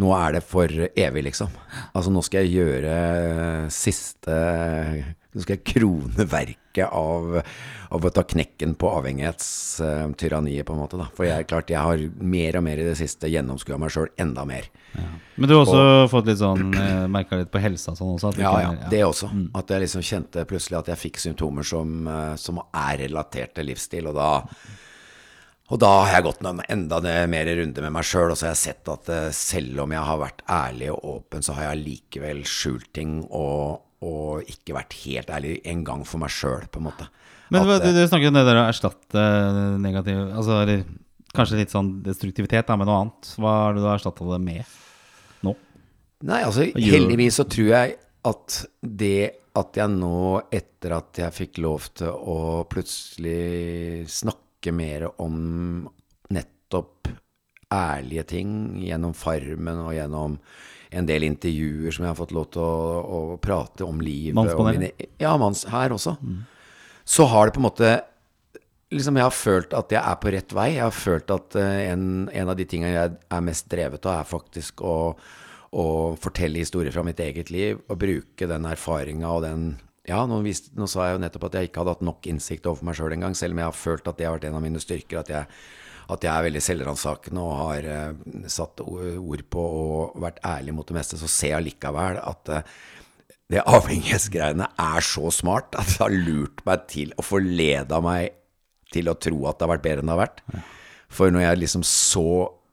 Nå 0.00 0.08
er 0.16 0.32
det 0.38 0.42
for 0.42 0.66
evig, 0.66 1.22
liksom. 1.28 1.52
Altså 1.94 2.10
nå 2.10 2.22
skal 2.26 2.42
jeg 2.46 2.56
gjøre 2.58 3.70
siste 3.70 4.38
Nå 5.34 5.42
skal 5.42 5.56
jeg 5.56 5.64
krone 5.66 6.24
verket 6.30 6.90
av, 6.94 7.40
av 7.94 8.04
å 8.06 8.10
ta 8.14 8.22
knekken 8.26 8.76
på 8.78 8.86
avhengighetstyranniet, 9.00 10.66
på 10.66 10.74
en 10.76 10.78
måte. 10.82 10.98
da 11.00 11.08
For 11.16 11.26
jeg 11.26 11.48
klart 11.50 11.70
jeg 11.70 11.82
har 11.82 11.98
mer 12.22 12.58
og 12.60 12.64
mer 12.66 12.78
i 12.82 12.86
det 12.86 12.94
siste 13.00 13.30
gjennomskua 13.30 13.78
meg 13.82 13.90
sjøl 13.94 14.10
enda 14.20 14.44
mer. 14.46 14.68
men 15.36 15.48
du 15.50 15.56
har 15.56 15.64
også 15.64 16.08
fått 16.12 16.30
litt 16.30 16.38
sånn 16.38 16.70
eh, 16.78 17.06
Merka 17.10 17.40
litt 17.40 17.50
på 17.50 17.62
helsa 17.62 17.96
sånn 17.98 18.14
også? 18.14 18.30
Ja, 18.38 18.52
ja, 18.62 18.72
er- 18.76 18.90
det 18.94 19.02
også. 19.06 19.30
At 19.58 19.70
jeg 19.74 19.86
liksom 19.86 20.06
kjente 20.06 20.46
plutselig 20.46 20.78
at 20.84 20.92
jeg 20.94 21.02
fikk 21.02 21.18
symptomer 21.22 21.66
som, 21.66 22.06
eh, 22.06 22.34
som 22.38 22.62
er 22.70 23.02
relatert 23.08 23.54
til 23.58 23.66
livsstil, 23.72 24.06
og 24.10 24.14
da 24.18 24.30
og 25.74 25.80
da 25.82 25.90
har 26.04 26.12
jeg 26.14 26.24
gått 26.28 26.42
noen 26.46 26.60
enda 26.70 27.00
mer 27.26 27.48
runde 27.58 27.82
med 27.82 27.92
meg 27.96 28.06
sjøl, 28.06 28.30
og 28.30 28.38
så 28.38 28.46
har 28.46 28.52
jeg 28.52 28.60
sett 28.60 28.90
at 28.92 29.08
eh, 29.10 29.30
selv 29.34 29.80
om 29.82 29.94
jeg 29.96 30.06
har 30.06 30.20
vært 30.20 30.44
ærlig 30.46 30.92
og 30.92 31.08
åpen, 31.16 31.42
så 31.42 31.56
har 31.56 31.72
jeg 31.72 31.80
likevel 31.82 32.44
skjult 32.46 32.92
ting 32.94 33.16
og, 33.24 33.80
og 34.06 34.52
ikke 34.52 34.76
vært 34.76 34.94
helt 35.02 35.32
ærlig 35.34 35.56
en 35.72 35.82
gang 35.88 36.04
for 36.06 36.22
meg 36.22 36.30
sjøl, 36.30 36.68
på 36.70 36.78
en 36.78 36.86
måte. 36.86 37.08
Men 37.50 37.64
At, 37.64 37.82
du, 37.82 37.88
eh, 37.90 37.96
du 37.96 38.06
snakker 38.06 38.30
om 38.30 38.38
det 38.38 38.44
der 38.46 38.60
å 38.62 38.68
erstatte 38.68 39.24
negativ 39.82 40.20
Altså 40.22 40.60
eller 40.62 40.84
kanskje 41.34 41.58
litt 41.58 41.74
sånn 41.74 41.90
destruktivitet 42.06 42.70
da, 42.70 42.78
med 42.78 42.86
noe 42.86 43.00
annet. 43.02 43.34
Hva 43.34 43.58
har 43.64 43.74
du 43.74 43.82
da 43.82 43.96
erstatta 43.96 44.30
det 44.30 44.40
med 44.46 44.78
nå? 45.42 45.56
Nei, 46.30 46.42
altså 46.46 46.70
heldigvis 46.70 47.40
så 47.42 47.48
tror 47.50 47.72
jeg 47.74 47.98
at 48.30 48.60
det 48.80 49.18
at 49.54 49.76
jeg 49.78 49.90
nå, 49.90 50.38
etter 50.54 50.96
at 50.96 51.18
jeg 51.18 51.34
fikk 51.34 51.60
lov 51.62 51.84
til 51.94 52.10
å 52.10 52.64
plutselig 52.70 54.06
snakke 54.10 54.43
mer 54.72 55.08
om 55.20 55.34
nettopp 56.32 57.10
ærlige 57.74 58.24
ting 58.30 58.48
gjennom 58.84 59.12
Farmen 59.16 59.82
og 59.82 59.92
gjennom 59.96 60.38
en 60.94 61.08
del 61.08 61.26
intervjuer 61.26 61.94
som 61.94 62.06
jeg 62.06 62.12
har 62.12 62.18
fått 62.18 62.34
lov 62.36 62.48
til 62.54 62.62
å, 62.62 62.72
å 63.02 63.20
prate 63.42 63.86
om 63.86 64.00
livet 64.04 64.36
Mannspanelet? 64.38 65.08
Ja, 65.20 65.34
manns, 65.40 65.64
her 65.68 65.94
også. 65.96 66.14
Så 67.04 67.26
har 67.28 67.48
det 67.48 67.56
på 67.56 67.62
en 67.62 67.68
måte 67.68 67.94
liksom 68.94 69.18
jeg 69.18 69.26
har 69.26 69.34
følt 69.34 69.74
at 69.76 69.92
jeg 69.92 70.00
er 70.00 70.20
på 70.20 70.32
rett 70.34 70.54
vei. 70.54 70.68
Jeg 70.76 70.84
har 70.84 70.94
følt 70.94 71.32
at 71.34 71.56
eh, 71.58 71.88
en, 71.90 72.28
en 72.30 72.52
av 72.52 72.58
de 72.58 72.66
tingene 72.68 72.92
jeg 72.94 73.16
er 73.16 73.44
mest 73.44 73.66
drevet 73.72 74.06
av, 74.06 74.20
er 74.20 74.30
faktisk 74.30 74.84
å, 74.86 74.96
å 75.74 75.86
fortelle 76.20 76.62
historier 76.62 76.94
fra 76.94 77.04
mitt 77.06 77.20
eget 77.24 77.50
liv. 77.54 77.80
Og 77.88 78.00
bruke 78.00 78.48
den 78.50 78.68
erfaringa 78.70 79.32
og 79.32 79.42
den 79.46 79.66
Ja, 80.04 80.20
nå, 80.28 80.42
viste, 80.44 80.74
nå 80.76 80.88
sa 80.90 81.06
jeg 81.06 81.16
jo 81.16 81.22
nettopp 81.22 81.46
at 81.48 81.56
jeg 81.56 81.70
ikke 81.70 81.80
hadde 81.80 81.94
hatt 81.94 82.04
nok 82.04 82.26
innsikt 82.28 82.66
overfor 82.68 82.90
meg 82.90 82.98
sjøl 82.98 83.14
engang, 83.16 83.36
selv 83.38 83.56
om 83.56 83.62
jeg 83.62 83.70
har 83.70 83.78
følt 83.78 84.10
at 84.10 84.18
det 84.18 84.26
har 84.28 84.36
vært 84.36 84.46
en 84.50 84.58
av 84.58 84.64
mine 84.64 84.82
styrker. 84.82 85.22
At 85.22 85.30
jeg, 85.32 85.48
at 86.12 86.26
jeg 86.26 86.32
er 86.32 86.44
veldig 86.44 86.62
selvransakende 86.66 87.44
og 87.44 87.54
har 87.62 87.88
uh, 87.88 88.42
satt 88.52 88.82
ord 88.84 89.46
på 89.54 89.64
og 89.64 90.18
vært 90.20 90.42
ærlig 90.44 90.76
mot 90.76 90.90
det 90.90 90.98
meste. 90.98 91.20
Så 91.20 91.30
ser 91.32 91.54
jeg 91.54 91.68
likevel 91.70 92.20
at 92.20 92.52
uh, 92.52 92.76
det 93.52 93.64
avhengighetsgreiene 93.64 94.68
er 94.80 95.04
så 95.04 95.32
smart 95.32 95.76
at 95.80 95.88
det 95.88 96.00
har 96.02 96.16
lurt 96.28 96.60
meg 96.68 96.84
til 96.92 97.16
å 97.16 97.24
forleda 97.24 98.00
meg 98.04 98.36
til 98.92 99.08
å 99.08 99.16
tro 99.16 99.40
at 99.48 99.56
det 99.56 99.66
har 99.66 99.72
vært 99.72 99.86
bedre 99.86 100.04
enn 100.04 100.10
det 100.10 100.16
har 100.16 100.24
vært. 100.26 100.44
For 101.12 101.32
når 101.32 101.46
jeg 101.46 101.62
liksom 101.62 101.86
så 101.86 102.28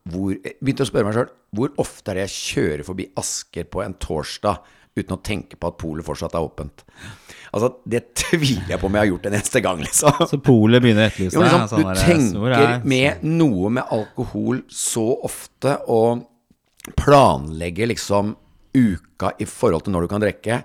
hvor, 0.10 0.34
Begynte 0.34 0.82
å 0.82 0.90
spørre 0.90 1.08
meg 1.08 1.14
sjøl 1.14 1.34
hvor 1.54 1.74
ofte 1.84 2.12
er 2.12 2.18
det 2.18 2.24
jeg 2.30 2.38
kjører 2.56 2.86
forbi 2.88 3.06
Asker 3.20 3.68
på 3.70 3.84
en 3.84 3.94
torsdag 4.02 4.64
uten 4.98 5.16
å 5.16 5.22
tenke 5.24 5.56
på 5.58 5.68
at 5.72 5.78
polet 5.80 6.04
fortsatt 6.06 6.34
er 6.36 6.44
åpent. 6.44 6.84
Altså, 7.54 7.70
Det 7.88 8.02
tviler 8.16 8.74
jeg 8.74 8.80
på 8.80 8.88
om 8.90 8.94
jeg 8.96 9.02
har 9.06 9.10
gjort 9.12 9.26
en 9.30 9.34
eneste 9.38 9.62
gang, 9.64 9.80
liksom. 9.84 10.20
Så 10.28 10.40
polet 10.44 10.82
begynner 10.84 11.08
å 11.08 11.12
etterlyse 11.12 11.36
deg? 11.40 11.46
liksom, 11.48 11.68
sånn 11.72 11.86
du 11.88 12.02
tenker 12.06 12.58
er- 12.58 12.84
med 12.84 13.24
noe 13.24 13.70
med 13.70 13.84
alkohol 13.92 14.64
så 14.72 15.06
ofte 15.24 15.78
og 15.88 16.26
planlegger 16.98 17.88
liksom 17.92 18.36
uka 18.74 19.34
i 19.40 19.46
forhold 19.46 19.84
til 19.86 19.94
når 19.94 20.02
du 20.08 20.08
kan 20.12 20.24
drikke. 20.24 20.62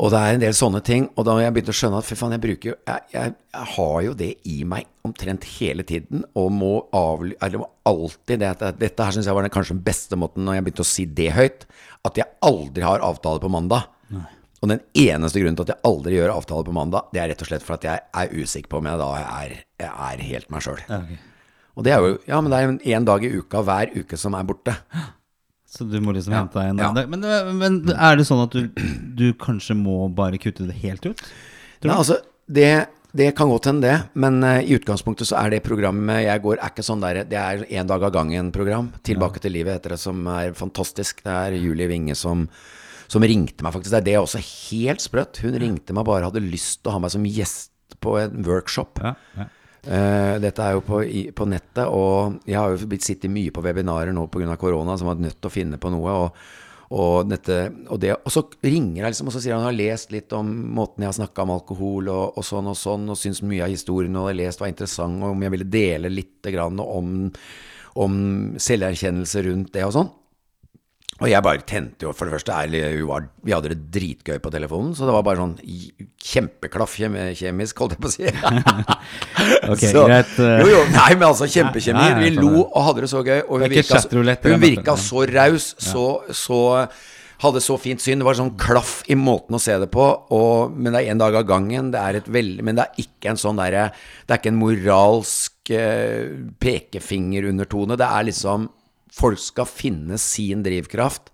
Og 0.00 0.08
det 0.12 0.20
er 0.20 0.34
en 0.34 0.42
del 0.42 0.54
sånne 0.56 0.80
ting. 0.84 1.08
Og 1.18 1.26
da 1.28 1.34
har 1.36 1.44
jeg 1.44 1.54
begynt 1.56 1.72
å 1.72 1.76
skjønne 1.76 2.00
at 2.00 2.08
fy 2.08 2.16
faen, 2.16 2.32
jeg 2.32 2.42
bruker 2.44 2.70
jo 2.70 2.74
jeg, 2.88 3.06
jeg, 3.12 3.34
jeg 3.52 3.68
har 3.74 3.96
jo 4.06 4.16
det 4.16 4.30
i 4.48 4.56
meg 4.68 4.88
omtrent 5.06 5.46
hele 5.58 5.84
tiden, 5.86 6.24
og 6.38 6.50
må 6.56 6.72
avly... 6.96 7.34
Eller 7.44 7.62
må 7.62 7.68
alltid 7.88 8.40
det 8.40 8.50
at 8.54 8.80
Dette 8.80 9.06
her 9.06 9.16
syns 9.16 9.28
jeg 9.28 9.36
var 9.36 9.44
den, 9.44 9.52
kanskje 9.52 9.76
den 9.76 9.84
beste 9.84 10.18
måten 10.20 10.46
når 10.46 10.58
jeg 10.58 10.66
begynte 10.66 10.86
å 10.86 10.90
si 10.90 11.06
det 11.20 11.30
høyt, 11.36 11.66
at 12.08 12.20
jeg 12.20 12.32
aldri 12.46 12.86
har 12.86 13.04
avtale 13.04 13.42
på 13.42 13.52
mandag. 13.52 13.88
Og 14.60 14.68
den 14.68 14.82
eneste 14.98 15.40
grunnen 15.40 15.56
til 15.56 15.68
at 15.68 15.74
jeg 15.74 15.88
aldri 15.88 16.18
gjør 16.18 16.34
avtale 16.34 16.66
på 16.68 16.76
mandag, 16.76 17.08
det 17.14 17.22
er 17.22 17.30
rett 17.32 17.44
og 17.44 17.48
slett 17.48 17.64
for 17.64 17.78
at 17.78 17.86
jeg 17.88 18.04
er 18.22 18.34
usikker 18.36 18.72
på 18.72 18.80
om 18.80 18.88
jeg 18.90 19.00
da 19.00 19.10
er, 19.20 19.54
jeg 19.80 19.92
er 20.08 20.24
helt 20.30 20.52
meg 20.52 20.64
sjøl. 20.64 20.82
Ja, 20.84 21.00
ok. 21.00 21.26
Og 21.78 21.86
det 21.86 21.92
er 21.94 22.02
jo 22.04 22.16
Ja, 22.28 22.40
men 22.42 22.52
det 22.52 22.58
er 22.58 22.96
én 22.98 23.06
dag 23.08 23.24
i 23.24 23.30
uka 23.32 23.62
hver 23.64 23.92
uke 23.94 24.18
som 24.20 24.36
er 24.36 24.44
borte. 24.44 24.74
Så 25.70 25.86
du 25.86 26.00
må 26.02 26.14
liksom 26.16 26.34
Ja, 26.34 26.42
hente 26.42 26.58
deg 26.58 26.72
en 26.72 26.80
ja. 26.82 26.88
dag. 26.96 27.10
Men, 27.12 27.26
men 27.60 27.76
er 27.94 28.16
det 28.18 28.26
sånn 28.26 28.42
at 28.42 28.54
du, 28.56 28.66
du 29.16 29.28
kanskje 29.38 29.76
må 29.78 30.08
bare 30.14 30.40
kutte 30.42 30.66
det 30.66 30.80
helt 30.82 31.06
ut? 31.06 31.22
Nei, 31.86 31.94
altså, 31.94 32.16
det, 32.50 32.88
det 33.16 33.28
kan 33.38 33.52
godt 33.52 33.68
hende, 33.70 33.86
det. 33.86 34.18
Men 34.18 34.40
uh, 34.42 34.58
i 34.58 34.74
utgangspunktet 34.74 35.30
så 35.30 35.38
er 35.38 35.54
det 35.54 35.62
programmet 35.66 36.24
jeg 36.24 36.42
går, 36.42 36.58
er 36.58 36.74
ikke 36.74 36.86
sånn 36.86 37.04
der 37.04 37.22
Det 37.30 37.38
er 37.38 37.62
én 37.70 37.88
dag 37.88 38.02
av 38.02 38.12
gangen-program. 38.18 38.90
'Tilbake 39.06 39.42
til 39.44 39.54
livet' 39.54 39.78
heter 39.78 39.94
det, 39.94 40.00
som 40.02 40.26
er 40.34 40.58
fantastisk. 40.58 41.22
Det 41.26 41.38
er 41.38 41.58
Julie 41.60 41.88
Winge 41.90 42.18
som, 42.18 42.48
som 43.06 43.22
ringte 43.22 43.62
meg, 43.62 43.76
faktisk. 43.76 43.94
Det 43.94 44.02
er 44.02 44.08
det 44.10 44.18
også 44.24 44.42
helt 44.42 45.06
sprøtt. 45.06 45.38
Hun 45.46 45.54
ringte 45.62 45.94
meg 45.94 46.08
bare 46.10 46.26
hadde 46.26 46.42
lyst 46.42 46.82
til 46.82 46.90
å 46.90 46.98
ha 46.98 47.04
meg 47.06 47.14
som 47.14 47.30
gjest 47.30 47.70
på 48.02 48.18
en 48.20 48.42
workshop. 48.46 48.98
Ja, 49.06 49.14
ja. 49.38 49.48
Eh, 49.80 50.34
dette 50.42 50.64
er 50.64 50.74
jo 50.76 50.82
på, 50.84 51.00
i, 51.04 51.22
på 51.32 51.46
nettet, 51.48 51.86
og 51.88 52.42
jeg 52.48 52.58
har 52.58 52.72
jo 52.74 52.88
blitt 52.90 53.06
sittet 53.06 53.32
mye 53.32 53.52
på 53.54 53.62
webinarer 53.64 54.12
nå 54.12 54.26
pga. 54.28 54.56
korona, 54.60 54.96
som 54.98 55.08
var 55.08 55.22
nødt 55.22 55.38
til 55.40 55.48
å 55.48 55.54
finne 55.54 55.80
på 55.80 55.92
noe. 55.92 56.16
Og, 56.24 56.42
og, 56.90 57.30
dette, 57.30 57.58
og, 57.88 57.96
det, 58.02 58.12
og 58.18 58.34
så 58.34 58.44
ringer 58.60 59.04
jeg 59.04 59.14
liksom, 59.14 59.30
og 59.30 59.36
så 59.36 59.40
sier 59.40 59.56
han 59.56 59.64
han 59.64 59.70
har 59.70 59.78
lest 59.78 60.12
litt 60.12 60.32
om 60.36 60.50
måten 60.76 61.04
jeg 61.04 61.12
har 61.12 61.18
snakka 61.22 61.46
om 61.46 61.54
alkohol 61.56 62.12
og, 62.12 62.36
og 62.36 62.44
sånn 62.44 62.68
og 62.68 62.76
sånn, 62.76 63.08
og 63.08 63.20
syns 63.20 63.44
mye 63.46 63.64
av 63.64 63.72
historien 63.72 64.20
og 64.20 64.28
har 64.28 64.40
lest 64.42 64.60
var 64.60 64.72
interessant, 64.72 65.22
og 65.22 65.36
om 65.36 65.44
jeg 65.46 65.54
ville 65.56 65.70
dele 65.70 66.12
litt 66.12 66.50
grann 66.52 66.82
om, 66.82 67.30
om 68.04 68.16
selverkjennelse 68.60 69.46
rundt 69.48 69.72
det 69.76 69.86
og 69.86 69.96
sånn. 69.96 70.12
Og 71.20 71.28
jeg 71.28 71.42
bare 71.44 71.60
tente 71.68 72.06
jo 72.06 72.14
For 72.16 72.24
det 72.28 72.32
første, 72.38 72.54
vi 73.44 73.52
hadde 73.52 73.72
det 73.74 73.78
dritgøy 73.92 74.38
på 74.40 74.52
telefonen, 74.54 74.94
så 74.96 75.04
det 75.04 75.12
var 75.16 75.24
bare 75.26 75.42
sånn 75.42 75.54
kjempeklaff 76.20 76.94
kjemisk, 76.96 77.82
holdt 77.82 77.96
jeg 77.96 78.00
på 78.00 78.08
å 78.08 78.14
si. 78.14 78.26
Ok, 79.70 79.84
Så- 79.92 80.06
greit. 80.08 80.34
eh. 80.40 80.58
Jo, 80.64 80.68
jo, 80.74 80.82
nei, 80.94 81.12
men 81.16 81.28
altså 81.28 81.48
kjempekjemi. 81.50 82.08
Vi 82.22 82.34
lo 82.38 82.64
og 82.66 82.82
hadde 82.88 83.04
det 83.06 83.12
så 83.12 83.22
gøy. 83.26 83.40
Og 83.48 83.60
hun 83.64 83.72
virka, 83.72 84.00
hun 84.48 84.60
virka 84.64 84.96
så 85.00 85.24
raus, 85.30 85.70
så, 85.80 86.04
så 86.32 86.60
hadde 87.40 87.62
så 87.64 87.76
fint 87.80 88.02
syn. 88.04 88.20
Det 88.20 88.26
var 88.28 88.36
sånn 88.40 88.54
klaff 88.60 88.98
i 89.12 89.16
måten 89.16 89.56
å 89.56 89.62
se 89.62 89.76
det 89.80 89.88
på. 89.92 90.08
Og, 90.36 90.72
men 90.76 90.92
det 90.92 91.04
er 91.04 91.12
én 91.14 91.20
dag 91.20 91.36
av 91.40 91.46
gangen. 91.48 91.92
Det 91.94 92.00
er 92.00 92.20
et 92.20 92.28
veld, 92.32 92.60
men 92.66 92.76
det 92.80 92.88
er 92.88 93.04
ikke 93.06 93.32
en 93.34 93.40
sånn 93.40 93.60
derre 93.60 93.90
Det 94.26 94.34
er 94.34 94.42
ikke 94.42 94.52
en 94.52 94.60
moralsk 94.60 95.72
eh, 95.76 96.28
pekefingerundertone. 96.60 97.96
Det 98.00 98.08
er 98.08 98.28
liksom 98.32 98.68
Folk 99.12 99.38
skal 99.42 99.66
finne 99.66 100.16
sin 100.22 100.62
drivkraft. 100.62 101.30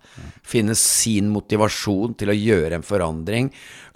Finne 0.47 0.73
sin 0.73 1.27
motivasjon 1.29 2.15
til 2.17 2.31
å 2.31 2.35
gjøre 2.35 2.79
en 2.79 2.85
forandring. 2.85 3.51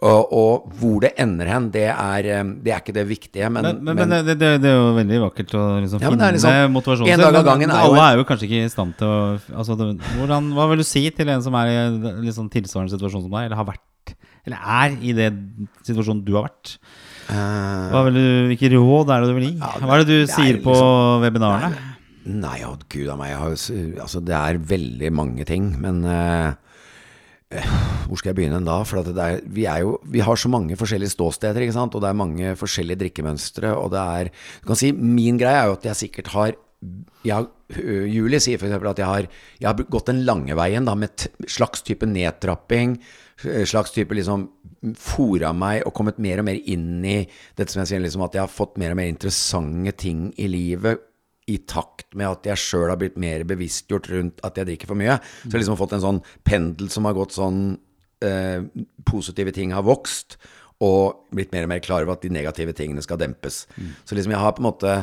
Og, 0.05 0.33
og 0.37 0.67
hvor 0.77 0.99
det 1.01 1.11
ender 1.21 1.49
hen, 1.49 1.69
det 1.73 1.87
er, 1.89 2.27
eh, 2.29 2.43
det 2.61 2.73
er 2.75 2.81
ikke 2.83 2.93
det 2.93 3.05
viktige. 3.09 3.49
Men, 3.53 3.65
Men, 3.65 3.79
men, 3.87 3.97
men 4.03 4.25
det, 4.27 4.35
det, 4.37 4.49
det 4.61 4.69
er 4.69 4.77
jo 4.77 4.91
veldig 4.99 5.19
vakkert 5.25 5.55
å 5.57 5.63
liksom 5.81 6.01
Ja, 6.01 6.09
finne 6.13 6.29
det 6.29 6.37
liksom- 6.37 6.73
motivasjonen 6.77 7.09
sin, 7.09 7.17
men 7.17 7.25
er 7.25 7.77
alle 7.81 7.97
en- 7.97 8.05
er 8.11 8.17
jo 8.21 8.25
kanskje 8.29 8.47
ikke 8.49 8.65
i 8.65 8.69
stand 8.73 8.97
til 9.01 9.07
å 9.07 9.39
altså, 9.61 9.77
det, 9.77 9.89
hvordan, 10.17 10.51
Hva 10.57 10.67
vil 10.69 10.77
du 10.81 10.83
si 10.83 11.03
til 11.09 11.29
en 11.29 11.41
som 11.41 11.55
er 11.55 11.67
i 11.73 11.77
en 11.81 12.33
sånn 12.37 12.49
tilsvarende 12.53 12.93
situasjon 12.93 13.25
som 13.25 13.31
deg, 13.31 13.45
eller 13.49 13.55
har 13.57 13.65
vært 13.65 14.15
Eller 14.45 14.57
er 14.57 14.97
i 15.05 15.13
den 15.13 15.67
situasjonen 15.85 16.23
du 16.25 16.33
har 16.33 16.47
vært? 16.49 16.77
eh, 17.29 17.89
Hva 17.93 18.03
vil 18.07 18.13
du, 18.17 18.25
hvilke 18.49 18.71
råd 18.73 19.09
er 19.13 19.21
det 19.21 19.29
du 19.29 19.35
vil 19.37 19.47
gi? 19.51 19.57
Hva 19.59 19.93
er 19.93 20.03
det 20.03 20.07
du 20.07 20.13
det 20.25 20.29
er 20.29 20.33
sier 20.33 20.57
på 20.61 20.73
liksom- 20.73 21.21
webinarene? 21.25 21.77
Nei, 22.29 22.59
å 22.67 22.75
gud 22.91 23.09
a 23.09 23.15
meg. 23.17 23.33
Har, 23.39 23.55
altså, 23.55 24.21
det 24.21 24.35
er 24.37 24.61
veldig 24.71 25.09
mange 25.17 25.45
ting. 25.49 25.71
Men 25.81 26.03
eh, 26.05 26.51
eh, 27.57 27.71
hvor 28.05 28.19
skal 28.19 28.31
jeg 28.31 28.39
begynne 28.43 28.61
da? 28.65 28.81
For 28.85 29.01
er, 29.01 29.41
vi, 29.49 29.65
er 29.69 29.81
jo, 29.85 29.95
vi 30.05 30.21
har 30.25 30.37
så 30.37 30.51
mange 30.53 30.77
forskjellige 30.77 31.15
ståsteder, 31.15 31.65
ikke 31.65 31.77
sant? 31.79 31.97
og 31.97 32.03
det 32.03 32.11
er 32.11 32.19
mange 32.21 32.53
forskjellige 32.59 33.01
drikkemønstre. 33.05 33.73
Og 33.73 33.93
det 33.95 34.03
er 34.03 34.33
du 34.61 34.69
kan 34.69 34.79
si, 34.79 34.91
Min 34.93 35.41
greie 35.41 35.63
er 35.63 35.71
jo 35.71 35.79
at 35.79 35.89
jeg 35.91 36.03
sikkert 36.05 36.33
har 36.35 36.53
jeg, 37.21 37.45
øh, 37.77 38.05
Julie 38.09 38.39
sier 38.41 38.57
f.eks. 38.57 38.73
at 38.73 38.99
jeg 39.03 39.05
har, 39.05 39.27
jeg 39.61 39.67
har 39.69 39.83
gått 39.93 40.07
den 40.09 40.23
lange 40.25 40.55
veien 40.57 40.87
da, 40.87 40.95
med 40.97 41.27
slags 41.45 41.83
type 41.85 42.07
nedtrapping. 42.09 42.95
øh, 43.45 43.65
Slags 43.69 43.93
type 43.93 44.17
liksom 44.17 44.47
fora 44.97 45.51
meg 45.53 45.85
og 45.85 45.93
kommet 45.93 46.17
mer 46.17 46.41
og 46.41 46.49
mer 46.49 46.57
inn 46.57 47.05
i 47.05 47.19
dette 47.57 47.69
som 47.69 47.83
jeg 47.83 47.91
sier, 47.91 48.01
liksom 48.01 48.25
at 48.25 48.37
jeg 48.37 48.45
har 48.45 48.49
fått 48.49 48.81
mer 48.81 48.95
og 48.95 48.97
mer 48.97 49.13
interessante 49.13 49.93
ting 50.05 50.29
i 50.41 50.49
livet 50.49 51.05
i 51.51 51.57
takt 51.69 52.15
med 52.17 52.29
at 52.29 52.47
jeg 52.51 52.61
sjøl 52.63 52.89
har 52.91 52.99
blitt 53.01 53.19
mer 53.21 53.43
bevisstgjort 53.49 54.09
rundt 54.13 54.41
at 54.47 54.57
jeg 54.59 54.71
drikker 54.71 54.91
for 54.91 54.99
mye. 54.99 55.19
Så 55.43 55.49
jeg 55.49 55.57
har 55.57 55.63
liksom 55.65 55.79
fått 55.79 55.95
en 55.97 56.05
sånn 56.05 56.21
pendel 56.47 56.91
som 56.93 57.09
har 57.09 57.17
gått 57.17 57.35
sånn 57.37 57.61
eh, 58.25 58.63
Positive 59.07 59.53
ting 59.55 59.73
har 59.75 59.85
vokst, 59.87 60.37
og 60.81 61.27
blitt 61.35 61.51
mer 61.53 61.67
og 61.67 61.73
mer 61.73 61.81
klar 61.83 62.05
over 62.05 62.15
at 62.15 62.23
de 62.25 62.31
negative 62.33 62.73
tingene 62.77 63.03
skal 63.05 63.19
dempes. 63.21 63.65
Så 64.05 64.17
liksom 64.17 64.33
jeg 64.33 64.41
har 64.41 64.55
på 64.57 64.63
en 64.63 64.69
måte 64.69 64.93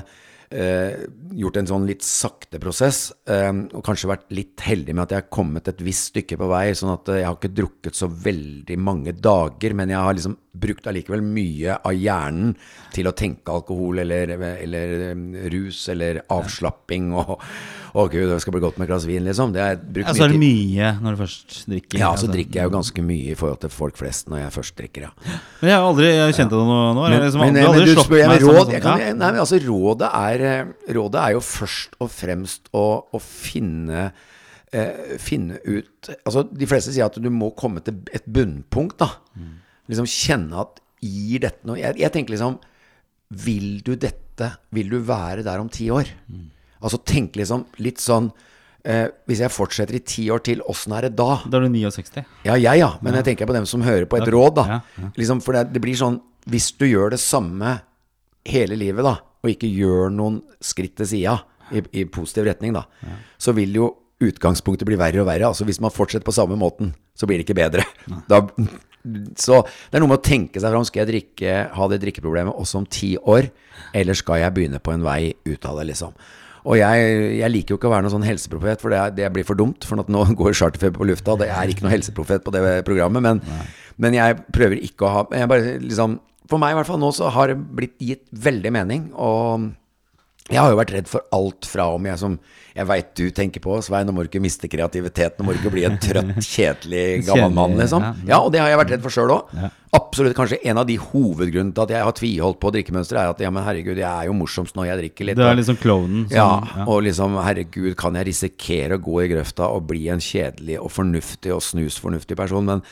eh, 0.50 1.04
gjort 1.38 1.58
en 1.60 1.68
sånn 1.70 1.86
litt 1.88 2.04
sakte 2.06 2.60
prosess, 2.62 3.12
eh, 3.30 3.52
og 3.52 3.84
kanskje 3.86 4.10
vært 4.10 4.28
litt 4.34 4.64
heldig 4.64 4.96
med 4.96 5.04
at 5.04 5.14
jeg 5.14 5.22
har 5.22 5.32
kommet 5.34 5.70
et 5.70 5.82
visst 5.84 6.12
stykke 6.12 6.38
på 6.40 6.50
vei, 6.50 6.66
sånn 6.78 6.94
at 6.94 7.12
eh, 7.12 7.20
jeg 7.22 7.28
har 7.28 7.38
ikke 7.38 7.54
drukket 7.60 7.98
så 7.98 8.10
veldig 8.10 8.78
mange 8.80 9.14
dager, 9.14 9.76
men 9.78 9.94
jeg 9.94 10.02
har 10.02 10.18
liksom 10.18 10.38
brukt 10.60 10.86
allikevel 10.90 11.22
mye 11.24 11.78
av 11.78 11.96
hjernen 11.96 12.54
til 12.94 13.08
å 13.10 13.14
tenke 13.16 13.52
alkohol 13.52 14.02
eller, 14.04 14.34
eller 14.38 14.94
eh, 15.10 15.48
rus 15.52 15.84
eller 15.92 16.22
avslapping 16.34 17.12
og 17.16 17.36
å 17.98 18.04
gud, 18.10 18.28
det 18.30 18.38
skal 18.42 18.54
bli 18.54 18.62
godt 18.62 18.78
med 18.78 18.86
et 18.86 18.90
glass 18.92 19.06
vin, 19.08 19.24
liksom. 19.24 19.52
Det 19.54 19.62
er 19.64 19.78
brukt 19.80 20.10
Ja, 20.10 20.14
så 20.16 20.26
er 20.26 20.34
det 20.34 20.40
mye 20.42 20.90
når 21.02 21.16
du 21.16 21.20
først 21.22 21.56
drikker. 21.70 22.00
Ja, 22.00 22.10
så 22.12 22.26
altså. 22.26 22.30
drikker 22.34 22.60
jeg 22.60 22.68
jo 22.68 22.74
ganske 22.74 23.04
mye 23.08 23.32
i 23.32 23.36
forhold 23.38 23.60
til 23.64 23.72
folk 23.72 23.98
flest 24.00 24.32
når 24.32 24.42
jeg 24.42 24.54
først 24.58 24.76
drikker, 24.80 25.06
ja. 25.08 25.36
Men 25.60 25.72
jeg 25.72 25.76
har 25.76 25.86
aldri 25.88 26.10
jeg 26.10 26.38
kjente 26.38 26.58
det 26.58 26.66
nå. 26.68 26.78
nå 26.98 27.04
Men, 27.04 27.18
liksom 27.24 27.44
men, 27.44 27.60
aldri, 27.62 27.84
men 27.84 27.88
du 27.88 28.02
spør 28.04 28.22
jeg 28.22 28.42
råd 28.44 28.58
sånn- 28.60 28.74
jeg 28.76 28.84
kan, 28.84 29.04
ja. 29.04 29.12
Nei, 29.14 29.30
men 29.30 29.42
altså 29.44 29.60
rådet 29.64 30.10
er, 30.20 30.46
eh, 30.52 30.92
rådet 30.98 31.22
er 31.22 31.36
jo 31.36 31.44
først 31.44 31.96
og 32.04 32.12
fremst 32.12 32.68
å, 32.76 32.86
å 33.08 33.22
finne 33.22 34.10
eh, 34.72 35.16
Finne 35.22 35.60
ut 35.64 36.12
Altså, 36.24 36.44
de 36.50 36.68
fleste 36.68 36.92
sier 36.94 37.08
at 37.08 37.16
du 37.18 37.30
må 37.32 37.50
komme 37.56 37.82
til 37.84 38.02
et 38.14 38.26
bunnpunkt, 38.28 38.98
da. 39.00 39.10
Mm. 39.38 39.56
Liksom 39.88 40.08
kjenne 40.08 40.60
at 40.64 40.82
gir 41.04 41.44
dette 41.44 41.66
noe 41.68 41.78
jeg, 41.78 41.94
jeg 42.00 42.14
tenker 42.14 42.34
liksom 42.34 42.58
Vil 43.44 43.78
du 43.86 43.94
dette 43.94 44.52
Vil 44.74 44.90
du 44.92 44.98
være 45.06 45.44
der 45.46 45.62
om 45.62 45.70
ti 45.72 45.88
år? 45.94 46.10
Mm. 46.28 46.48
Altså 46.82 47.00
tenk 47.06 47.38
liksom 47.38 47.66
litt 47.82 48.02
sånn 48.02 48.30
eh, 48.84 49.06
Hvis 49.28 49.42
jeg 49.44 49.54
fortsetter 49.54 49.98
i 49.98 50.02
ti 50.06 50.28
år 50.34 50.42
til, 50.46 50.62
åssen 50.70 50.94
er 50.96 51.08
det 51.08 51.14
da? 51.18 51.40
Da 51.46 51.60
er 51.60 51.66
du 51.66 51.74
69. 51.74 52.24
Ja, 52.46 52.56
jeg, 52.56 52.82
ja. 52.82 52.90
Men 53.02 53.18
jeg 53.18 53.30
tenker 53.30 53.50
på 53.50 53.56
dem 53.56 53.68
som 53.70 53.84
hører 53.86 54.08
på 54.10 54.20
et 54.20 54.30
råd, 54.30 54.58
da. 54.60 54.66
Ja, 54.70 54.80
ja. 55.02 55.12
Liksom, 55.18 55.42
for 55.44 55.58
det, 55.58 55.68
det 55.74 55.82
blir 55.84 55.98
sånn 55.98 56.20
Hvis 56.50 56.70
du 56.78 56.86
gjør 56.88 57.14
det 57.14 57.22
samme 57.22 57.78
hele 58.48 58.78
livet, 58.80 59.04
da, 59.04 59.18
og 59.44 59.50
ikke 59.50 59.68
gjør 59.68 60.12
noen 60.14 60.38
skritt 60.64 60.94
til 60.96 61.08
sida 61.10 61.34
i, 61.74 61.82
i 62.00 62.04
positiv 62.08 62.46
retning, 62.48 62.72
da, 62.72 62.86
så 63.36 63.52
vil 63.52 63.74
jo 63.76 63.90
utgangspunktet 64.24 64.88
bli 64.88 64.96
verre 64.98 65.20
og 65.20 65.28
verre. 65.28 65.50
Altså 65.50 65.66
Hvis 65.68 65.82
man 65.84 65.92
fortsetter 65.92 66.24
på 66.24 66.32
samme 66.32 66.56
måten, 66.58 66.94
så 67.18 67.28
blir 67.28 67.38
det 67.38 67.44
ikke 67.44 67.58
bedre. 67.58 67.84
Da, 68.30 68.40
så 69.38 69.62
det 69.64 69.98
er 69.98 70.04
noe 70.04 70.12
med 70.12 70.20
å 70.20 70.26
tenke 70.28 70.60
seg 70.60 70.74
fram. 70.74 70.86
Skal 70.88 71.04
jeg 71.04 71.10
drikke, 71.12 71.54
ha 71.76 71.88
det 71.92 72.00
drikkeproblemet 72.04 72.58
også 72.58 72.82
om 72.82 72.90
ti 72.90 73.14
år, 73.18 73.50
eller 73.96 74.18
skal 74.18 74.42
jeg 74.42 74.54
begynne 74.56 74.82
på 74.82 74.94
en 74.94 75.06
vei 75.06 75.32
ut 75.48 75.68
av 75.68 75.80
det, 75.80 75.88
liksom? 75.92 76.14
Og 76.68 76.76
jeg, 76.76 77.10
jeg 77.38 77.52
liker 77.52 77.74
jo 77.74 77.78
ikke 77.78 77.88
å 77.88 77.92
være 77.94 78.04
noen 78.04 78.14
sånn 78.18 78.26
helseprofet, 78.28 78.82
for 78.82 78.92
det, 78.92 79.00
er, 79.00 79.12
det 79.16 79.28
blir 79.32 79.46
for 79.48 79.58
dumt. 79.58 79.86
For 79.88 80.00
at 80.02 80.10
nå 80.12 80.24
går 80.40 80.56
charterfeber 80.58 81.00
på 81.00 81.08
lufta, 81.08 81.34
og 81.34 81.42
det 81.44 81.50
er 81.54 81.72
ikke 81.72 81.86
noe 81.86 81.94
helseprofet 81.94 82.44
på 82.44 82.54
det 82.54 82.64
programmet. 82.88 83.24
Men, 83.24 83.42
men 83.96 84.16
jeg 84.18 84.40
prøver 84.54 84.82
ikke 84.84 85.06
å 85.06 85.12
ha 85.14 85.26
jeg 85.32 85.50
bare, 85.50 85.76
liksom, 85.84 86.18
For 86.48 86.60
meg 86.60 86.74
i 86.74 86.78
hvert 86.78 86.88
fall 86.88 87.00
nå 87.00 87.12
så 87.12 87.28
har 87.32 87.52
det 87.52 87.58
blitt 87.78 87.96
gitt 88.00 88.26
veldig 88.32 88.72
mening. 88.74 89.08
Og 89.14 89.70
jeg 90.48 90.60
har 90.62 90.72
jo 90.72 90.78
vært 90.78 90.94
redd 90.96 91.08
for 91.10 91.24
alt 91.36 91.66
fra 91.68 91.90
om 91.92 92.06
jeg 92.08 92.20
som 92.20 92.38
Jeg 92.78 92.86
veit 92.86 93.08
du 93.18 93.24
tenker 93.34 93.62
på, 93.64 93.74
Svein, 93.82 94.06
nå 94.06 94.12
må 94.14 94.22
du 94.22 94.28
ikke 94.30 94.40
miste 94.40 94.68
kreativiteten, 94.70 95.40
nå 95.40 95.48
må 95.48 95.54
du 95.54 95.58
ikke 95.58 95.72
bli 95.74 95.82
en 95.88 95.96
trøtt, 96.04 96.36
kjedelig 96.46 97.24
gammel 97.26 97.50
mann, 97.56 97.74
liksom. 97.80 98.04
ja. 98.28 98.38
Og 98.38 98.52
det 98.54 98.60
har 98.62 98.70
jeg 98.70 98.78
vært 98.78 98.92
redd 98.94 99.02
for 99.02 99.16
sjøl 99.16 99.32
òg. 99.34 99.56
Absolutt. 99.98 100.36
Kanskje 100.38 100.60
en 100.68 100.78
av 100.78 100.86
de 100.86 100.94
hovedgrunnene 101.00 101.74
til 101.74 101.84
at 101.88 101.94
jeg 101.96 102.06
har 102.06 102.16
tviholdt 102.20 102.60
på 102.62 102.72
drikkemønsteret, 102.76 103.18
er 103.24 103.34
at 103.34 103.42
ja, 103.42 103.50
men 103.50 103.66
herregud, 103.66 103.98
jeg 103.98 104.06
er 104.06 104.28
jo 104.30 104.36
morsomst 104.38 104.78
når 104.78 104.92
jeg 104.92 105.00
drikker 105.02 105.30
litt. 105.30 105.40
Du 105.40 105.44
er 105.48 105.58
liksom 105.58 105.80
klovnen 105.82 106.28
som 106.30 106.38
ja, 106.38 106.84
og 106.86 107.02
liksom, 107.08 107.34
herregud, 107.42 107.92
kan 107.98 108.20
jeg 108.20 108.30
risikere 108.30 109.00
å 109.00 109.04
gå 109.08 109.24
i 109.24 109.30
grøfta 109.34 109.72
og 109.74 109.88
bli 109.90 110.06
en 110.14 110.22
kjedelig 110.22 110.78
og 110.78 110.92
fornuftig 110.94 111.56
og 111.56 111.64
snusfornuftig 111.66 112.38
person? 112.38 112.68
Men 112.68 112.86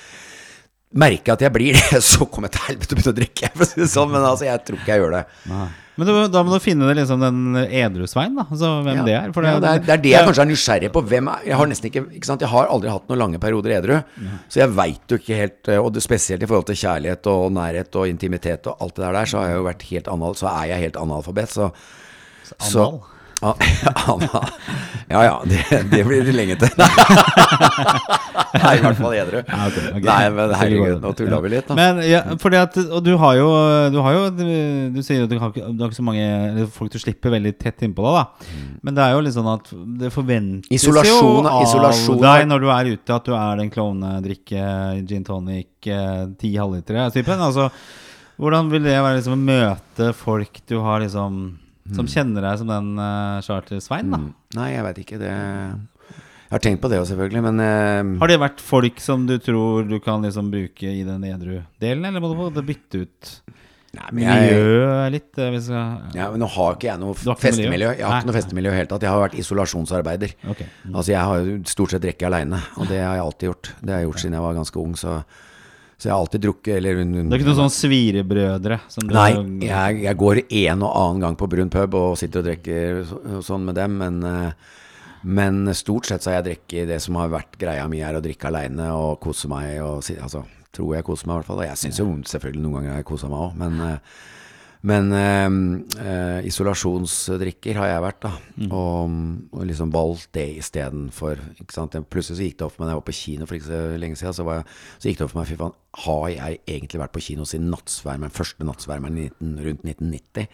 merker 0.99 1.31
jeg 1.33 1.39
at 1.39 1.47
jeg 1.47 1.55
blir 1.61 1.79
det, 1.79 2.03
så 2.11 2.27
kommer 2.27 2.51
jeg 2.51 2.59
til 2.59 2.71
helvete 2.73 2.91
og 2.91 2.97
å 2.97 3.01
begynne 3.01 3.15
å 3.15 3.21
drikke. 3.23 3.55
For 3.55 3.69
å 3.69 3.71
si 3.71 3.83
det 3.85 3.91
sånn, 3.93 4.15
men 4.15 4.25
altså, 4.27 4.49
jeg 4.51 4.67
tror 4.67 4.83
ikke 4.83 4.97
jeg 4.97 5.05
gjør 5.05 5.21
det. 5.21 5.27
Nei. 5.53 5.67
Men 5.97 6.09
du, 6.09 6.13
da 6.29 6.43
må 6.45 6.53
du 6.53 6.61
finne 6.61 6.85
det 6.91 6.99
liksom 6.99 7.23
den 7.25 7.57
edru-Svein, 7.65 8.35
da. 8.37 8.45
Altså 8.53 8.69
hvem 8.85 8.99
Ja. 8.99 9.05
det 9.07 9.15
er. 9.17 9.31
For 9.33 9.47
ja, 9.49 9.55
det, 9.61 9.71
er, 9.71 9.79
det 9.87 9.93
er 9.95 10.03
det 10.05 10.11
jeg 10.13 10.27
kanskje 10.29 10.45
er 10.45 10.51
nysgjerrig 10.51 10.91
på. 10.93 11.03
Hvem 11.09 11.31
er, 11.33 11.47
jeg 11.49 11.57
har 11.57 11.71
nesten 11.71 11.89
ikke, 11.91 12.03
ikke 12.19 12.29
sant? 12.29 12.45
Jeg 12.45 12.53
har 12.53 12.69
aldri 12.75 12.93
hatt 12.93 13.09
noen 13.09 13.23
lange 13.23 13.41
perioder 13.41 13.77
edru. 13.79 13.97
Så 14.53 14.61
jeg 14.61 14.75
veit 14.77 15.09
jo 15.15 15.17
ikke 15.23 15.39
helt 15.41 15.69
eh, 15.73 15.81
Og 15.81 15.93
det, 15.97 16.03
spesielt 16.05 16.43
i 16.45 16.47
forhold 16.51 16.69
til 16.69 16.77
kjærlighet 16.83 17.27
og 17.33 17.49
nærhet 17.57 17.97
og 17.97 18.09
intimitet 18.13 18.69
og 18.69 18.77
alt 18.85 18.97
det 19.01 19.09
der 19.17 19.25
så 19.33 19.41
har 19.41 19.49
jeg 19.55 19.57
jo 19.63 19.67
vært 19.71 19.87
helt 19.91 20.09
anal, 20.13 20.37
så 20.37 20.51
er 20.53 20.65
jeg 20.75 20.85
helt 20.85 20.97
analfabet. 21.01 21.49
Så, 21.57 21.71
så 22.61 22.85
Anal? 22.85 23.01
Ah, 23.43 23.55
Ja 25.09 25.21
ja, 25.23 25.35
det, 25.47 25.61
det 25.93 26.01
blir 26.07 26.25
det 26.27 26.33
lenge 26.35 26.57
til. 26.59 26.71
Nei, 28.57 28.73
i 28.75 28.81
hvert 28.83 28.97
fall 28.99 29.13
edru. 29.15 29.39
Ja, 29.47 29.67
okay, 29.69 29.85
ok. 29.93 30.01
Nei, 30.07 30.23
men 30.35 30.55
herregud, 30.59 30.97
nå 31.05 31.13
tulla 31.19 31.39
vi 31.45 31.51
litt, 31.53 31.69
da. 31.69 31.77
Men 31.79 32.01
ja, 32.09 32.23
fordi 32.43 32.59
at 32.59 32.79
Og 32.83 33.05
du 33.07 33.13
har 33.21 33.37
jo 33.39 33.47
Du, 33.95 33.99
har 34.03 34.17
jo, 34.17 34.23
du, 34.35 34.43
du 34.97 34.99
sier 35.07 35.23
at 35.27 35.31
du 35.31 35.37
har, 35.39 35.53
ikke, 35.53 35.69
du 35.77 35.85
har 35.85 35.93
ikke 35.93 35.99
så 36.01 36.07
mange 36.07 36.67
folk 36.75 36.91
du 36.91 36.99
slipper 37.03 37.35
veldig 37.37 37.53
tett 37.61 37.85
innpå 37.87 38.03
deg, 38.07 38.17
da. 38.19 38.57
Men 38.89 38.97
det 38.99 39.05
er 39.07 39.15
jo 39.15 39.21
litt 39.27 39.37
sånn 39.37 39.53
at 39.53 39.71
det 40.03 40.11
forventes 40.15 40.35
Mm. 40.67 40.75
Isolasjon- 40.77 41.45
jo 41.45 41.49
av 41.49 41.63
isolasjon- 41.65 42.19
deg 42.23 42.47
når 42.51 42.61
du 42.65 42.67
er 42.73 42.89
ute, 42.97 43.15
at 43.15 43.25
du 43.29 43.33
er 43.37 43.57
den 43.61 43.71
klovnedrikke, 43.73 44.65
gin 45.09 45.25
tonic, 45.27 45.87
eh, 45.87 46.25
ti 46.41 46.51
halvlitere-typen. 46.57 47.41
Altså, 47.47 47.69
hvordan 48.41 48.71
vil 48.73 48.83
det 48.87 48.97
være 48.99 49.19
liksom, 49.21 49.37
å 49.37 49.47
møte 49.51 50.11
folk 50.17 50.61
du 50.69 50.77
har 50.85 51.01
liksom 51.05 51.39
Som 51.95 52.09
kjenner 52.11 52.43
deg 52.43 52.59
som 52.59 52.71
den 52.71 52.89
uh, 52.99 53.39
Charter-Svein, 53.47 54.11
da? 54.11 54.19
Mm. 54.19 54.33
Nei, 54.59 54.71
jeg 54.75 54.87
veit 54.89 54.99
ikke. 55.05 55.19
Det 55.23 55.31
Jeg 55.31 56.55
har 56.55 56.63
tenkt 56.63 56.83
på 56.83 56.91
det 56.91 56.99
òg, 57.03 57.07
selvfølgelig, 57.11 57.43
men 57.47 57.63
uh, 57.63 58.19
Har 58.23 58.33
det 58.33 58.41
vært 58.43 58.63
folk 58.65 58.99
som 59.03 59.27
du 59.29 59.37
tror 59.43 59.87
du 59.87 59.99
kan 60.03 60.23
liksom 60.27 60.51
bruke 60.51 60.91
i 60.91 61.05
den 61.07 61.25
edru 61.29 61.61
delen, 61.83 62.05
eller 62.09 62.23
må 62.23 62.33
du 62.33 62.39
både 62.39 62.65
bytte 62.67 63.05
ut 63.07 63.33
Nei, 63.97 64.09
men 64.13 64.25
jeg, 64.27 64.49
miljøet 64.53 65.13
litt? 65.15 65.31
eh, 65.41 65.51
Hvis 65.55 65.69
jeg, 65.73 66.01
ja, 66.19 66.27
men 66.29 66.43
nå 66.43 66.49
har 66.53 66.75
ikke 66.77 66.89
jeg 66.91 67.01
noe 67.01 67.15
festemiljø. 67.17 67.95
Jeg 67.97 68.05
har 68.05 68.19
ikke 68.19 68.29
noe 68.29 68.37
festemiljø 68.37 68.73
i 68.75 68.77
hele 68.77 68.91
tatt. 68.91 69.07
Jeg 69.07 69.09
har 69.15 69.23
vært 69.23 69.37
isolasjonsarbeider. 69.41 70.35
Ok. 70.53 70.61
Altså 70.91 71.15
Jeg 71.15 71.23
har 71.31 71.41
jo 71.41 71.55
stort 71.71 71.95
sett 71.95 72.05
rekke 72.05 72.29
aleine, 72.29 72.61
og 72.77 72.91
det 72.91 72.99
har 73.01 73.17
jeg 73.17 73.25
alltid 73.25 73.49
gjort. 73.49 73.71
Det 73.81 73.95
har 73.95 74.03
jeg 74.03 74.11
gjort 74.11 74.21
siden 74.21 74.37
jeg 74.37 74.45
var 74.45 74.59
ganske 74.59 74.83
ung, 74.83 74.93
så, 75.01 75.15
så 75.97 76.09
jeg 76.09 76.13
har 76.13 76.21
alltid 76.21 76.43
drukket 76.45 76.77
eller 76.77 76.99
Det 77.01 77.33
er 77.33 77.39
ikke 77.41 77.49
noen 77.49 77.61
sånn 77.63 77.73
svirebrødre? 77.73 78.77
Nei, 79.09 79.31
jeg, 79.65 80.03
jeg 80.05 80.17
går 80.21 80.41
en 80.45 80.83
og 80.85 80.97
annen 81.01 81.23
gang 81.25 81.37
på 81.41 81.49
brun 81.49 81.71
pub 81.73 81.95
og 81.95 82.19
sitter 82.21 82.43
og 82.43 82.49
drikker 82.51 83.05
så- 83.09 83.41
sånn 83.49 83.65
med 83.65 83.75
dem, 83.81 83.97
men, 83.99 84.19
eh, 84.25 84.53
men 85.25 85.63
stort 85.75 86.07
sett 86.07 86.21
så 86.23 86.31
har 86.35 86.43
jeg 86.43 86.49
drukket 86.51 86.87
det 86.93 87.01
som 87.03 87.15
har 87.17 87.29
vært 87.33 87.57
greia 87.59 87.89
mi, 87.89 88.01
er 88.05 88.15
å 88.15 88.21
drikke 88.23 88.47
aleine 88.53 88.91
og 88.93 89.21
kose 89.21 89.49
meg. 89.49 89.81
Og, 89.81 90.03
altså, 90.21 90.45
tror 90.73 90.95
jeg 90.95 91.05
koser 91.05 91.27
meg 91.27 91.35
i 91.35 91.39
hvert 91.41 91.47
fall. 91.47 91.61
Og 91.65 91.67
jeg 91.71 91.81
syns 91.81 91.99
jo 91.99 92.07
selvfølgelig 92.29 92.63
noen 92.63 92.75
ganger 92.83 92.97
jeg 93.01 93.05
koser 93.09 93.29
meg 93.33 93.39
òg, 93.47 93.57
men, 93.57 93.81
eh, 93.81 93.99
men 94.87 95.13
eh, 95.17 95.47
eh, 96.03 96.49
isolasjonsdrikker 96.51 97.79
har 97.81 97.91
jeg 97.91 98.05
vært, 98.05 98.21
da. 98.27 98.33
Og, 98.69 99.17
og 99.57 99.65
liksom 99.69 99.93
valgt 99.95 100.33
det 100.37 100.47
istedenfor. 100.61 101.41
Plutselig 102.11 102.37
så 102.37 102.45
gikk 102.45 102.59
det 102.61 102.67
opp 102.69 102.77
for 102.77 102.85
meg 102.85 102.91
da 102.91 102.95
jeg 102.95 103.01
var 103.01 103.09
på 103.09 103.17
kino 103.21 103.49
for 103.49 103.59
ikke 103.59 103.71
så 103.71 103.81
lenge 104.03 104.21
siden. 104.21 104.37
Så, 104.37 104.47
var 104.47 104.61
jeg, 104.61 104.69
så 104.99 105.11
gikk 105.11 105.21
det 105.21 105.27
opp 105.27 105.35
for 105.35 105.41
meg, 105.41 105.51
fy 105.51 105.61
faen, 105.63 105.79
har 106.07 106.27
jeg 106.35 106.61
egentlig 106.77 107.03
vært 107.03 107.15
på 107.17 107.25
kino 107.31 107.49
siden 107.49 107.73
nattsvermeren, 107.73 108.37
første 108.37 108.69
nattsvermeren 108.69 109.23
rundt 109.65 109.89
1990? 109.89 110.51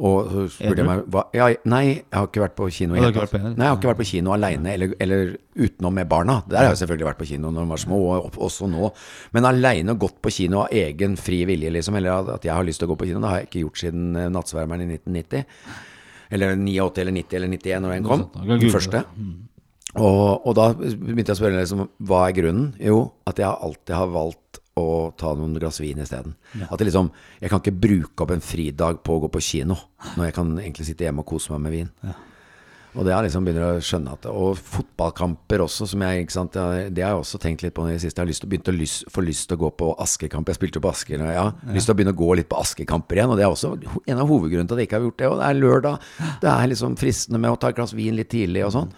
Og 0.00 0.30
så 0.32 0.42
spurte 0.54 0.80
jeg 0.80 0.86
meg 0.88 1.00
hva, 1.12 1.22
ja, 1.36 1.46
Nei, 1.68 1.80
jeg 1.90 2.04
har 2.16 2.28
ikke 2.30 2.40
vært 2.40 2.54
på 2.56 2.68
kino. 2.72 2.94
ikke 2.96 3.20
vært 3.20 3.34
på 3.34 3.40
Nei, 3.42 3.50
jeg 3.66 3.68
har 3.68 3.76
ikke 3.76 3.90
vært 3.90 3.98
på 4.00 4.06
kino 4.08 4.32
aleine, 4.32 4.70
eller, 4.72 4.94
eller 5.04 5.34
utenom 5.60 5.92
med 6.00 6.08
barna. 6.08 6.38
Der 6.48 6.62
har 6.62 6.70
jeg 6.72 6.80
selvfølgelig 6.80 7.08
vært 7.10 7.18
på 7.20 7.28
kino 7.28 7.50
når 7.52 7.66
de 7.66 7.72
var 7.74 7.82
små, 7.84 7.98
og 8.16 8.38
også 8.48 8.68
nå. 8.72 8.88
Men 9.36 9.44
aleine 9.50 9.94
gått 10.00 10.16
på 10.24 10.32
kino 10.32 10.62
av 10.64 10.72
egen 10.72 11.18
fri 11.20 11.42
vilje, 11.50 11.68
liksom, 11.76 11.98
eller 12.00 12.32
at- 12.36 12.48
jeg 12.48 12.54
har 12.56 12.64
lyst 12.64 12.80
til 12.80 12.88
å 12.88 12.94
gå 12.94 12.98
på 13.02 13.10
kino, 13.10 13.20
det 13.20 13.28
har 13.28 13.42
jeg 13.42 13.50
ikke 13.50 13.64
gjort 13.66 13.82
siden 13.84 14.16
eh, 14.16 14.28
Nattsvermeren 14.32 14.86
i 14.86 14.96
1990. 14.96 15.44
Eller 16.30 16.56
89 16.56 16.98
eller 17.02 17.12
90 17.12 17.36
eller 17.36 17.48
91 17.58 17.80
når 17.84 17.92
den 17.98 18.04
kom. 18.08 18.26
Den 18.46 18.70
første. 18.70 19.04
Og, 19.98 20.46
og 20.46 20.54
da 20.54 20.68
begynte 20.78 21.32
jeg 21.32 21.36
å 21.36 21.40
spørre 21.40 21.58
liksom, 21.60 21.88
hva 22.06 22.20
er 22.28 22.36
grunnen? 22.36 22.68
Jo, 22.78 23.00
at 23.26 23.40
jeg 23.42 23.50
alltid 23.50 23.94
har 23.98 24.12
valgt 24.14 24.59
å 24.80 24.96
ta 25.20 25.34
noen 25.36 25.54
glass 25.60 25.80
vin 25.82 26.00
isteden. 26.02 26.34
At 26.68 26.78
det 26.78 26.88
liksom 26.90 27.10
Jeg 27.40 27.50
kan 27.52 27.60
ikke 27.62 27.80
bruke 27.80 28.24
opp 28.24 28.34
en 28.34 28.44
fridag 28.44 29.02
på 29.04 29.16
å 29.16 29.22
gå 29.26 29.30
på 29.36 29.44
kino 29.44 29.76
når 30.16 30.30
jeg 30.30 30.34
kan 30.40 30.58
egentlig 30.58 30.86
sitte 30.90 31.06
hjemme 31.06 31.24
og 31.24 31.30
kose 31.32 31.52
meg 31.54 31.60
med 31.66 31.72
vin. 31.72 31.90
Og 32.98 33.04
det 33.06 33.12
har 33.14 33.22
liksom 33.22 33.44
begynner 33.46 33.76
å 33.76 33.82
skjønne 33.84 34.14
at 34.16 34.24
Og 34.26 34.58
fotballkamper 34.58 35.62
også, 35.62 35.86
som 35.92 36.02
jeg 36.02 36.24
ikke 36.24 36.34
sant, 36.34 36.56
Det 36.56 37.04
har 37.04 37.12
jeg 37.14 37.20
også 37.20 37.38
tenkt 37.38 37.62
litt 37.62 37.74
på 37.76 37.84
i 37.86 37.92
det 37.92 38.00
siste. 38.02 38.18
Jeg 38.18 38.24
har 38.26 38.30
lyst 38.32 38.42
til, 38.42 38.50
begynt 38.50 38.70
å 38.72 38.74
lyst, 38.74 39.04
få 39.14 39.22
lyst 39.22 39.46
til 39.48 39.58
å 39.58 39.60
gå 39.60 39.70
på 39.78 39.90
Askekamp. 40.02 40.48
Jeg 40.50 40.58
spilte 40.58 40.80
jo 40.80 40.86
på 40.88 40.90
Asker. 40.90 41.22
Ja, 41.22 41.30
Ja, 41.30 41.74
lyst 41.74 41.86
til 41.86 41.94
å 41.94 41.98
begynne 42.00 42.14
å 42.16 42.18
gå 42.18 42.34
litt 42.34 42.48
på 42.50 42.58
Askekamper 42.58 43.20
igjen. 43.20 43.30
Og 43.30 43.38
det 43.38 43.46
er 43.46 43.54
også 43.54 43.76
en 43.78 44.18
av 44.18 44.26
hovedgrunnene 44.26 44.66
til 44.66 44.74
at 44.74 44.82
jeg 44.82 44.90
ikke 44.90 44.98
har 44.98 45.06
gjort 45.06 45.22
det. 45.22 45.28
Og 45.30 45.38
det 45.38 45.46
er 45.46 45.60
lørdag. 45.60 46.08
Det 46.42 46.50
er 46.50 46.72
liksom 46.74 46.98
fristende 46.98 47.38
med 47.38 47.54
å 47.54 47.60
ta 47.60 47.70
et 47.70 47.78
glass 47.78 47.94
vin 47.94 48.18
litt 48.18 48.32
tidlig 48.34 48.66
og 48.66 48.74
sånn. 48.74 48.90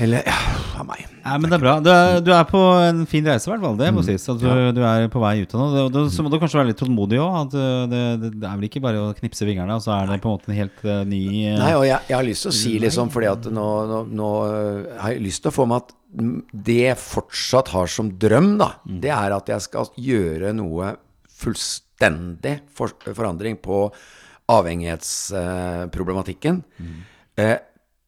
Eller 0.00 0.22
Ja, 0.26 0.38
av 0.80 0.86
meg. 0.88 1.02
Nei, 1.22 1.34
men 1.38 1.50
det 1.52 1.56
er 1.58 1.62
bra. 1.62 1.72
Du 1.84 1.88
er, 1.92 2.20
du 2.24 2.30
er 2.34 2.44
på 2.48 2.58
en 2.82 3.04
fin 3.06 3.24
reise, 3.28 3.46
i 3.46 3.50
hvert 3.52 3.60
fall. 3.62 3.76
Det 3.78 3.90
Mm. 3.92 4.00
sies. 4.02 4.24
At 4.28 4.38
du, 4.40 4.46
du 4.72 4.80
er 4.82 5.08
på 5.12 5.20
vei 5.20 5.42
ut 5.42 5.54
av 5.54 5.60
noe. 5.60 5.88
Det- 5.92 6.10
Så 6.10 6.22
må 6.24 6.30
du 6.32 6.38
kanskje 6.40 6.58
være 6.58 6.66
litt 6.72 6.78
tålmodig 6.80 7.18
òg. 7.22 7.50
Det, 7.52 7.66
det, 7.92 8.30
det 8.40 8.48
er 8.48 8.56
vel 8.56 8.64
ikke 8.68 8.80
bare 8.82 8.96
å 8.98 9.12
knipse 9.14 9.44
vingene, 9.46 9.74
og 9.76 9.82
så 9.84 9.92
er 10.02 10.06
det 10.08 10.20
på 10.22 10.28
en 10.32 10.38
måte 10.38 10.48
en 10.50 10.56
helt 10.58 10.80
uh, 10.84 11.04
ny 11.04 11.22
uh, 11.52 11.58
Nei, 11.60 11.74
og 11.76 11.84
jeg, 11.86 12.00
jeg 12.08 12.16
har 12.16 12.24
lyst 12.26 12.42
til 12.42 12.50
å 12.50 12.54
si 12.56 12.78
liksom 12.82 13.10
fordi 13.12 13.26
at 13.30 13.44
nå, 13.52 13.66
nå, 13.92 14.00
nå 14.10 14.28
har 14.98 15.10
jeg 15.12 15.22
lyst 15.22 15.42
til 15.44 15.50
å 15.52 15.58
få 15.60 15.66
med 15.68 15.76
at 15.84 15.92
mm, 16.18 16.42
det 16.52 16.80
jeg 16.88 16.96
fortsatt 16.98 17.68
har 17.76 17.86
som 17.86 18.10
drøm, 18.18 18.56
da, 18.58 18.72
det 18.84 19.10
er 19.14 19.30
at 19.36 19.46
jeg 19.54 19.60
skal 19.68 19.86
gjøre 19.96 20.52
noe 20.56 20.96
fullstendig 21.42 22.58
for, 22.74 22.88
forandring 23.14 23.56
på 23.62 23.86
avhengighetsproblematikken. 24.52 26.62
Eh, 27.38 27.56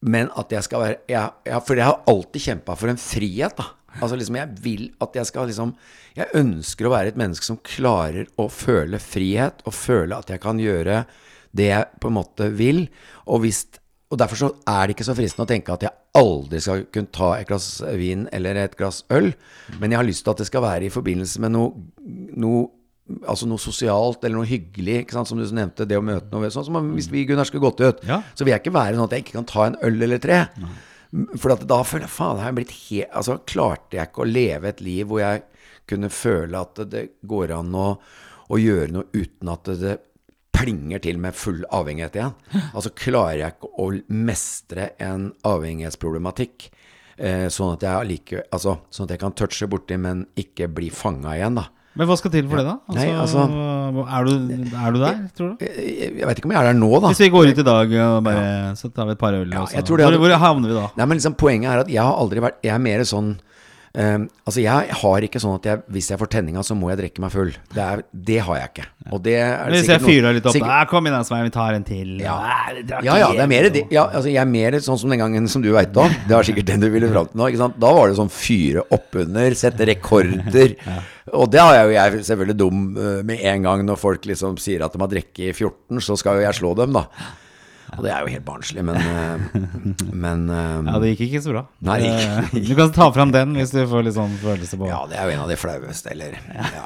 men 0.05 0.29
at 0.37 0.53
jeg 0.53 0.67
skal 0.67 0.83
være 0.83 0.97
jeg, 1.09 1.33
jeg, 1.49 1.61
For 1.65 1.81
jeg 1.81 1.89
har 1.89 2.03
alltid 2.11 2.47
kjempa 2.49 2.77
for 2.77 2.93
en 2.93 3.01
frihet, 3.01 3.57
da. 3.57 3.71
Altså 4.03 4.19
liksom 4.19 4.39
Jeg 4.41 4.57
vil 4.65 4.89
at 5.05 5.17
jeg 5.17 5.29
skal 5.31 5.49
liksom 5.49 5.75
Jeg 6.19 6.41
ønsker 6.41 6.89
å 6.89 6.93
være 6.93 7.13
et 7.13 7.21
menneske 7.21 7.47
som 7.47 7.61
klarer 7.65 8.29
å 8.41 8.49
føle 8.53 9.01
frihet, 9.03 9.65
og 9.65 9.77
føle 9.77 10.19
at 10.19 10.31
jeg 10.31 10.43
kan 10.43 10.61
gjøre 10.61 11.05
det 11.55 11.69
jeg 11.71 12.01
på 12.03 12.11
en 12.11 12.17
måte 12.17 12.49
vil. 12.59 12.81
Og, 13.31 13.45
hvis, 13.45 13.61
og 14.11 14.19
derfor 14.19 14.39
så 14.41 14.49
er 14.67 14.87
det 14.87 14.97
ikke 14.97 15.07
så 15.07 15.15
fristende 15.15 15.47
å 15.47 15.51
tenke 15.53 15.75
at 15.75 15.85
jeg 15.87 15.95
aldri 16.19 16.61
skal 16.63 16.83
kunne 16.95 17.15
ta 17.15 17.29
et 17.37 17.47
glass 17.47 17.69
vin 17.99 18.25
eller 18.35 18.59
et 18.59 18.75
glass 18.79 19.05
øl. 19.15 19.31
Men 19.79 19.95
jeg 19.95 20.01
har 20.01 20.09
lyst 20.09 20.27
til 20.27 20.35
at 20.35 20.43
det 20.43 20.49
skal 20.51 20.65
være 20.67 20.89
i 20.89 20.95
forbindelse 20.95 21.43
med 21.43 21.55
noe, 21.55 21.85
noe 22.35 22.65
Altså 23.29 23.45
noe 23.45 23.61
sosialt 23.61 24.23
eller 24.25 24.39
noe 24.39 24.49
hyggelig, 24.49 25.03
ikke 25.03 25.13
sant? 25.19 25.29
som 25.29 25.37
du 25.41 25.45
nevnte. 25.45 25.85
Det 25.87 25.99
å 25.99 26.05
møte 26.05 26.31
noe 26.33 26.49
Sånn 26.51 26.65
som 26.65 26.79
hvis 26.95 27.11
vi 27.13 27.27
Gunnar 27.29 27.45
skulle 27.45 27.67
gått 27.67 27.83
ut, 27.85 28.05
Ja. 28.09 28.23
så 28.35 28.45
vil 28.47 28.55
jeg 28.55 28.63
ikke 28.63 28.73
være 28.79 28.97
sånn 28.97 29.05
at 29.05 29.11
jeg 29.13 29.25
ikke 29.27 29.37
kan 29.39 29.45
ta 29.51 29.67
en 29.67 29.77
øl 29.85 30.03
eller 30.07 30.19
tre. 30.19 30.39
For 31.37 31.53
at 31.53 31.67
da 31.69 31.83
føler 31.85 32.07
jeg 32.09 32.15
faen, 32.17 32.39
har 32.41 32.49
jeg 32.51 32.57
blitt 32.57 32.73
helt 32.89 33.13
Altså 33.15 33.37
klarte 33.47 33.99
jeg 33.99 34.09
ikke 34.09 34.25
å 34.25 34.31
leve 34.33 34.69
et 34.73 34.81
liv 34.81 35.07
hvor 35.07 35.21
jeg 35.21 35.43
kunne 35.87 36.09
føle 36.11 36.59
at 36.65 36.81
det 36.91 37.05
går 37.29 37.53
an 37.59 37.75
å, 37.77 37.99
å 38.49 38.57
gjøre 38.59 38.91
noe 38.97 39.05
uten 39.13 39.53
at 39.53 39.69
det 39.79 39.99
plinger 40.55 40.99
til 41.05 41.19
med 41.21 41.35
full 41.37 41.61
avhengighet 41.75 42.17
igjen. 42.17 42.35
Altså 42.73 42.91
klarer 42.97 43.41
jeg 43.43 43.53
ikke 43.59 43.71
å 43.85 43.91
mestre 44.09 44.89
en 45.03 45.33
avhengighetsproblematikk. 45.45 46.71
Eh, 47.19 47.47
sånn, 47.53 47.75
at 47.77 47.85
allike, 47.91 48.43
altså, 48.51 48.79
sånn 48.91 49.07
at 49.07 49.15
jeg 49.15 49.21
kan 49.23 49.35
touche 49.39 49.69
borti, 49.71 49.99
men 50.01 50.25
ikke 50.41 50.67
bli 50.73 50.89
fanga 50.91 51.37
igjen, 51.37 51.59
da. 51.61 51.69
Men 51.95 52.09
hva 52.11 52.17
skal 52.19 52.33
til 52.35 52.47
for 52.51 52.59
det, 52.59 52.65
da? 52.67 52.75
Altså, 52.91 52.99
Nei, 52.99 53.11
altså- 53.23 53.43
er, 54.03 54.25
du, 54.27 54.33
er 54.75 54.95
du 54.95 54.99
der, 54.99 55.19
tror 55.37 55.51
du? 55.53 55.65
Jeg, 55.65 56.11
jeg, 56.19 56.27
vet 56.27 56.41
ikke 56.41 56.49
om 56.51 56.55
jeg 56.57 56.61
er 56.61 56.69
der 56.73 56.79
nå, 56.79 56.91
da. 56.99 57.13
Hvis 57.13 57.23
vi 57.23 57.29
går 57.31 57.51
ut 57.53 57.61
i 57.63 57.67
dag 57.69 57.93
og 58.03 58.25
bare 58.27 58.47
Så 58.81 58.91
tar 58.91 59.07
vi 59.07 59.15
et 59.15 59.21
par 59.21 59.37
øl, 59.39 59.53
Ja, 59.55 59.63
hvor, 59.63 60.19
hvor 60.19 60.39
havner 60.43 60.73
vi 60.73 60.75
da? 60.75 60.89
Nei, 60.99 61.07
men 61.07 61.21
liksom 61.21 61.37
Poenget 61.39 61.71
er 61.71 61.85
at 61.85 61.93
jeg 61.93 62.03
har 62.03 62.19
aldri 62.19 62.43
vært 62.43 62.59
Jeg 62.67 62.75
er 62.75 62.83
mer 62.83 63.05
sånn 63.07 63.37
eh, 63.95 64.19
Altså 64.45 64.61
jeg 64.63 64.95
har 65.01 65.25
ikke 65.27 65.41
sånn 65.43 65.55
at 65.57 65.69
jeg, 65.69 65.83
hvis 65.95 66.11
jeg 66.13 66.21
får 66.21 66.31
tenninga, 66.35 66.63
så 66.67 66.77
må 66.77 66.91
jeg 66.93 66.99
drikke 67.01 67.23
meg 67.25 67.33
full. 67.33 67.53
Det, 67.75 67.81
er, 67.85 68.03
det 68.13 68.39
har 68.47 68.59
jeg 68.61 68.71
ikke. 68.73 68.87
Og 69.11 69.23
det 69.25 69.37
er 69.41 69.71
Hvis 69.73 69.91
jeg 69.93 70.03
fyrer 70.05 70.37
litt 70.37 70.49
opp 70.51 70.57
sikkert- 70.57 70.73
da, 70.75 70.85
Kom 70.91 71.09
inn, 71.09 71.17
Svein, 71.25 71.45
vi 71.47 71.55
tar 71.55 71.79
en 71.79 71.87
til. 71.87 72.13
Ja. 72.23 72.37
Det 72.75 73.01
Ja, 73.07 73.17
ja, 73.23 73.31
det 73.33 73.45
er 73.47 73.51
mer 73.55 73.69
det. 73.71 73.85
Ja, 73.95 74.07
altså, 74.11 74.29
jeg 74.33 74.43
er 74.43 74.51
mer 74.51 74.79
sånn 74.85 74.99
som 75.01 75.11
den 75.15 75.23
gangen 75.23 75.49
som 75.49 75.63
du 75.65 75.71
veit 75.73 75.97
om. 75.97 76.11
Det 76.29 76.37
var 76.37 76.47
sikkert 76.47 76.67
den 76.73 76.85
du 76.85 76.91
ville 76.91 77.11
fram 77.13 77.31
til 77.31 77.41
nå. 77.41 77.73
Da 77.79 77.93
var 77.99 78.09
det 78.09 78.19
sånn 78.21 78.33
fyre 78.33 78.85
oppunder, 78.95 79.55
sette 79.59 79.87
rekorder. 79.89 80.77
Og 81.39 81.49
det 81.51 81.61
har 81.63 81.73
jeg 81.79 81.87
jo 81.89 81.95
jeg 81.97 82.25
selvfølgelig 82.29 82.57
dum 82.61 82.83
eh, 83.01 83.23
med 83.25 83.41
en 83.41 83.63
gang 83.65 83.87
når 83.87 83.97
folk 83.97 84.27
liksom 84.29 84.59
sier 84.61 84.85
at 84.85 84.93
de 84.93 85.01
har 85.01 85.09
drukket 85.09 85.49
i 85.49 85.53
14, 85.55 86.03
så 86.05 86.19
skal 86.21 86.37
jo 86.37 86.45
jeg 86.45 86.59
slå 86.61 86.75
dem, 86.77 86.93
da. 86.93 87.07
Og 87.97 88.03
det 88.07 88.11
er 88.15 88.25
jo 88.25 88.31
helt 88.33 88.45
barnslig, 88.47 88.83
men 88.87 88.97
eh, 88.99 89.61
Men 90.13 90.45
eh, 90.55 90.89
Ja, 90.89 90.99
det 91.03 91.11
gikk 91.15 91.23
ikke 91.29 91.43
så 91.45 91.53
bra. 91.55 91.63
Nei, 91.87 91.97
det 92.03 92.11
gikk 92.11 92.59
Eh, 92.59 92.69
Du 92.69 92.75
kan 92.79 92.93
ta 92.97 93.07
fram 93.15 93.31
den 93.35 93.53
hvis 93.59 93.73
du 93.75 93.81
får 93.91 94.05
litt 94.07 94.17
sånn 94.17 94.35
følelse 94.43 94.79
på 94.81 94.89
Ja, 94.91 95.03
det 95.11 95.19
er 95.21 95.29
jo 95.31 95.35
en 95.37 95.43
av 95.45 95.51
de 95.53 95.59
flaueste, 95.61 96.11
eller 96.15 96.35
ja. 96.55 96.85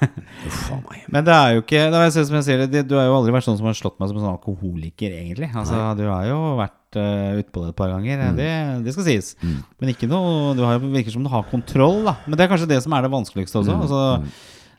Uff 0.49 0.61
a 0.75 0.79
meg. 0.85 1.05
Men 1.15 1.25
det 1.29 1.35
er 1.37 1.55
jo 1.57 1.63
ikke 1.65 1.85
det 1.95 2.03
er, 2.05 2.11
som 2.19 2.37
jeg 2.41 2.47
sier, 2.49 2.65
det, 2.71 2.83
Du 2.91 2.97
har 2.99 3.07
jo 3.09 3.17
aldri 3.21 3.33
vært 3.37 3.47
sånn 3.49 3.57
som 3.61 3.69
har 3.71 3.79
slått 3.79 3.97
meg 4.01 4.11
som 4.13 4.19
en 4.21 4.27
sånn 4.27 4.37
alkoholiker, 4.37 5.15
egentlig. 5.23 5.51
Altså, 5.57 5.81
Du 5.99 6.05
har 6.11 6.29
jo 6.29 6.39
vært 6.61 6.99
uh, 7.01 7.39
ute 7.41 7.51
på 7.53 7.65
det 7.65 7.73
et 7.75 7.79
par 7.81 7.91
ganger, 7.95 8.23
Mm. 8.29 8.37
det, 8.39 8.51
det 8.87 8.93
skal 8.97 9.05
sies. 9.09 9.33
Men 9.81 9.91
ikke 9.95 10.09
noe 10.11 10.55
Du 10.59 10.63
har, 10.67 10.79
virker 10.83 11.13
som 11.15 11.25
du 11.25 11.31
har 11.33 11.45
kontroll, 11.51 12.03
da. 12.09 12.17
Men 12.27 12.37
det 12.39 12.45
er 12.47 12.53
kanskje 12.53 12.69
det 12.71 12.83
som 12.85 12.93
er 12.97 13.05
det 13.07 13.13
vanskeligste 13.13 13.61
også. 13.63 13.75
Mm. 13.77 13.83
Altså, 13.87 14.31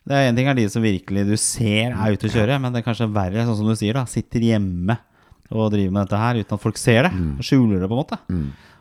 det 0.09 0.15
er 0.17 0.29
En 0.31 0.37
ting 0.39 0.47
er 0.49 0.55
de 0.57 0.63
som 0.71 0.81
virkelig 0.81 1.25
du 1.27 1.35
ser 1.37 1.91
er 1.93 2.15
ute 2.15 2.29
å 2.29 2.33
kjøre, 2.33 2.55
men 2.61 2.73
det 2.73 2.81
er 2.81 2.87
kanskje 2.87 3.09
verre, 3.13 3.43
sånn 3.45 3.57
som 3.59 3.67
du 3.69 3.75
sier, 3.77 3.93
da. 3.97 4.05
Sitter 4.09 4.41
hjemme 4.41 4.95
og 5.51 5.71
driver 5.73 5.91
med 5.91 6.03
dette 6.07 6.17
her 6.21 6.39
uten 6.43 6.53
at 6.57 6.61
folk 6.61 6.77
ser 6.77 7.03
det. 7.07 7.13
Og 7.13 7.45
skjuler 7.45 7.79
det, 7.79 7.89
på 7.89 7.95
en 7.97 8.03
måte. 8.03 8.19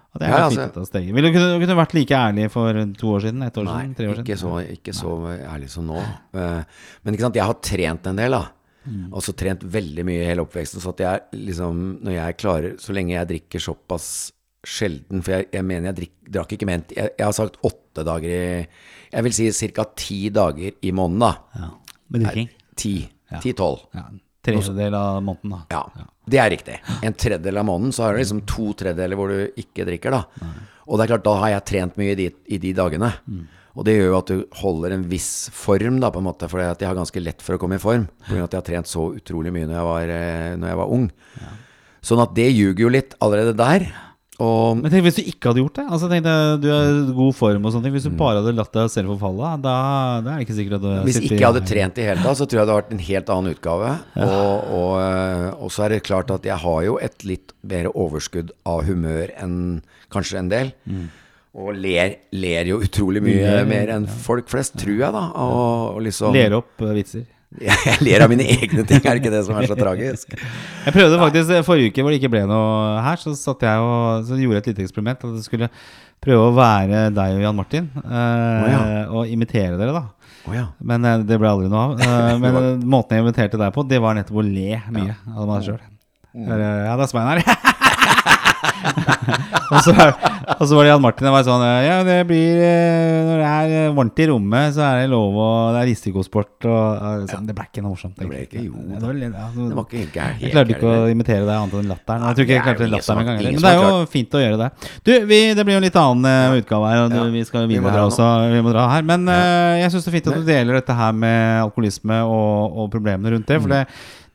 Og 0.09 0.21
det 0.21 0.29
er 0.29 0.33
Mm. 0.33 0.39
Ja, 0.39 0.49
altså- 0.49 0.87
steget. 0.89 1.15
Ville 1.15 1.31
du 1.33 1.39
kunne, 1.67 1.77
vært 1.77 1.95
like 1.95 2.11
ærlig 2.17 2.51
for 2.51 2.73
to 2.73 3.07
år 3.15 3.21
siden? 3.23 3.43
Ett 3.47 3.57
år 3.59 3.65
Nei, 3.65 3.83
siden? 3.83 3.95
Tre 3.97 4.07
år 4.09 4.15
siden? 4.17 4.27
ikke 4.27 4.39
så, 4.39 4.53
ikke 4.73 4.95
så 4.95 5.11
ærlig 5.55 5.69
som 5.71 5.87
nå. 5.87 5.99
Eh, 6.35 6.65
Men 7.05 7.15
ikke 7.15 7.21
sant, 7.21 7.35
jeg 7.35 7.45
har 7.45 7.55
trent 7.55 8.07
en 8.07 8.17
del, 8.17 8.31
da. 8.31 8.49
Og 9.13 9.21
så 9.23 9.35
trent 9.37 9.61
veldig 9.61 10.05
mye 10.05 10.23
i 10.23 10.27
hele 10.27 10.41
oppveksten. 10.47 10.81
Så 10.81 10.89
at 10.91 10.97
jeg 10.99 11.21
liksom, 11.47 12.01
når 12.03 12.13
jeg 12.15 12.37
klarer 12.39 12.81
Så 12.81 12.93
lenge 12.95 13.11
jeg 13.13 13.29
drikker 13.29 13.61
såpass 13.61 14.33
sjelden 14.65 15.23
For 15.23 15.33
jeg, 15.33 15.47
jeg 15.53 15.63
mener 15.65 15.93
jeg 15.93 15.97
drikk, 15.97 16.15
drakk 16.33 16.53
ikke 16.57 16.67
ment 16.67 16.89
jeg, 16.97 17.11
jeg 17.19 17.25
har 17.25 17.33
sagt 17.33 17.57
åtte 17.63 18.03
dager 18.05 18.25
i 18.25 18.67
Jeg 19.13 19.23
vil 19.25 19.33
si 19.33 19.51
ca. 19.69 19.85
ti 19.95 20.31
dager 20.31 20.73
i 20.83 20.91
måneden, 20.91 21.21
da. 21.21 21.35
Ja. 21.55 21.69
Med 22.11 22.23
drikking? 22.23 22.49
Ti. 22.77 23.09
Ti-tolv. 23.43 23.85
Ja. 23.95 24.05
Tredjedel 24.49 24.97
av 24.99 25.21
måneden, 25.25 25.55
da. 25.55 25.61
Ja, 25.73 26.09
det 26.29 26.41
er 26.43 26.51
riktig. 26.55 26.79
En 27.05 27.17
tredjedel 27.17 27.61
av 27.61 27.69
måneden, 27.69 27.95
så 27.95 28.07
har 28.07 28.17
du 28.17 28.23
liksom 28.23 28.43
to 28.49 28.73
tredjedeler 28.79 29.19
hvor 29.21 29.33
du 29.33 29.61
ikke 29.61 29.87
drikker, 29.89 30.17
da. 30.19 30.51
Og 30.89 30.97
det 30.99 31.05
er 31.05 31.13
klart, 31.15 31.27
da 31.29 31.37
har 31.43 31.55
jeg 31.57 31.67
trent 31.73 31.97
mye 32.01 32.13
i 32.15 32.19
de, 32.23 32.29
i 32.49 32.59
de 32.63 32.75
dagene. 32.77 33.13
Og 33.79 33.85
det 33.87 33.95
gjør 33.95 34.09
jo 34.09 34.19
at 34.19 34.31
du 34.33 34.57
holder 34.59 34.97
en 34.97 35.07
viss 35.11 35.31
form, 35.55 36.01
da, 36.03 36.11
på 36.11 36.19
en 36.23 36.27
måte. 36.27 36.49
For 36.51 36.59
jeg 36.65 36.81
har 36.83 36.99
ganske 36.99 37.23
lett 37.23 37.45
for 37.45 37.55
å 37.55 37.61
komme 37.63 37.79
i 37.79 37.83
form. 37.83 38.09
Pga. 38.27 38.45
at 38.49 38.57
jeg 38.57 38.63
har 38.63 38.67
trent 38.67 38.91
så 38.91 39.05
utrolig 39.15 39.53
mye 39.55 39.69
når 39.69 39.77
jeg 39.79 39.89
var, 39.89 40.13
eh, 40.17 40.57
når 40.59 40.73
jeg 40.73 40.81
var 40.81 40.95
ung. 40.97 41.09
Sånn 42.09 42.23
at 42.25 42.35
det 42.35 42.49
ljuger 42.51 42.87
jo 42.87 42.91
litt 42.95 43.15
allerede 43.23 43.55
der. 43.59 43.87
Og 44.39 44.79
Men 44.79 44.93
tenk 44.93 45.03
hvis 45.03 45.17
du 45.19 45.25
ikke 45.27 45.51
hadde 45.51 45.63
gjort 45.65 45.79
det. 45.81 45.85
Altså 45.91 46.09
tenk 46.11 46.27
Du 46.63 46.69
er 46.71 46.89
i 46.93 47.15
god 47.17 47.35
form 47.35 47.65
og 47.67 47.73
sånne 47.75 47.89
ting. 47.89 47.95
Hvis 47.97 48.07
du 48.07 48.13
bare 48.15 48.39
hadde 48.39 48.53
latt 48.55 48.71
deg 48.77 48.91
selv 48.93 49.11
forfalle, 49.17 49.53
da, 49.65 49.77
da 50.23 50.35
er 50.37 50.39
det 50.39 50.47
ikke 50.47 50.59
sikkert 50.61 50.77
at 50.79 50.85
du 50.85 50.91
Hvis 51.09 51.19
ikke 51.25 51.41
jeg 51.41 51.47
hadde 51.49 51.63
trent 51.67 51.99
i 51.99 52.07
hele 52.07 52.23
tatt, 52.23 52.39
så 52.39 52.47
tror 52.47 52.61
jeg 52.61 52.69
det 52.69 52.75
hadde 52.75 52.81
vært 52.85 52.93
en 52.95 53.07
helt 53.09 53.33
annen 53.35 53.57
utgave. 53.57 53.89
Og, 54.29 54.69
og, 54.79 54.93
øh, 55.03 55.47
og 55.67 55.73
så 55.75 55.87
er 55.89 55.97
det 55.97 56.05
klart 56.07 56.31
at 56.35 56.47
jeg 56.47 56.59
har 56.63 56.83
jo 56.87 56.99
et 57.03 57.27
litt 57.27 57.55
bedre 57.67 57.91
overskudd 57.99 58.53
av 58.69 58.85
humør 58.87 59.33
enn 59.43 59.57
kanskje 60.15 60.39
en 60.45 60.53
del. 60.53 60.71
Og 61.59 61.73
ler, 61.75 62.15
ler 62.39 62.71
jo 62.71 62.79
utrolig 62.85 63.25
mye 63.25 63.43
ler, 63.43 63.67
mer 63.67 63.91
enn 63.97 64.07
folk 64.07 64.47
flest, 64.53 64.77
tror 64.79 64.95
jeg, 65.01 65.11
da. 65.17 65.25
Og, 65.35 65.97
og 65.97 66.01
liksom 66.07 66.37
Ler 66.37 66.55
opp 66.61 66.85
eh, 66.87 66.95
vitser. 67.01 67.27
Jeg, 67.65 67.95
ler 68.05 68.21
av 68.21 68.29
mine 68.29 68.45
egne 68.45 68.83
ting, 68.85 69.01
er 69.01 69.17
det 69.17 69.23
ikke 69.23 69.33
det 69.33 69.41
som 69.47 69.57
er 69.57 69.65
så 69.71 69.77
tragisk? 69.79 70.35
Jeg 70.37 70.93
prøvde 70.93 71.21
faktisk 71.23 71.55
eh, 71.57 71.65
forrige 71.65 71.93
uke 71.93 72.05
hvor 72.05 72.13
det 72.13 72.21
ikke 72.21 72.33
ble 72.35 72.43
noe 72.51 72.99
her, 73.07 73.23
så 73.23 73.33
og 73.33 73.65
så 74.29 74.37
gjorde 74.37 74.59
jeg 74.59 74.65
et 74.65 74.71
lite 74.73 74.85
eksperiment. 74.85 75.25
At 75.25 75.39
jeg 75.39 75.47
skulle 75.47 75.71
prøve 76.21 76.51
å 76.51 76.55
være 76.57 77.09
deg 77.17 77.39
og 77.39 77.43
Jan 77.47 77.57
Martin. 77.57 77.89
Eh, 78.05 78.69
ja. 78.69 78.83
Og 79.09 79.33
imitere 79.33 79.81
dere, 79.81 79.97
da. 79.97 80.05
Oh, 80.49 80.55
ja. 80.57 80.67
Men 80.79 81.05
eh, 81.05 81.25
det 81.29 81.39
ble 81.41 81.51
aldri 81.51 81.73
noe 81.73 81.87
av. 81.89 82.05
Eh, 82.05 82.35
men 82.43 82.61
eh, 82.61 82.71
måten 82.85 83.17
jeg 83.17 83.27
inviterte 83.27 83.61
deg 83.61 83.75
på, 83.75 83.87
det 83.89 84.03
var 84.05 84.19
nettopp 84.19 84.43
å 84.43 84.47
le 84.47 84.83
mye 84.95 85.19
av 85.35 85.49
meg 85.49 85.67
sjøl. 85.67 85.83
Ja, 86.39 86.95
det 86.95 87.03
er 87.03 87.11
Svein 87.11 87.33
her. 87.33 87.45
og, 89.73 89.79
så, 89.85 89.93
og 90.59 90.63
så 90.67 90.77
var 90.79 90.87
det 90.87 90.91
Jan 90.93 91.03
Martin. 91.05 91.27
og 91.29 91.35
var 91.37 91.45
sånn 91.47 91.65
Ja, 91.85 91.97
det 92.07 92.17
blir 92.29 92.61
eh, 92.65 93.19
Når 93.29 93.43
det 93.43 93.49
er 93.49 93.75
eh, 93.83 93.89
varmt 93.97 94.23
i 94.23 94.27
rommet, 94.31 94.75
så 94.77 94.85
er 94.87 95.03
det 95.03 95.11
lov 95.13 95.37
å 95.39 95.49
Det 95.75 95.83
er 95.83 95.89
risikosport 95.91 96.67
og 96.69 96.79
eh, 96.97 97.25
ja. 97.33 97.41
Det 97.49 97.57
ble 97.59 97.67
ikke 97.69 97.85
noe 97.85 97.93
morsomt. 97.95 98.15
Det 98.19 98.29
ble 98.31 98.43
ikke, 98.47 98.63
jo 98.65 98.73
Det 98.79 99.03
var, 99.05 99.19
ja, 99.23 99.49
Det 99.57 99.69
var 99.79 99.87
ikke 99.89 100.03
helt 100.03 100.17
jeg 100.19 100.53
klarte 100.55 100.75
ikke 100.77 100.89
å 100.93 101.09
imitere 101.13 101.45
deg 101.45 101.55
annet 101.55 101.75
enn 101.79 101.91
latteren. 101.93 102.25
Jeg 102.29 102.39
tror 102.39 102.47
ikke 102.47 102.55
jeg 102.57 102.65
klarte 102.69 102.89
latteren 102.93 103.21
engang. 103.23 103.41
Men 103.49 103.65
det 103.65 103.73
er 103.73 103.81
jo 103.83 103.99
fint 104.13 104.37
å 104.39 104.43
gjøre 104.43 104.59
det. 104.61 104.69
Du, 105.07 105.11
vi, 105.31 105.39
det 105.59 105.65
blir 105.67 105.77
jo 105.77 105.81
en 105.83 105.87
litt 105.87 105.99
annen 106.01 106.29
uh, 106.29 106.57
utgave 106.61 106.91
her, 106.93 107.03
og 107.05 107.17
Ja. 107.19 107.25
vi 107.35 107.43
skal 107.49 107.67
Vi 107.67 107.75
videre 107.77 107.93
dra 107.93 108.03
her 108.03 108.09
også. 108.11 108.29
Vi 108.55 108.63
må 108.65 108.73
dra 108.75 108.87
her. 108.93 109.05
Men 109.09 109.27
uh, 109.31 109.75
jeg 109.83 109.93
syns 109.95 110.07
det 110.07 110.13
er 110.13 110.17
fint 110.19 110.31
at 110.33 110.39
du 110.41 110.47
deler 110.49 110.79
dette 110.81 110.97
her 110.99 111.13
med 111.25 111.63
alkoholisme 111.67 112.21
og, 112.25 112.79
og 112.85 112.91
problemene 112.95 113.35
rundt 113.37 113.49
Mm. 113.49 113.53
det. 113.55 113.61
For 113.65 113.73
det, 113.73 113.83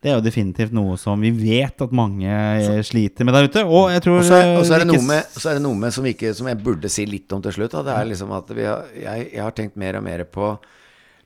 det 0.04 0.10
er 0.12 0.18
jo 0.18 0.24
definitivt 0.26 0.74
noe 0.76 0.98
som 1.00 1.22
vi 1.24 1.30
vet 1.32 1.80
at 1.80 1.92
mange 1.96 2.28
så. 2.60 2.72
sliter 2.84 3.24
med 3.24 3.32
der 3.32 3.46
ute. 3.48 3.62
Og 3.64 3.86
jeg 3.88 4.02
tror 4.04 4.18
Og 4.18 4.26
så 4.28 4.36
er, 4.36 4.50
er, 4.60 4.82
det 4.82 4.88
noe 4.90 5.04
med, 5.06 5.30
så 5.32 5.48
er 5.48 5.56
det 5.56 5.62
noe 5.64 5.78
med 5.80 5.94
som, 5.96 6.08
ikke, 6.10 6.34
som 6.36 6.50
jeg 6.50 6.58
burde 6.60 6.90
si 6.92 7.06
litt 7.08 7.32
om 7.32 7.40
til 7.40 7.54
slutt. 7.56 7.72
Da. 7.72 7.80
Det 7.86 7.94
er 7.94 8.10
liksom 8.10 8.34
at 8.36 8.52
vi 8.52 8.66
har, 8.68 8.90
jeg, 9.00 9.22
jeg 9.30 9.40
har 9.40 9.54
tenkt 9.56 9.78
mer 9.80 9.96
og 9.96 10.04
mer 10.04 10.26
på 10.28 10.50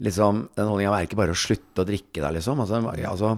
liksom, 0.07 0.45
den 0.55 0.71
holdninga 0.71 0.93
er 0.95 1.09
ikke 1.09 1.19
bare 1.19 1.35
å 1.35 1.41
slutte 1.43 1.83
å 1.83 1.89
drikke 1.89 2.23
der, 2.23 2.37
liksom. 2.37 2.63
Altså, 2.63 2.79
altså, 3.11 3.33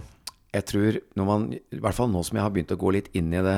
jeg 0.53 0.69
tror 0.69 1.01
når 1.17 1.31
man, 1.31 1.49
i 1.57 1.81
hvert 1.87 1.97
fall 1.97 2.13
nå 2.13 2.27
som 2.29 2.37
jeg 2.37 2.45
har 2.45 2.53
begynt 2.59 2.77
å 2.77 2.81
gå 2.85 2.93
litt 2.99 3.09
inn 3.17 3.33
i 3.33 3.47
det 3.47 3.57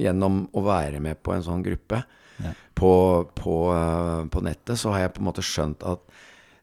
gjennom 0.00 0.46
å 0.56 0.64
være 0.64 1.04
med 1.04 1.20
på 1.20 1.36
en 1.36 1.44
sånn 1.44 1.66
gruppe 1.66 2.00
på, 2.72 2.94
på, 3.36 3.58
øh, 3.76 4.24
på 4.32 4.46
nettet, 4.48 4.80
så 4.80 4.96
har 4.96 5.04
jeg 5.04 5.14
på 5.18 5.20
en 5.20 5.28
måte 5.28 5.44
skjønt 5.44 5.84
at 5.92 6.08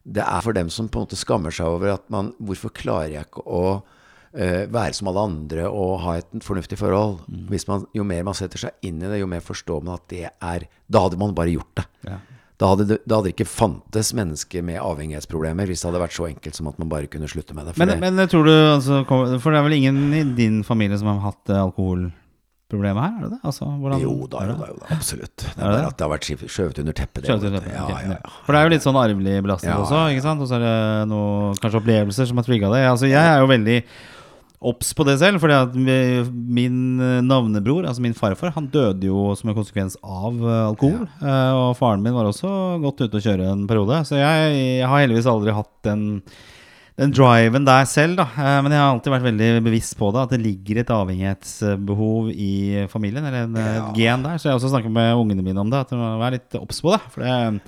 det 0.10 0.26
er 0.26 0.42
for 0.42 0.58
dem 0.58 0.74
som 0.74 0.90
på 0.90 0.98
en 0.98 1.06
måte 1.06 1.22
skammer 1.22 1.54
seg 1.54 1.70
over 1.70 1.94
at 1.94 2.06
man 2.10 2.32
Hvorfor 2.42 2.74
klarer 2.74 3.14
jeg 3.14 3.28
ikke 3.28 3.46
å 3.46 3.64
eh, 3.78 3.96
være 4.34 4.94
som 4.94 5.10
alle 5.12 5.24
andre 5.26 5.68
og 5.70 6.00
ha 6.04 6.18
et 6.20 6.44
fornuftig 6.46 6.78
forhold? 6.80 7.24
Hvis 7.50 7.68
man, 7.70 7.86
jo 7.96 8.06
mer 8.08 8.26
man 8.28 8.38
setter 8.38 8.62
seg 8.62 8.86
inn 8.86 9.02
i 9.02 9.08
det, 9.10 9.22
jo 9.22 9.30
mer 9.30 9.42
forstår 9.46 9.82
man 9.84 9.98
at 9.98 10.06
det 10.12 10.28
er 10.30 10.68
Da 10.90 11.06
hadde 11.06 11.18
man 11.22 11.34
bare 11.38 11.54
gjort 11.54 11.82
det. 11.82 11.88
Ja. 12.10 12.20
Da 12.60 12.74
hadde, 12.74 12.90
det, 12.92 13.00
hadde 13.08 13.32
ikke 13.32 13.48
fantes 13.48 14.10
mennesker 14.18 14.64
med 14.68 14.82
avhengighetsproblemer 14.84 15.70
hvis 15.70 15.80
det 15.80 15.88
hadde 15.88 16.02
vært 16.04 16.16
så 16.18 16.26
enkelt 16.28 16.58
som 16.58 16.68
at 16.68 16.80
man 16.82 16.90
bare 16.92 17.08
kunne 17.08 17.30
slutte 17.32 17.56
med 17.56 17.70
det. 17.70 17.76
For 17.78 17.86
men, 17.88 18.02
det 18.04 18.12
men 18.20 18.32
tror 18.32 18.50
du 18.50 18.52
altså, 18.52 19.04
For 19.40 19.54
det 19.56 19.62
er 19.62 19.68
vel 19.70 19.78
ingen 19.78 20.02
i 20.12 20.26
din 20.36 20.58
familie 20.68 21.00
som 21.00 21.08
har 21.14 21.22
hatt 21.30 21.54
alkohol? 21.56 22.10
alkoholproblemer 22.70 23.02
her? 23.02 23.14
Er 23.18 23.24
det 23.24 23.32
det? 23.34 23.40
Altså, 23.44 23.66
hvordan, 23.66 24.02
jo 24.04 24.28
da, 24.30 24.44
jo 24.46 24.54
da, 24.60 24.68
jo 24.70 24.76
da, 24.78 24.90
absolutt. 24.94 25.36
Det 25.38 25.50
Er 25.50 25.58
det 25.58 25.80
bare 25.80 25.88
at 25.88 25.98
det 25.98 26.06
har 26.06 26.12
vært 26.12 26.28
skjøvet- 26.30 26.80
under 26.80 26.94
teppet. 26.94 27.24
det, 27.24 27.32
under 27.34 27.60
du. 27.60 27.70
Ja, 27.70 27.88
ja, 27.90 28.12
ja. 28.14 28.18
For 28.46 28.54
det 28.54 28.60
er 28.60 28.64
jo 28.68 28.70
litt 28.76 28.86
sånn 28.86 29.00
arvelig 29.00 29.42
belastning 29.42 29.74
også, 29.74 30.04
ikke 30.14 30.22
sant? 30.22 30.42
Og 30.42 30.48
så 30.48 30.56
er 30.56 30.60
det 30.68 31.08
noe, 31.10 31.56
kanskje 31.58 31.82
opplevelser 31.82 32.28
som 32.28 32.38
har 32.38 32.44
trigga 32.46 32.70
det. 32.70 32.86
Altså, 32.86 33.10
jeg 33.10 33.18
er 33.24 33.40
jo 33.40 33.48
veldig 33.50 33.84
obs 34.62 34.90
på 34.98 35.06
det 35.08 35.14
selv, 35.22 35.40
fordi 35.40 35.86
min 36.28 37.00
eh, 37.00 37.22
navnebror, 37.24 37.86
altså 37.88 38.04
min 38.04 38.14
farfar, 38.18 38.52
han 38.58 38.68
døde 38.74 39.08
jo 39.08 39.30
som 39.40 39.50
en 39.52 39.56
konsekvens 39.56 39.96
av 40.04 40.36
eh, 40.44 40.62
alkohol. 40.68 41.06
Ja. 41.24 41.40
Og 41.56 41.78
faren 41.80 42.04
min 42.04 42.14
var 42.18 42.28
også 42.28 42.52
godt 42.84 43.06
ute 43.06 43.22
å 43.22 43.24
kjøre 43.24 43.52
en 43.54 43.68
periode. 43.70 44.02
Så 44.10 44.20
jeg, 44.20 44.56
jeg 44.82 44.88
har 44.92 45.04
heldigvis 45.06 45.30
aldri 45.32 45.56
hatt 45.56 45.72
den 45.88 46.08
den 47.00 47.14
driven 47.16 47.64
der 47.64 47.86
selv, 47.88 48.18
da. 48.20 48.26
Eh, 48.36 48.58
Men 48.66 48.74
jeg 48.76 48.82
har 48.84 48.90
alltid 48.92 49.14
vært 49.14 49.24
veldig 49.30 49.50
bevisst 49.64 49.96
på 49.96 50.10
det. 50.12 50.26
At 50.26 50.34
det 50.36 50.42
ligger 50.44 50.82
et 50.82 50.90
avhengighetsbehov 50.92 52.28
i 52.34 52.50
familien, 52.92 53.24
eller 53.24 53.46
en 53.48 53.56
eh, 53.56 53.76
Ja. 53.78 53.86
gen 53.96 54.26
der. 54.28 54.36
Så 54.36 54.50
jeg 54.50 54.52
har 54.52 54.60
også 54.60 54.74
snakket 54.74 54.92
med 54.92 55.16
ungene 55.16 55.46
mine 55.46 55.64
om 55.64 55.70
det, 55.72 55.80
at 55.86 55.94
de 55.94 55.96
må 55.96 56.10
være 56.20 56.36
litt 56.36 56.58
obs 56.60 56.82
på 56.84 56.92
det. 56.92 57.00
For 57.14 57.24
det, 57.24 57.62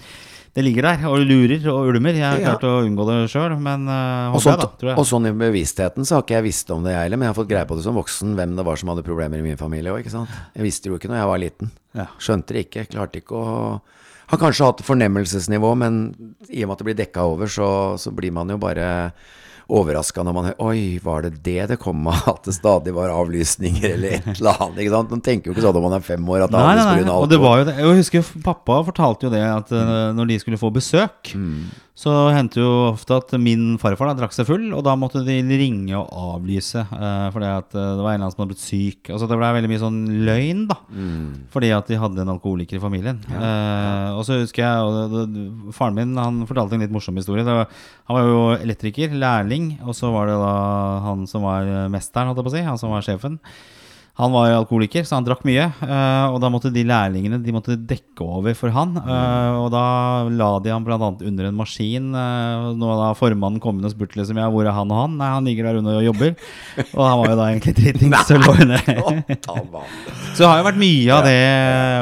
det 0.54 0.64
ligger 0.66 0.84
der 0.84 1.06
og 1.08 1.22
lurer 1.24 1.64
og 1.72 1.88
ulmer. 1.94 2.14
Jeg 2.18 2.26
har 2.28 2.40
Ja. 2.42 2.50
klart 2.52 2.66
å 2.68 2.84
unngå 2.84 3.06
det 3.08 3.18
sjøl, 3.32 3.54
men 3.60 3.86
uh, 3.88 4.34
Og, 4.36 4.42
sånt, 4.44 4.60
jeg, 4.60 4.66
da. 4.66 4.68
Tror 4.82 4.90
jeg. 4.92 4.98
og 5.00 5.06
sånn 5.08 5.28
i 5.30 5.32
bevisstheten 5.32 6.04
så 6.08 6.18
har 6.18 6.26
ikke 6.26 6.36
jeg 6.40 6.44
visst 6.50 6.72
om 6.76 6.84
det, 6.84 6.92
jeg 6.92 7.06
heller. 7.06 7.18
Men 7.22 7.30
jeg 7.30 7.36
har 7.36 7.40
fått 7.44 7.50
greie 7.54 7.68
på 7.70 7.78
det 7.80 7.86
som 7.86 7.96
voksen, 7.96 8.36
hvem 8.36 8.56
det 8.60 8.66
var 8.68 8.76
som 8.82 8.90
hadde 8.92 9.06
problemer 9.08 9.40
i 9.40 9.46
min 9.46 9.58
familie 9.60 9.94
òg. 9.96 10.04
Jeg 10.12 10.64
visste 10.68 10.92
jo 10.92 10.98
ikke 11.00 11.08
når 11.12 11.22
jeg 11.22 11.30
var 11.32 11.40
liten. 11.46 11.72
Ja. 11.96 12.08
Skjønte 12.20 12.56
det 12.58 12.66
ikke. 12.68 12.88
Klarte 12.92 13.22
ikke 13.24 13.40
å 13.40 13.82
Har 14.32 14.40
kanskje 14.40 14.64
hatt 14.70 14.80
fornemmelsesnivå, 14.88 15.74
men 15.76 15.96
i 16.48 16.64
og 16.64 16.70
med 16.70 16.76
at 16.76 16.80
det 16.80 16.86
blir 16.88 17.00
dekka 17.06 17.24
over, 17.28 17.48
så, 17.52 17.98
så 18.00 18.12
blir 18.16 18.32
man 18.32 18.48
jo 18.48 18.56
bare 18.58 19.12
overraska 19.72 20.24
når 20.28 20.36
man 20.36 20.48
hører 20.50 20.66
Oi, 20.68 20.82
var 21.04 21.24
det 21.26 21.32
det 21.46 21.68
det 21.72 21.78
kom 21.82 22.04
av? 22.12 22.22
At 22.36 22.48
det 22.50 22.56
stadig 22.58 22.94
var 22.96 23.14
avlysninger 23.14 23.88
eller 23.96 24.18
et 24.20 24.30
eller 24.36 24.60
annet? 24.66 24.82
Ikke 24.84 24.94
sant? 24.96 25.14
Man 25.16 25.24
tenker 25.26 25.50
jo 25.50 25.56
ikke 25.56 25.64
sånn 25.66 25.78
når 25.80 25.86
man 25.88 25.98
er 25.98 26.06
fem 26.06 26.32
år 26.36 26.46
at 26.46 26.54
det 26.54 26.62
Nei, 26.62 26.76
nei, 26.80 27.06
nei. 27.08 27.16
Og 27.16 27.30
det 27.32 27.40
var 27.42 27.62
jo 27.62 27.68
det. 27.70 27.78
Jeg 27.80 28.02
husker 28.02 28.32
pappa 28.46 28.82
fortalte 28.88 29.28
jo 29.28 29.34
det 29.34 29.44
at 29.48 29.72
eh, 29.76 29.94
når 30.18 30.32
de 30.34 30.40
skulle 30.44 30.60
få 30.62 30.72
besøk, 30.76 31.34
så 31.92 32.12
hendte 32.32 32.62
jo 32.62 32.70
ofte 32.94 33.18
at 33.20 33.34
min 33.42 33.76
farfar 33.80 34.10
da 34.10 34.22
drakk 34.22 34.34
seg 34.34 34.48
full, 34.48 34.70
og 34.72 34.84
da 34.88 34.94
måtte 34.98 35.22
de 35.26 35.36
ringe 35.60 35.92
og 35.98 36.08
avlyse 36.38 36.80
uh, 36.88 37.28
fordi 37.34 37.50
at 37.52 37.76
eh, 37.76 37.90
det 37.98 38.06
var 38.06 38.14
en 38.14 38.16
eller 38.16 38.24
annen 38.24 38.34
som 38.34 38.44
hadde 38.44 38.54
blitt 38.54 38.64
syk. 38.64 39.12
Altså 39.12 39.28
det 39.28 39.38
ble 39.38 39.50
veldig 39.58 39.72
mye 39.72 39.82
sånn 39.82 40.00
løgn, 40.30 40.62
da. 40.72 40.78
Fordi 41.52 41.74
at 41.76 41.92
de 41.92 42.00
hadde 42.00 42.24
en 42.24 42.32
alkoholiker 42.34 42.80
i 42.80 42.84
familien. 42.84 43.20
Eh, 43.28 44.08
og 44.16 44.24
så 44.28 44.40
husker 44.40 44.64
jeg 44.64 44.88
og 44.88 45.14
det, 45.14 45.44
Faren 45.76 46.00
min 46.00 46.16
han 46.18 46.42
fortalte 46.50 46.78
en 46.78 46.86
litt 46.86 46.96
morsom 46.96 47.20
historie. 47.20 47.44
Var, 47.46 47.68
han 48.08 48.18
var 48.18 48.32
jo 48.32 48.42
elektriker, 48.56 49.12
lærling, 49.12 49.74
og 49.84 49.98
så 49.98 50.14
var 50.16 50.32
det 50.32 50.40
da 50.40 50.56
han 51.10 51.28
som 51.30 51.46
var 51.48 51.70
mesteren, 51.92 52.32
holdt 52.32 52.42
jeg 52.42 52.48
på 52.48 52.54
å 52.54 52.58
si, 52.58 52.66
han 52.72 52.82
som 52.82 52.96
var 52.96 53.06
sjefen. 53.06 53.38
Han 54.22 54.34
var 54.36 54.50
jo 54.52 54.60
alkoholiker, 54.62 55.06
så 55.08 55.18
han 55.18 55.26
drakk 55.26 55.44
mye. 55.48 55.66
eh, 55.82 56.26
og 56.30 56.38
da 56.44 56.50
måtte 56.54 56.70
de 56.74 56.84
lærlingene 56.86 57.40
De 57.42 57.54
måtte 57.56 57.76
dekke 57.76 58.22
over 58.22 58.54
for 58.58 58.74
han. 58.76 58.94
eh, 59.02 59.58
og 59.58 59.72
da 59.74 59.84
la 60.30 60.52
de 60.62 60.74
han 60.74 60.86
bl.a. 60.86 60.98
under 61.00 61.50
en 61.50 61.58
maskin. 61.58 62.12
Nå 62.12 62.92
når 62.92 63.00
da 63.00 63.10
formannen 63.18 63.62
kom 63.64 63.80
inn 63.80 63.88
og 63.88 63.94
spurte 63.94 64.20
liksom, 64.20 64.40
ja, 64.42 64.50
hvor 64.52 64.68
er 64.68 64.76
han 64.76 64.92
og 64.92 65.00
han. 65.04 65.18
Nei, 65.20 65.30
han 65.34 65.48
ligger 65.48 65.70
der 65.70 65.80
under 65.82 66.00
og 66.00 66.06
jobber. 66.06 66.36
og 66.98 67.04
han 67.06 67.20
var 67.22 67.32
jo 67.32 67.38
da 67.40 67.48
egentlig 67.50 67.76
dritings. 67.80 68.28
så 68.32 68.38
lå. 68.38 69.84
Så 70.32 70.44
det 70.44 70.50
har 70.50 70.62
jo 70.62 70.68
vært 70.70 70.82
mye 70.82 71.16
av 71.16 71.26
det 71.28 71.38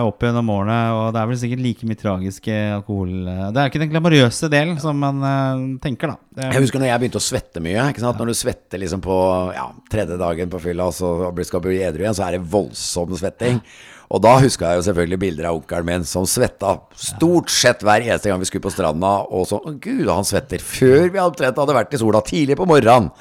opp 0.05 0.23
gjennom 0.25 0.51
årene, 0.53 0.79
og 0.95 1.05
det 1.15 1.21
er 1.21 1.29
vel 1.31 1.39
sikkert 1.41 1.63
like 1.63 1.89
mye 1.89 1.99
tragiske 1.99 2.57
alkohol... 2.79 3.13
Det 3.53 3.61
er 3.61 3.71
ikke 3.71 3.81
den 3.81 3.91
glamorøse 3.93 4.49
delen 4.51 4.77
som 4.81 4.99
man 5.01 5.23
eh, 5.25 5.63
tenker, 5.83 6.13
da. 6.13 6.49
Jeg 6.49 6.63
husker 6.63 6.81
når 6.81 6.91
jeg 6.91 7.03
begynte 7.03 7.21
å 7.21 7.25
svette 7.25 7.63
mye. 7.63 7.87
Når 7.99 8.31
du 8.31 8.35
svetter 8.37 8.81
liksom 8.81 9.01
på 9.03 9.15
ja, 9.55 9.65
tredje 9.91 10.19
dagen 10.19 10.51
på 10.51 10.61
fylla, 10.63 10.89
og 10.89 10.95
så 10.95 11.31
skal 11.47 11.63
bli 11.63 11.79
edru 11.83 12.08
igjen, 12.09 12.17
så 12.19 12.27
er 12.27 12.35
det 12.35 12.43
voldsom 12.51 13.15
svetting. 13.19 13.61
Og 14.09 14.21
da 14.25 14.33
huska 14.41 14.71
jeg 14.71 14.79
jo 14.79 14.85
selvfølgelig 14.87 15.19
bilder 15.21 15.47
av 15.51 15.59
onkelen 15.59 15.85
min 15.85 16.05
som 16.09 16.25
svetta 16.25 16.73
stort 16.97 17.51
sett 17.53 17.83
hver 17.85 18.01
eneste 18.01 18.31
gang 18.31 18.41
vi 18.41 18.47
skulle 18.49 18.65
på 18.65 18.73
stranda. 18.73 19.11
Og 19.29 19.45
så 19.51 19.59
Å, 19.61 19.73
gud, 19.77 20.07
han 20.09 20.25
svetter. 20.25 20.63
Før 20.65 21.11
vi 21.13 21.21
omtrent 21.21 21.61
hadde 21.61 21.75
vært 21.77 21.93
i 21.93 22.01
sola 22.01 22.23
tidlig 22.25 22.57
på 22.57 22.67
morgenen, 22.69 23.11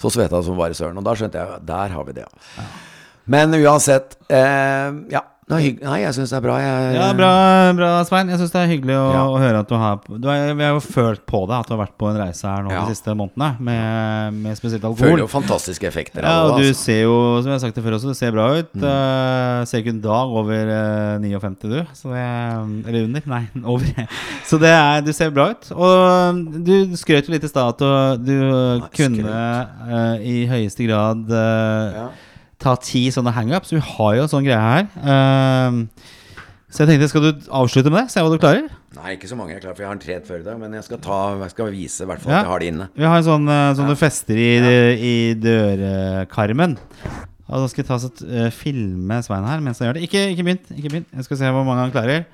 så 0.00 0.12
svetta 0.12 0.36
han 0.36 0.44
som 0.44 0.60
bare 0.60 0.76
søren. 0.76 1.00
Og 1.00 1.06
da 1.06 1.16
skjønte 1.16 1.40
jeg 1.40 1.62
der 1.70 1.94
har 1.96 2.08
vi 2.08 2.18
det. 2.20 2.26
Men 3.24 3.56
uansett, 3.56 4.18
eh, 4.28 4.90
ja. 5.14 5.24
Nei, 5.44 5.74
nei 5.76 5.98
jeg 6.00 6.14
syns 6.16 6.30
det 6.32 6.38
er 6.38 6.42
bra. 6.46 6.54
Jeg, 6.56 6.94
Ja, 6.96 7.06
bra, 7.12 7.30
bra 7.76 7.88
Svein. 8.08 8.30
Jeg 8.32 8.38
syns 8.40 8.52
det 8.54 8.60
er 8.62 8.70
hyggelig 8.70 8.94
å, 8.96 9.04
Ja. 9.12 9.24
å 9.28 9.36
høre 9.42 9.58
at 9.60 9.68
du 9.68 9.74
har 9.76 9.98
du 10.08 10.28
er, 10.32 10.54
Vi 10.56 10.64
har 10.64 10.72
jo 10.72 10.80
følt 10.80 11.20
på 11.28 11.42
det, 11.50 11.58
at 11.58 11.68
du 11.68 11.74
har 11.76 11.82
vært 11.84 11.98
på 12.00 12.08
en 12.08 12.16
reise 12.16 12.48
her 12.48 12.62
nå 12.64 12.72
Ja. 12.72 12.84
de 12.86 12.94
siste 12.94 13.12
månedene 13.12 13.60
med, 13.60 14.32
med 14.40 14.56
spesielt 14.56 14.86
Føler 14.96 15.20
jo 15.24 15.28
fantastiske 15.28 15.84
effekter 15.84 16.22
Ja, 16.24 16.32
av 16.46 16.52
og 16.54 16.60
du 16.62 16.64
Altså. 16.68 16.80
ser 16.80 17.02
jo, 17.02 17.42
som 17.42 17.50
jeg 17.52 17.54
har 17.58 17.64
sagt 17.66 17.74
det 17.76 17.84
før 17.84 17.98
også, 17.98 18.08
du 18.08 18.14
ser 18.14 18.32
bra 18.32 18.46
ut. 18.56 18.72
Mm. 18.74 18.82
Uh, 18.88 19.64
ser 19.68 19.78
ikke 19.84 19.92
en 19.92 20.00
dag 20.00 20.32
over 20.40 20.72
uh, 20.72 21.18
59, 21.20 21.68
du. 21.68 21.86
Så 21.92 22.08
det, 22.14 22.24
eller 22.88 23.04
under. 23.04 23.22
Nei, 23.26 23.44
over. 23.64 24.08
Så 24.48 24.58
det 24.58 24.72
er, 24.72 25.00
du 25.04 25.12
ser 25.12 25.30
bra 25.30 25.50
ut. 25.52 25.70
Og 25.76 26.64
du 26.64 26.96
skrøt 26.96 27.28
jo 27.28 27.32
litt 27.36 27.44
i 27.44 27.48
stad 27.52 27.74
at 27.76 27.78
du, 28.24 28.24
du 28.24 28.88
kunne 28.96 29.28
uh, 29.28 30.16
i 30.24 30.46
høyeste 30.48 30.88
grad 30.88 31.28
eh, 31.28 31.98
Ja. 32.00 32.08
Ta 32.64 32.74
ti 32.80 33.06
sånne 33.14 33.32
hangups. 33.36 33.72
Vi 33.74 33.82
har 33.94 34.14
jo 34.18 34.24
en 34.26 34.30
sånn 34.32 34.46
greie 34.46 34.60
her. 34.60 34.86
Uh, 35.04 35.84
så 36.74 36.82
jeg 36.82 36.90
tenkte, 36.90 37.06
skal 37.12 37.22
du 37.22 37.44
avslutte 37.54 37.92
med 37.92 38.02
det? 38.02 38.10
Se 38.10 38.22
hva 38.24 38.32
du 38.32 38.40
klarer? 38.42 38.64
Nei, 38.96 39.12
ikke 39.14 39.28
så 39.30 39.36
mange 39.38 39.52
jeg 39.52 39.60
er 39.60 39.64
klar 39.66 39.76
for. 39.76 39.84
Jeg 39.84 39.90
har 39.90 39.94
en 39.94 40.02
trent 40.02 40.26
før 40.26 40.40
i 40.40 40.46
dag, 40.46 40.56
men 40.58 40.72
jeg 40.74 40.86
skal, 40.86 40.98
ta, 41.02 41.18
jeg 41.44 41.52
skal 41.52 41.70
vise 41.74 42.02
i 42.02 42.08
hvert 42.08 42.22
fall 42.22 42.32
Ja. 42.32 42.40
at 42.40 42.48
jeg 42.48 42.50
har 42.50 42.62
det 42.64 42.70
inne. 42.72 42.86
Vi 42.98 43.06
har 43.06 43.20
en 43.20 43.26
sånn 43.26 43.50
eh, 43.50 43.68
som 43.78 43.90
du 43.90 43.94
fester 43.98 44.40
i, 44.42 44.48
i 44.98 45.14
dørkarmen. 45.38 46.74
Og 47.44 47.60
da 47.62 47.68
skal 47.70 47.82
jeg 47.84 47.88
ta 47.90 47.98
så, 48.02 48.08
uh, 48.24 48.48
filme 48.54 49.18
Svein 49.22 49.44
her 49.46 49.60
mens 49.62 49.78
han 49.78 49.90
gjør 49.90 49.98
det. 49.98 50.06
Ikke, 50.08 50.22
ikke 50.32 50.46
begynt. 50.48 50.72
Ikke 50.74 50.90
begynt. 50.94 51.10
Jeg 51.14 51.26
skal 51.28 51.40
se 51.42 51.52
hvor 51.54 51.66
mange 51.68 51.84
han 51.84 51.94
klarer. 51.94 52.24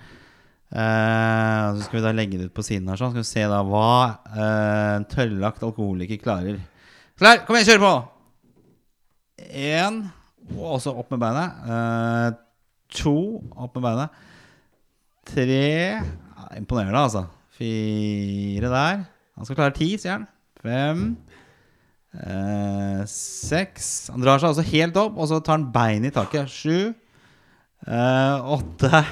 Uh, 0.70 1.74
så 1.74 1.88
skal 1.88 1.98
vi 1.98 2.04
da 2.04 2.12
legge 2.14 2.38
det 2.38 2.46
ut 2.48 2.54
på 2.54 2.62
siden 2.64 2.88
her. 2.88 3.00
Sånn. 3.00 3.10
Skal 3.12 3.24
vi 3.24 3.28
se 3.32 3.44
da 3.50 3.58
hva 3.66 3.90
eh, 4.30 4.94
en 5.00 5.08
tørrlagt 5.10 5.66
alkoholiker 5.66 6.20
klarer. 6.22 6.60
Klar, 7.20 7.42
kom 7.44 7.58
igjen, 7.58 7.74
kjør 7.74 7.82
på! 7.82 7.92
Én. 9.50 10.00
Og 10.56 10.76
også 10.76 10.94
opp 10.98 11.10
med 11.14 11.22
beinet. 11.22 11.62
Eh, 11.70 12.28
to. 13.00 13.16
Opp 13.54 13.76
med 13.78 13.86
beinet. 13.86 14.22
Tre 15.30 15.64
ja, 16.00 16.46
Imponerende, 16.58 17.04
altså. 17.04 17.24
Fire 17.56 18.72
der. 18.72 19.04
Han 19.36 19.48
skal 19.48 19.58
klare 19.58 19.76
ti, 19.76 19.92
sier 20.00 20.18
han. 20.18 20.26
Fem. 20.60 21.04
Eh, 22.10 23.02
seks. 23.08 24.10
Han 24.12 24.24
drar 24.24 24.40
seg 24.42 24.50
altså 24.50 24.66
helt 24.72 24.98
opp, 25.00 25.18
og 25.20 25.30
så 25.30 25.38
tar 25.44 25.58
han 25.58 25.70
beinet 25.74 26.10
i 26.10 26.16
taket. 26.16 26.50
Sju. 26.50 26.90
Eh, 27.86 28.50
åtte. 28.56 29.04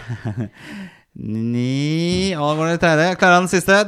Ni 1.18 2.34
Og 2.38 2.60
går 2.60 2.74
det 2.74 2.80
tredje. 2.82 3.14
Klarer 3.18 3.40
han 3.40 3.48
den 3.48 3.52
siste? 3.52 3.78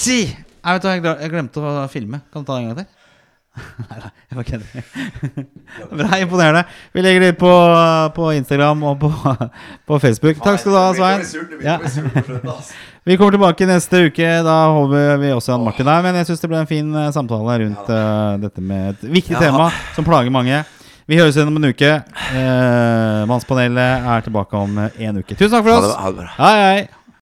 Ti! 0.00 0.18
Jeg, 0.64 0.80
vet 0.80 0.86
jeg 0.88 1.30
glemte 1.30 1.60
å 1.60 1.84
filme. 1.92 2.22
Kan 2.32 2.42
du 2.42 2.48
ta 2.48 2.56
det 2.56 2.64
en 2.64 2.70
gang 2.70 2.78
til? 2.80 3.03
Nei 3.54 3.98
da, 4.02 4.08
jeg 4.30 4.36
bare 4.38 4.46
kødder. 4.48 5.44
Bra, 5.94 6.08
imponerende. 6.18 6.62
Vi 6.94 7.02
legger 7.04 7.22
det 7.22 7.28
ut 7.34 7.38
på, 7.38 7.52
på 8.16 8.30
Instagram 8.34 8.82
og 8.90 8.96
på, 9.04 9.10
på 9.86 9.98
Facebook. 10.02 10.40
Takk 10.42 10.58
skal 10.62 10.74
du 10.74 10.78
ha, 10.80 10.88
Svein. 10.96 11.22
Ja. 11.62 11.76
Vi 13.04 13.16
kommer 13.20 13.36
tilbake 13.36 13.68
neste 13.68 14.06
uke. 14.08 14.30
Da 14.46 14.56
holder 14.74 15.18
vi 15.22 15.30
også 15.36 15.52
Jan 15.54 15.64
Martin 15.66 15.86
der. 15.86 16.02
Men 16.06 16.18
jeg 16.18 16.30
syns 16.30 16.42
det 16.42 16.50
ble 16.50 16.62
en 16.64 16.70
fin 16.70 16.88
eh, 16.98 17.10
samtale 17.14 17.58
rundt 17.62 17.92
uh, 17.92 18.34
dette 18.42 18.64
med 18.64 18.94
et 18.94 19.06
viktig 19.20 19.36
Ja. 19.36 19.44
tema 19.46 19.68
som 19.94 20.06
plager 20.08 20.32
mange. 20.34 20.62
Vi 21.06 21.18
høres 21.20 21.36
igjen 21.36 21.52
om 21.52 21.58
en 21.60 21.68
uke. 21.70 21.92
Uh, 22.32 23.22
Mannspanelet 23.28 24.06
er 24.16 24.24
tilbake 24.24 24.56
om 24.56 24.78
en 24.88 25.20
uke. 25.22 25.36
Tusen 25.36 25.52
takk 25.58 25.66
for 25.68 25.78
oss. 25.78 25.94
det. 26.16 26.30
Hei, 26.40 26.54
hei. 26.64 27.03